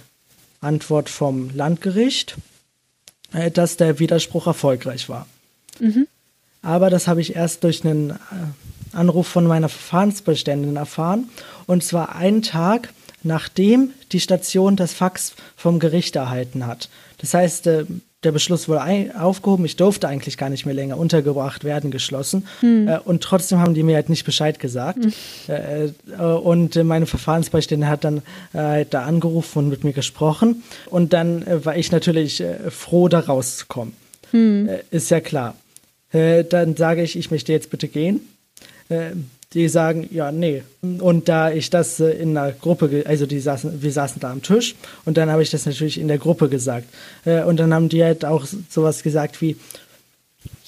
Antwort 0.62 1.10
vom 1.10 1.50
Landgericht, 1.56 2.38
äh, 3.34 3.52
dass 3.52 3.78
der 3.78 4.00
Widerspruch 4.00 4.48
erfolgreich 4.48 5.10
war. 5.10 5.28
Aber 6.62 6.90
das 6.90 7.08
habe 7.08 7.22
ich 7.22 7.36
erst 7.36 7.64
durch 7.64 7.86
einen 7.86 8.12
äh, 8.12 8.16
Anruf 8.94 9.28
von 9.28 9.46
meiner 9.46 9.70
Verfahrensbeständin 9.70 10.76
erfahren. 10.76 11.30
Und 11.68 11.84
zwar 11.84 12.16
einen 12.16 12.42
Tag, 12.42 12.94
nachdem 13.24 13.92
die 14.12 14.20
Station 14.20 14.76
das 14.76 14.94
Fax 14.94 15.34
vom 15.56 15.80
Gericht 15.80 16.16
erhalten 16.16 16.66
hat. 16.66 16.90
Das 17.18 17.34
heißt, 17.34 17.70
der 18.26 18.32
Beschluss 18.32 18.68
wurde 18.68 19.12
aufgehoben. 19.18 19.64
Ich 19.66 19.76
durfte 19.76 20.08
eigentlich 20.08 20.38
gar 20.38 20.50
nicht 20.50 20.66
mehr 20.66 20.76
länger 20.76 20.98
untergebracht 20.98 21.64
werden, 21.64 21.92
geschlossen. 21.92 22.48
Äh, 22.88 23.00
und 23.00 23.24
trotzdem 23.24 23.60
haben 23.60 23.74
die 23.74 23.84
mir 23.84 23.96
halt 23.96 24.10
nicht 24.10 24.26
Bescheid 24.26 24.60
gesagt. 24.60 25.00
Äh, 25.48 25.86
äh, 25.86 25.92
und 26.22 26.76
meine 26.84 27.06
Verfahrensbeiständin 27.06 27.88
hat 27.88 28.04
dann 28.04 28.22
äh, 28.54 28.86
da 28.90 29.04
angerufen 29.04 29.60
und 29.60 29.70
mit 29.70 29.84
mir 29.84 29.94
gesprochen. 29.94 30.64
Und 30.88 31.14
dann 31.14 31.46
äh, 31.46 31.64
war 31.64 31.78
ich 31.78 31.92
natürlich 31.92 32.42
äh, 32.42 32.72
froh, 32.72 33.08
da 33.08 33.20
rauszukommen. 33.20 33.94
Äh, 34.68 34.80
ist 34.92 35.12
ja 35.12 35.20
klar. 35.22 35.56
Dann 36.12 36.78
sage 36.78 37.04
ich, 37.04 37.18
ich 37.18 37.30
möchte 37.30 37.52
jetzt 37.52 37.70
bitte 37.72 37.90
gehen. 37.90 38.22
Die 39.56 39.70
sagen, 39.70 40.08
ja, 40.12 40.32
nee. 40.32 40.64
Und 40.82 41.28
da 41.30 41.50
ich 41.50 41.70
das 41.72 42.00
äh, 42.00 42.10
in 42.12 42.38
einer 42.38 42.52
Gruppe, 42.52 43.04
also 43.08 43.26
die 43.26 43.40
saßen, 43.40 43.82
wir 43.82 43.92
saßen 43.92 44.20
da 44.20 44.32
am 44.32 44.42
Tisch 44.44 44.76
und 45.06 45.18
dann 45.18 45.32
habe 45.32 45.42
ich 45.42 45.50
das 45.50 45.66
natürlich 45.66 45.98
in 46.00 46.08
der 46.10 46.18
Gruppe 46.20 46.50
gesagt. 46.50 46.88
Äh, 47.26 47.44
und 47.44 47.58
dann 47.60 47.74
haben 47.74 47.90
die 47.90 48.04
halt 48.04 48.26
auch 48.26 48.46
sowas 48.70 49.02
gesagt 49.02 49.42
wie, 49.42 49.56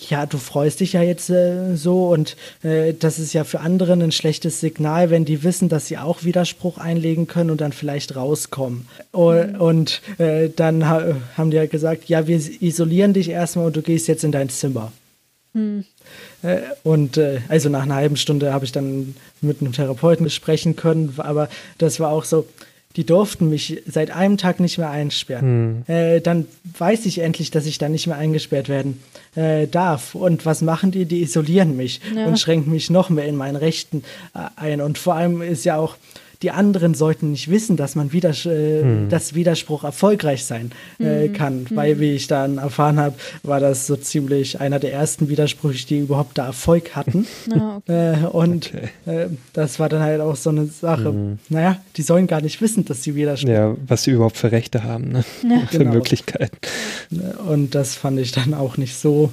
ja, 0.10 0.26
du 0.26 0.38
freust 0.38 0.80
dich 0.80 0.94
ja 0.94 1.02
jetzt 1.02 1.30
äh, 1.30 1.76
so 1.76 2.08
und 2.08 2.36
äh, 2.64 2.94
das 2.94 3.20
ist 3.20 3.34
ja 3.34 3.44
für 3.44 3.60
andere 3.60 3.94
ein 3.94 4.12
schlechtes 4.12 4.60
Signal, 4.60 5.10
wenn 5.10 5.26
die 5.26 5.44
wissen, 5.44 5.70
dass 5.70 5.88
sie 5.88 5.98
auch 5.98 6.24
Widerspruch 6.24 6.78
einlegen 6.78 7.28
können 7.28 7.50
und 7.52 7.62
dann 7.62 7.74
vielleicht 7.74 8.16
rauskommen. 8.16 8.88
O- 9.12 9.34
Und 9.60 10.02
äh, 10.18 10.50
dann 10.56 10.88
ha 10.88 11.16
haben 11.36 11.52
die 11.52 11.60
halt 11.60 11.72
gesagt, 11.72 12.08
ja, 12.10 12.26
wir 12.28 12.38
isolieren 12.38 13.14
dich 13.14 13.30
erstmal 13.30 13.66
und 13.68 13.76
du 13.76 13.82
gehst 13.82 14.08
jetzt 14.08 14.24
in 14.24 14.32
dein 14.32 14.50
Zimmer. 14.50 14.92
Äh, 15.56 15.82
Und 16.84 17.18
äh, 17.18 17.40
also 17.50 17.70
nach 17.70 17.84
einer 17.84 17.96
halben 17.96 18.18
Stunde 18.18 18.54
habe 18.54 18.66
ich 18.66 18.72
dann 18.72 19.16
mit 19.42 19.62
einem 19.62 19.72
Therapeuten 19.74 20.30
sprechen 20.30 20.76
können, 20.76 21.14
aber 21.18 21.50
das 21.78 22.00
war 22.00 22.10
auch 22.12 22.24
so, 22.24 22.46
die 22.96 23.06
durften 23.06 23.50
mich 23.50 23.84
seit 23.86 24.10
einem 24.12 24.38
Tag 24.38 24.60
nicht 24.60 24.78
mehr 24.80 24.90
einsperren. 24.90 25.84
Äh, 25.88 26.20
dann 26.22 26.48
weiß 26.78 27.06
ich 27.06 27.20
endlich, 27.20 27.52
dass 27.52 27.66
ich 27.68 27.78
dann 27.78 27.92
nicht 27.92 28.08
mehr 28.08 28.18
eingesperrt 28.18 28.70
werden 28.70 29.02
äh, 29.36 29.68
darf. 29.68 30.16
Und 30.16 30.46
was 30.48 30.62
machen 30.62 30.90
die? 30.92 31.06
Die 31.06 31.22
isolieren 31.22 31.78
mich 31.78 32.02
Ja. 32.16 32.26
und 32.26 32.40
schränken 32.40 32.72
mich 32.72 32.90
noch 32.90 33.10
mehr 33.10 33.26
in 33.26 33.36
meinen 33.36 33.56
Rechten 33.56 34.04
äh, 34.34 34.40
ein. 34.56 34.82
Und 34.82 34.98
vor 34.98 35.14
allem 35.14 35.44
ist 35.44 35.64
ja 35.64 35.78
auch, 35.78 35.96
die 36.42 36.52
anderen 36.52 36.94
sollten 36.94 37.32
nicht 37.32 37.50
wissen, 37.50 37.78
dass 37.78 37.96
man 37.96 38.14
Widers 38.14 38.46
äh, 38.46 39.08
dass 39.10 39.34
Widerspruch 39.34 39.84
erfolgreich 39.84 40.46
sein 40.46 40.72
äh, 41.00 41.30
kann. 41.30 41.66
Weil, 41.72 42.00
wie 42.00 42.12
ich 42.14 42.28
dann 42.28 42.58
erfahren 42.58 43.00
habe, 43.00 43.16
war 43.44 43.60
das 43.60 43.88
so 43.88 43.96
ziemlich 43.96 44.60
einer 44.60 44.80
der 44.80 44.94
ersten 44.94 45.30
Widersprüche, 45.30 45.88
die 45.88 46.00
überhaupt 46.00 46.38
da 46.38 46.46
Erfolg 46.48 46.96
hatten. 46.96 47.26
Ja, 47.54 47.78
okay. 47.88 48.14
Äh, 48.24 48.28
und 48.28 48.68
Okay. 48.68 48.90
äh, 49.06 49.28
das 49.54 49.80
war 49.80 49.90
dann 49.90 50.02
halt 50.02 50.22
auch 50.22 50.36
so 50.36 50.50
eine 50.50 50.66
Sache. 50.68 51.38
Naja, 51.50 51.78
die 51.96 52.02
sollen 52.02 52.28
gar 52.28 52.42
nicht 52.42 52.62
wissen, 52.62 52.86
dass 52.86 53.04
sie 53.04 53.16
Widerspruch 53.16 53.50
Ja, 53.50 53.76
was 53.88 54.04
sie 54.04 54.12
überhaupt 54.12 54.38
für 54.38 54.52
Rechte 54.52 54.84
haben, 54.84 55.10
ne? 55.12 55.24
Für 55.72 55.78
Genau. 55.80 55.94
Möglichkeiten. 55.94 56.58
Und 57.48 57.76
das 57.76 57.96
fand 57.96 58.20
ich 58.20 58.32
dann 58.32 58.54
auch 58.54 58.78
nicht 58.78 58.96
so 58.98 59.32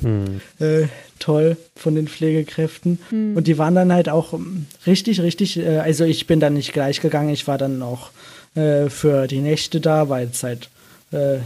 äh, 0.61 0.87
toll 1.19 1.57
von 1.77 1.95
den 1.95 2.09
Pflegekräften. 2.09 2.99
Und 3.37 3.47
die 3.47 3.59
waren 3.59 3.75
dann 3.75 3.93
halt 3.93 4.09
auch 4.09 4.33
ähm, 4.33 4.67
richtig, 4.87 5.21
richtig, 5.21 5.59
äh, 5.59 5.79
also 5.79 6.05
ich 6.05 6.27
bin 6.27 6.41
dann 6.41 6.55
nicht 6.55 6.73
gleich 6.73 7.01
gegangen, 7.01 7.31
ich 7.31 7.47
war 7.47 7.59
dann 7.59 7.83
auch 7.83 8.11
äh, 8.55 8.89
für 8.89 9.27
die 9.27 9.41
Nächte 9.41 9.81
da, 9.81 10.09
weil 10.09 10.29
es 10.31 10.43
halt 10.43 10.69
äh, 11.13 11.39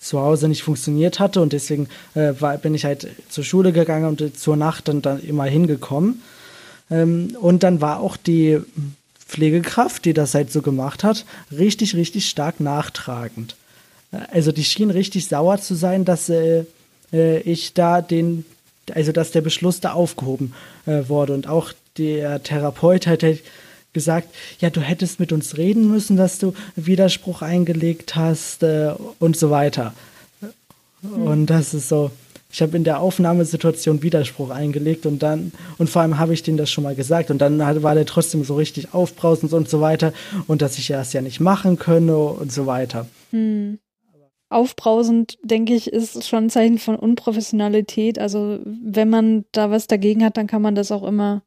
zu 0.00 0.20
Hause 0.20 0.48
nicht 0.48 0.62
funktioniert 0.62 1.18
hatte 1.18 1.40
und 1.40 1.52
deswegen 1.52 1.88
äh, 2.14 2.32
war, 2.38 2.56
bin 2.56 2.74
ich 2.74 2.84
halt 2.84 3.08
zur 3.28 3.44
Schule 3.44 3.72
gegangen 3.72 4.06
und 4.06 4.20
äh, 4.20 4.32
zur 4.32 4.56
Nacht 4.56 4.88
dann, 4.88 5.02
dann 5.02 5.22
immer 5.22 5.44
hingekommen. 5.44 6.22
Ähm, 6.90 7.36
und 7.40 7.62
dann 7.62 7.80
war 7.80 8.00
auch 8.00 8.16
die 8.16 8.58
Pflegekraft, 9.26 10.04
die 10.04 10.14
das 10.14 10.34
halt 10.34 10.50
so 10.50 10.62
gemacht 10.62 11.04
hat, 11.04 11.26
richtig, 11.52 11.94
richtig 11.94 12.28
stark 12.28 12.60
nachtragend. 12.60 13.56
Also 14.32 14.52
die 14.52 14.64
schien 14.64 14.90
richtig 14.90 15.28
sauer 15.28 15.58
zu 15.60 15.74
sein, 15.74 16.04
dass 16.04 16.30
äh, 16.30 16.64
äh, 17.12 17.40
ich 17.40 17.74
da 17.74 18.00
den, 18.00 18.46
also 18.96 19.12
dass 19.12 19.30
der 19.30 19.40
Beschluss 19.40 19.80
da 19.80 19.92
aufgehoben 19.92 20.54
äh, 20.86 21.08
wurde. 21.08 21.34
Und 21.34 21.46
auch 21.46 21.72
der 21.96 22.42
Therapeut 22.42 23.06
hat 23.06 23.22
halt 23.22 23.42
gesagt, 23.92 24.28
ja, 24.60 24.70
du 24.70 24.80
hättest 24.80 25.18
mit 25.18 25.32
uns 25.32 25.56
reden 25.56 25.90
müssen, 25.90 26.16
dass 26.16 26.38
du 26.38 26.54
Widerspruch 26.76 27.42
eingelegt 27.42 28.16
hast 28.16 28.62
äh, 28.62 28.92
und 29.18 29.36
so 29.36 29.50
weiter. 29.50 29.94
Mhm. 31.02 31.22
Und 31.22 31.46
das 31.46 31.74
ist 31.74 31.88
so, 31.88 32.10
ich 32.50 32.62
habe 32.62 32.76
in 32.76 32.84
der 32.84 33.00
Aufnahmesituation 33.00 34.02
Widerspruch 34.02 34.50
eingelegt 34.50 35.04
und 35.04 35.22
dann, 35.22 35.52
und 35.76 35.90
vor 35.90 36.02
allem 36.02 36.18
habe 36.18 36.32
ich 36.32 36.42
denen 36.42 36.56
das 36.56 36.70
schon 36.70 36.84
mal 36.84 36.94
gesagt 36.94 37.30
und 37.30 37.38
dann 37.38 37.58
war 37.82 37.94
der 37.94 38.06
trotzdem 38.06 38.44
so 38.44 38.56
richtig 38.56 38.94
aufbrausend 38.94 39.52
und 39.52 39.68
so 39.68 39.80
weiter 39.80 40.12
und 40.46 40.62
dass 40.62 40.78
ich 40.78 40.88
das 40.88 41.12
ja 41.12 41.20
nicht 41.20 41.40
machen 41.40 41.78
könne 41.78 42.16
und 42.16 42.52
so 42.52 42.66
weiter. 42.66 43.06
Hm. 43.32 43.78
Aufbrausend, 44.50 45.38
denke 45.42 45.74
ich, 45.74 45.92
ist 45.92 46.26
schon 46.26 46.44
ein 46.44 46.50
Zeichen 46.50 46.78
von 46.78 46.96
Unprofessionalität. 46.96 48.18
Also 48.18 48.60
wenn 48.64 49.10
man 49.10 49.44
da 49.52 49.70
was 49.70 49.86
dagegen 49.86 50.24
hat, 50.24 50.36
dann 50.36 50.46
kann 50.46 50.62
man 50.62 50.74
das 50.74 50.90
auch 50.90 51.02
immer 51.02 51.42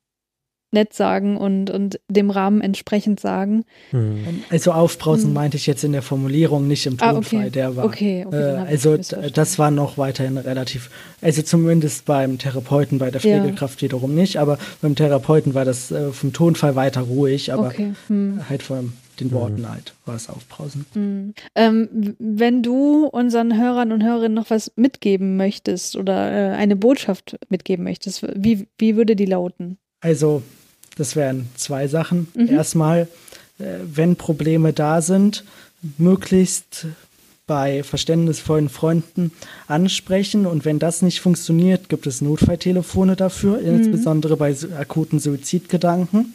nett 0.74 0.94
sagen 0.94 1.36
und, 1.36 1.70
und 1.70 2.00
dem 2.08 2.30
Rahmen 2.30 2.62
entsprechend 2.62 3.20
sagen. 3.20 3.66
Hm. 3.90 4.44
Also 4.50 4.72
aufbrausen 4.72 5.28
hm. 5.28 5.34
meinte 5.34 5.58
ich 5.58 5.68
jetzt 5.68 5.84
in 5.84 5.92
der 5.92 6.02
Formulierung, 6.02 6.68
nicht 6.68 6.86
im 6.86 6.98
Tonfall. 6.98 7.16
Ah, 7.16 7.42
okay. 7.44 7.50
Der 7.50 7.76
war. 7.76 7.86
Okay, 7.86 8.26
okay, 8.26 8.38
äh, 8.38 8.58
also 8.58 8.98
das 8.98 9.60
war 9.60 9.70
noch 9.70 9.98
weiterhin 9.98 10.38
relativ, 10.38 10.90
also 11.22 11.42
zumindest 11.42 12.06
beim 12.06 12.38
Therapeuten, 12.38 13.00
bei 13.00 13.12
der 13.12 13.20
Pflegekraft 13.20 13.82
ja. 13.82 13.86
wiederum 13.88 14.16
nicht, 14.16 14.38
aber 14.38 14.58
beim 14.82 14.96
Therapeuten 14.96 15.54
war 15.54 15.66
das 15.66 15.92
äh, 15.92 16.12
vom 16.12 16.32
Tonfall 16.32 16.76
weiter 16.76 17.02
ruhig, 17.02 17.52
aber 17.52 17.68
okay. 17.68 17.94
hm. 18.08 18.42
halt 18.50 18.64
von 18.64 18.94
den 19.22 19.32
hm. 19.32 19.38
Worten 19.38 19.70
halt 19.70 19.94
war 20.06 20.16
es 20.16 20.30
aufbrausen. 20.30 20.86
Hm. 20.94 21.34
Ähm, 21.56 22.16
wenn 22.20 22.64
du 22.64 23.06
unseren 23.06 23.58
Hörern 23.58 23.92
und 23.92 24.04
Hörerinnen 24.04 24.34
noch 24.34 24.50
was 24.50 24.72
mitgeben 24.76 25.38
möchtest 25.38 25.96
oder 25.96 26.32
äh, 26.32 26.56
eine 26.56 26.76
Botschaft 26.76 27.38
mitgeben 27.50 27.84
möchtest, 27.84 28.24
wie, 28.36 28.68
wie 28.78 28.96
würde 28.96 29.16
die 29.16 29.26
lauten? 29.26 29.78
Also 30.02 30.42
das 30.98 31.16
wären 31.16 31.48
zwei 31.56 31.88
Sachen. 31.88 32.28
Mhm. 32.34 32.50
Erstmal, 32.50 33.08
äh, 33.60 33.64
wenn 33.84 34.16
Probleme 34.16 34.74
da 34.74 35.02
sind, 35.02 35.46
möglichst 35.98 36.88
bei 37.48 37.84
verständnisvollen 37.84 38.70
Freunden 38.70 39.32
ansprechen. 39.68 40.46
Und 40.46 40.64
wenn 40.64 40.80
das 40.80 41.02
nicht 41.02 41.22
funktioniert, 41.22 41.90
gibt 41.90 42.08
es 42.08 42.22
Notfalltelefone 42.22 43.16
dafür, 43.16 43.60
mhm. 43.60 43.68
insbesondere 43.68 44.38
bei 44.38 44.56
akuten 44.78 45.20
Suizidgedanken. 45.20 46.34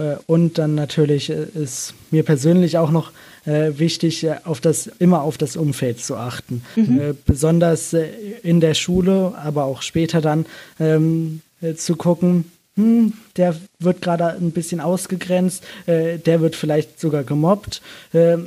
Äh, 0.00 0.16
und 0.26 0.58
dann 0.58 0.74
natürlich 0.74 1.30
äh, 1.30 1.46
ist 1.54 1.94
mir 2.10 2.22
persönlich 2.22 2.78
auch 2.78 2.90
noch 2.90 3.12
äh, 3.46 3.72
wichtig, 3.78 4.26
auf 4.44 4.60
das, 4.60 4.86
immer 4.98 5.22
auf 5.22 5.38
das 5.38 5.56
Umfeld 5.56 6.00
zu 6.00 6.16
achten. 6.16 6.62
Mhm. 6.76 7.16
Besonders 7.26 7.94
in 8.42 8.60
der 8.60 8.74
Schule, 8.74 9.32
aber 9.42 9.64
auch 9.64 9.82
später 9.82 10.20
dann 10.20 10.44
ähm, 10.78 11.40
zu 11.76 11.96
gucken, 11.96 12.44
hm, 12.76 13.14
der 13.36 13.56
wird 13.78 14.02
gerade 14.02 14.28
ein 14.28 14.52
bisschen 14.52 14.80
ausgegrenzt, 14.80 15.64
äh, 15.86 16.18
der 16.18 16.40
wird 16.40 16.54
vielleicht 16.54 17.00
sogar 17.00 17.24
gemobbt. 17.24 17.82
Äh, 18.12 18.38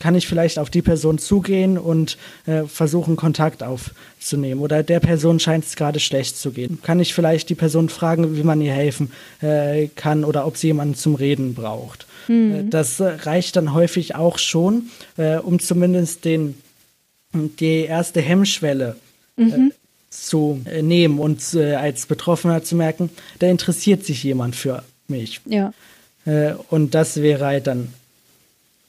kann 0.00 0.16
ich 0.16 0.26
vielleicht 0.26 0.58
auf 0.58 0.68
die 0.70 0.82
Person 0.82 1.18
zugehen 1.18 1.78
und 1.78 2.18
äh, 2.46 2.64
versuchen, 2.64 3.14
Kontakt 3.14 3.62
aufzunehmen? 3.62 4.60
Oder 4.60 4.82
der 4.82 4.98
Person 4.98 5.38
scheint 5.38 5.64
es 5.64 5.76
gerade 5.76 6.00
schlecht 6.00 6.36
zu 6.36 6.50
gehen. 6.50 6.80
Kann 6.82 6.98
ich 6.98 7.14
vielleicht 7.14 7.48
die 7.48 7.54
Person 7.54 7.88
fragen, 7.88 8.36
wie 8.36 8.42
man 8.42 8.60
ihr 8.60 8.72
helfen 8.72 9.12
äh, 9.40 9.86
kann 9.94 10.24
oder 10.24 10.46
ob 10.46 10.56
sie 10.56 10.68
jemanden 10.68 10.96
zum 10.96 11.14
Reden 11.14 11.54
braucht? 11.54 12.06
Mhm. 12.28 12.68
das 12.68 13.00
reicht 13.00 13.56
dann 13.56 13.72
häufig 13.72 14.14
auch 14.14 14.38
schon, 14.38 14.90
äh, 15.16 15.36
um 15.36 15.58
zumindest 15.58 16.26
den, 16.26 16.54
die 17.32 17.84
erste 17.84 18.20
Hemmschwelle 18.20 18.96
mhm 19.36 19.72
zu 20.10 20.60
äh, 20.64 20.82
nehmen 20.82 21.18
und 21.18 21.54
äh, 21.54 21.74
als 21.74 22.06
Betroffener 22.06 22.62
zu 22.62 22.74
merken, 22.74 23.10
da 23.38 23.46
interessiert 23.46 24.04
sich 24.04 24.22
jemand 24.24 24.56
für 24.56 24.82
mich. 25.08 25.40
Ja. 25.46 25.72
Äh, 26.26 26.54
und 26.68 26.94
das 26.94 27.22
wäre 27.22 27.46
halt 27.46 27.68
dann 27.68 27.94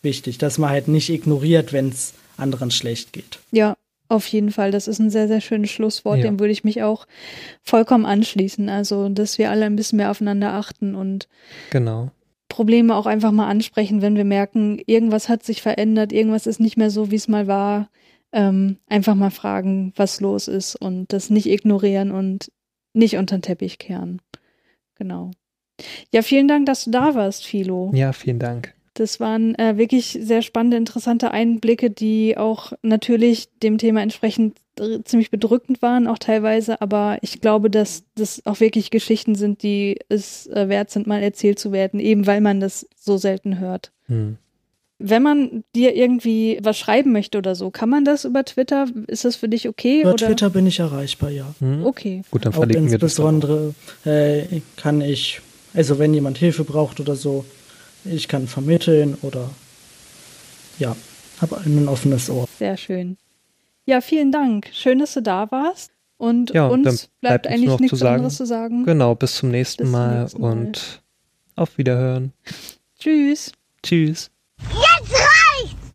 wichtig, 0.02 0.38
dass 0.38 0.58
man 0.58 0.70
halt 0.70 0.88
nicht 0.88 1.10
ignoriert, 1.10 1.74
wenn 1.74 1.90
es 1.90 2.14
anderen 2.38 2.72
schlecht 2.72 3.14
geht. 3.14 3.40
Ja, 3.52 3.78
auf 4.08 4.28
jeden 4.28 4.52
Fall. 4.52 4.72
Das 4.72 4.88
ist 4.88 5.00
ein 5.00 5.10
sehr, 5.10 5.28
sehr 5.28 5.42
schönes 5.42 5.72
Schlusswort. 5.72 6.18
Ja. 6.18 6.24
Dem 6.24 6.40
würde 6.40 6.52
ich 6.52 6.64
mich 6.64 6.84
auch 6.84 7.08
vollkommen 7.64 8.06
anschließen. 8.06 8.70
Also, 8.70 9.10
dass 9.10 9.38
wir 9.38 9.52
alle 9.52 9.66
ein 9.66 9.76
bisschen 9.76 9.98
mehr 9.98 10.12
aufeinander 10.12 10.54
achten 10.54 10.96
und 10.96 11.28
genau. 11.70 12.12
Probleme 12.50 12.96
auch 12.96 13.06
einfach 13.06 13.32
mal 13.32 13.48
ansprechen, 13.48 14.02
wenn 14.02 14.18
wir 14.18 14.26
merken, 14.26 14.82
irgendwas 14.86 15.30
hat 15.30 15.44
sich 15.44 15.62
verändert, 15.62 16.12
irgendwas 16.12 16.48
ist 16.48 16.60
nicht 16.60 16.76
mehr 16.76 16.90
so, 16.90 17.10
wie 17.10 17.16
es 17.16 17.30
mal 17.30 17.48
war 17.48 17.88
ähm, 18.34 18.78
einfach 18.88 19.16
mal 19.16 19.32
fragen, 19.32 19.94
was 19.96 20.22
los 20.22 20.48
ist 20.48 20.76
und 20.76 21.12
das 21.14 21.30
nicht 21.30 21.48
ignorieren 21.48 22.12
und 22.12 22.52
nicht 22.94 23.18
unter 23.18 23.38
den 23.38 23.42
Teppich 23.42 23.78
kehren. 23.78 24.22
Genau. 24.96 25.32
Ja, 26.14 26.22
vielen 26.22 26.48
Dank, 26.48 26.66
dass 26.66 26.86
du 26.86 26.92
da 26.92 27.16
warst, 27.16 27.46
Philo. 27.46 27.92
Ja, 27.94 28.14
vielen 28.14 28.40
Dank. 28.40 28.74
Das 28.94 29.20
waren 29.20 29.56
äh, 29.56 29.78
wirklich 29.78 30.20
sehr 30.22 30.42
spannende, 30.42 30.78
interessante 30.78 31.32
Einblicke, 31.32 31.90
die 31.90 32.38
auch 32.38 32.74
natürlich 32.82 33.48
dem 33.64 33.78
Thema 33.78 34.02
entsprechend 34.02 34.58
ziemlich 35.04 35.32
bedrückend 35.32 35.82
waren, 35.82 36.08
auch 36.08 36.18
teilweise. 36.18 36.82
Aber 36.82 37.18
ich 37.22 37.42
glaube, 37.42 37.70
dass 37.70 38.04
das 38.16 38.46
auch 38.46 38.60
wirklich 38.60 38.92
Geschichten 38.92 39.36
sind, 39.36 39.64
die 39.64 40.00
es 40.10 40.48
äh, 40.48 40.70
wert 40.70 40.90
sind, 40.90 41.08
mal 41.08 41.22
erzählt 41.22 41.60
zu 41.60 41.72
werden, 41.72 42.00
eben 42.00 42.28
weil 42.28 42.42
man 42.42 42.60
das 42.60 42.88
so 42.98 43.18
selten 43.18 43.60
hört. 43.60 43.92
Hm. 44.08 44.38
Wenn 45.04 45.24
man 45.24 45.64
dir 45.76 45.96
irgendwie 45.96 46.60
was 46.62 46.78
schreiben 46.78 47.12
möchte 47.12 47.40
oder 47.40 47.56
so, 47.56 47.72
kann 47.72 47.90
man 47.90 48.06
das 48.06 48.24
über 48.24 48.46
Twitter? 48.46 48.88
Ist 49.08 49.26
das 49.26 49.36
für 49.36 49.50
dich 49.50 49.68
okay? 49.68 50.02
Über 50.02 50.14
oder? 50.14 50.28
Twitter 50.28 50.50
bin 50.52 50.68
ich 50.68 50.80
erreichbar, 50.80 51.32
ja. 51.32 51.56
Mhm. 51.60 51.86
Okay. 51.86 52.22
Gut, 52.30 52.46
dann 52.46 52.54
verlinken 52.54 52.92
wir 52.92 53.00
das. 53.00 53.14
Insbesondere 53.14 53.74
äh, 54.06 54.62
kann 54.78 55.02
ich, 55.02 55.42
also 55.74 55.98
wenn 55.98 56.14
jemand 56.14 56.38
Hilfe 56.38 56.64
braucht 56.64 57.00
oder 57.00 57.16
so, 57.16 57.46
ich 58.06 58.28
kann 58.28 58.48
vermitteln 58.48 59.18
oder 59.22 59.50
ja, 60.80 60.96
habe 61.40 61.58
ein 61.60 61.88
offenes 61.88 62.30
Ohr. 62.30 62.48
Sehr 62.58 62.78
schön. 62.78 63.18
Ja, 63.86 64.02
vielen 64.02 64.32
Dank. 64.32 64.70
Schön, 64.74 65.00
dass 65.00 65.14
du 65.14 65.22
da 65.22 65.50
warst. 65.52 65.92
Und 66.18 66.54
ja, 66.54 66.68
uns 66.68 66.84
bleibt, 66.84 67.44
bleibt 67.44 67.48
eigentlich 67.48 67.80
nichts 67.80 68.00
zu 68.00 68.08
anderes 68.08 68.38
zu 68.38 68.46
sagen. 68.46 68.86
Genau, 68.86 69.16
bis 69.16 69.36
zum 69.36 69.50
nächsten, 69.50 69.84
bis 69.84 69.92
Mal, 69.92 70.28
zum 70.28 70.42
nächsten 70.42 70.42
Mal 70.42 70.52
und 70.52 71.02
auf 71.56 71.78
Wiederhören. 71.78 72.34
Tschüss. 73.00 73.52
Tschüss. 73.82 74.30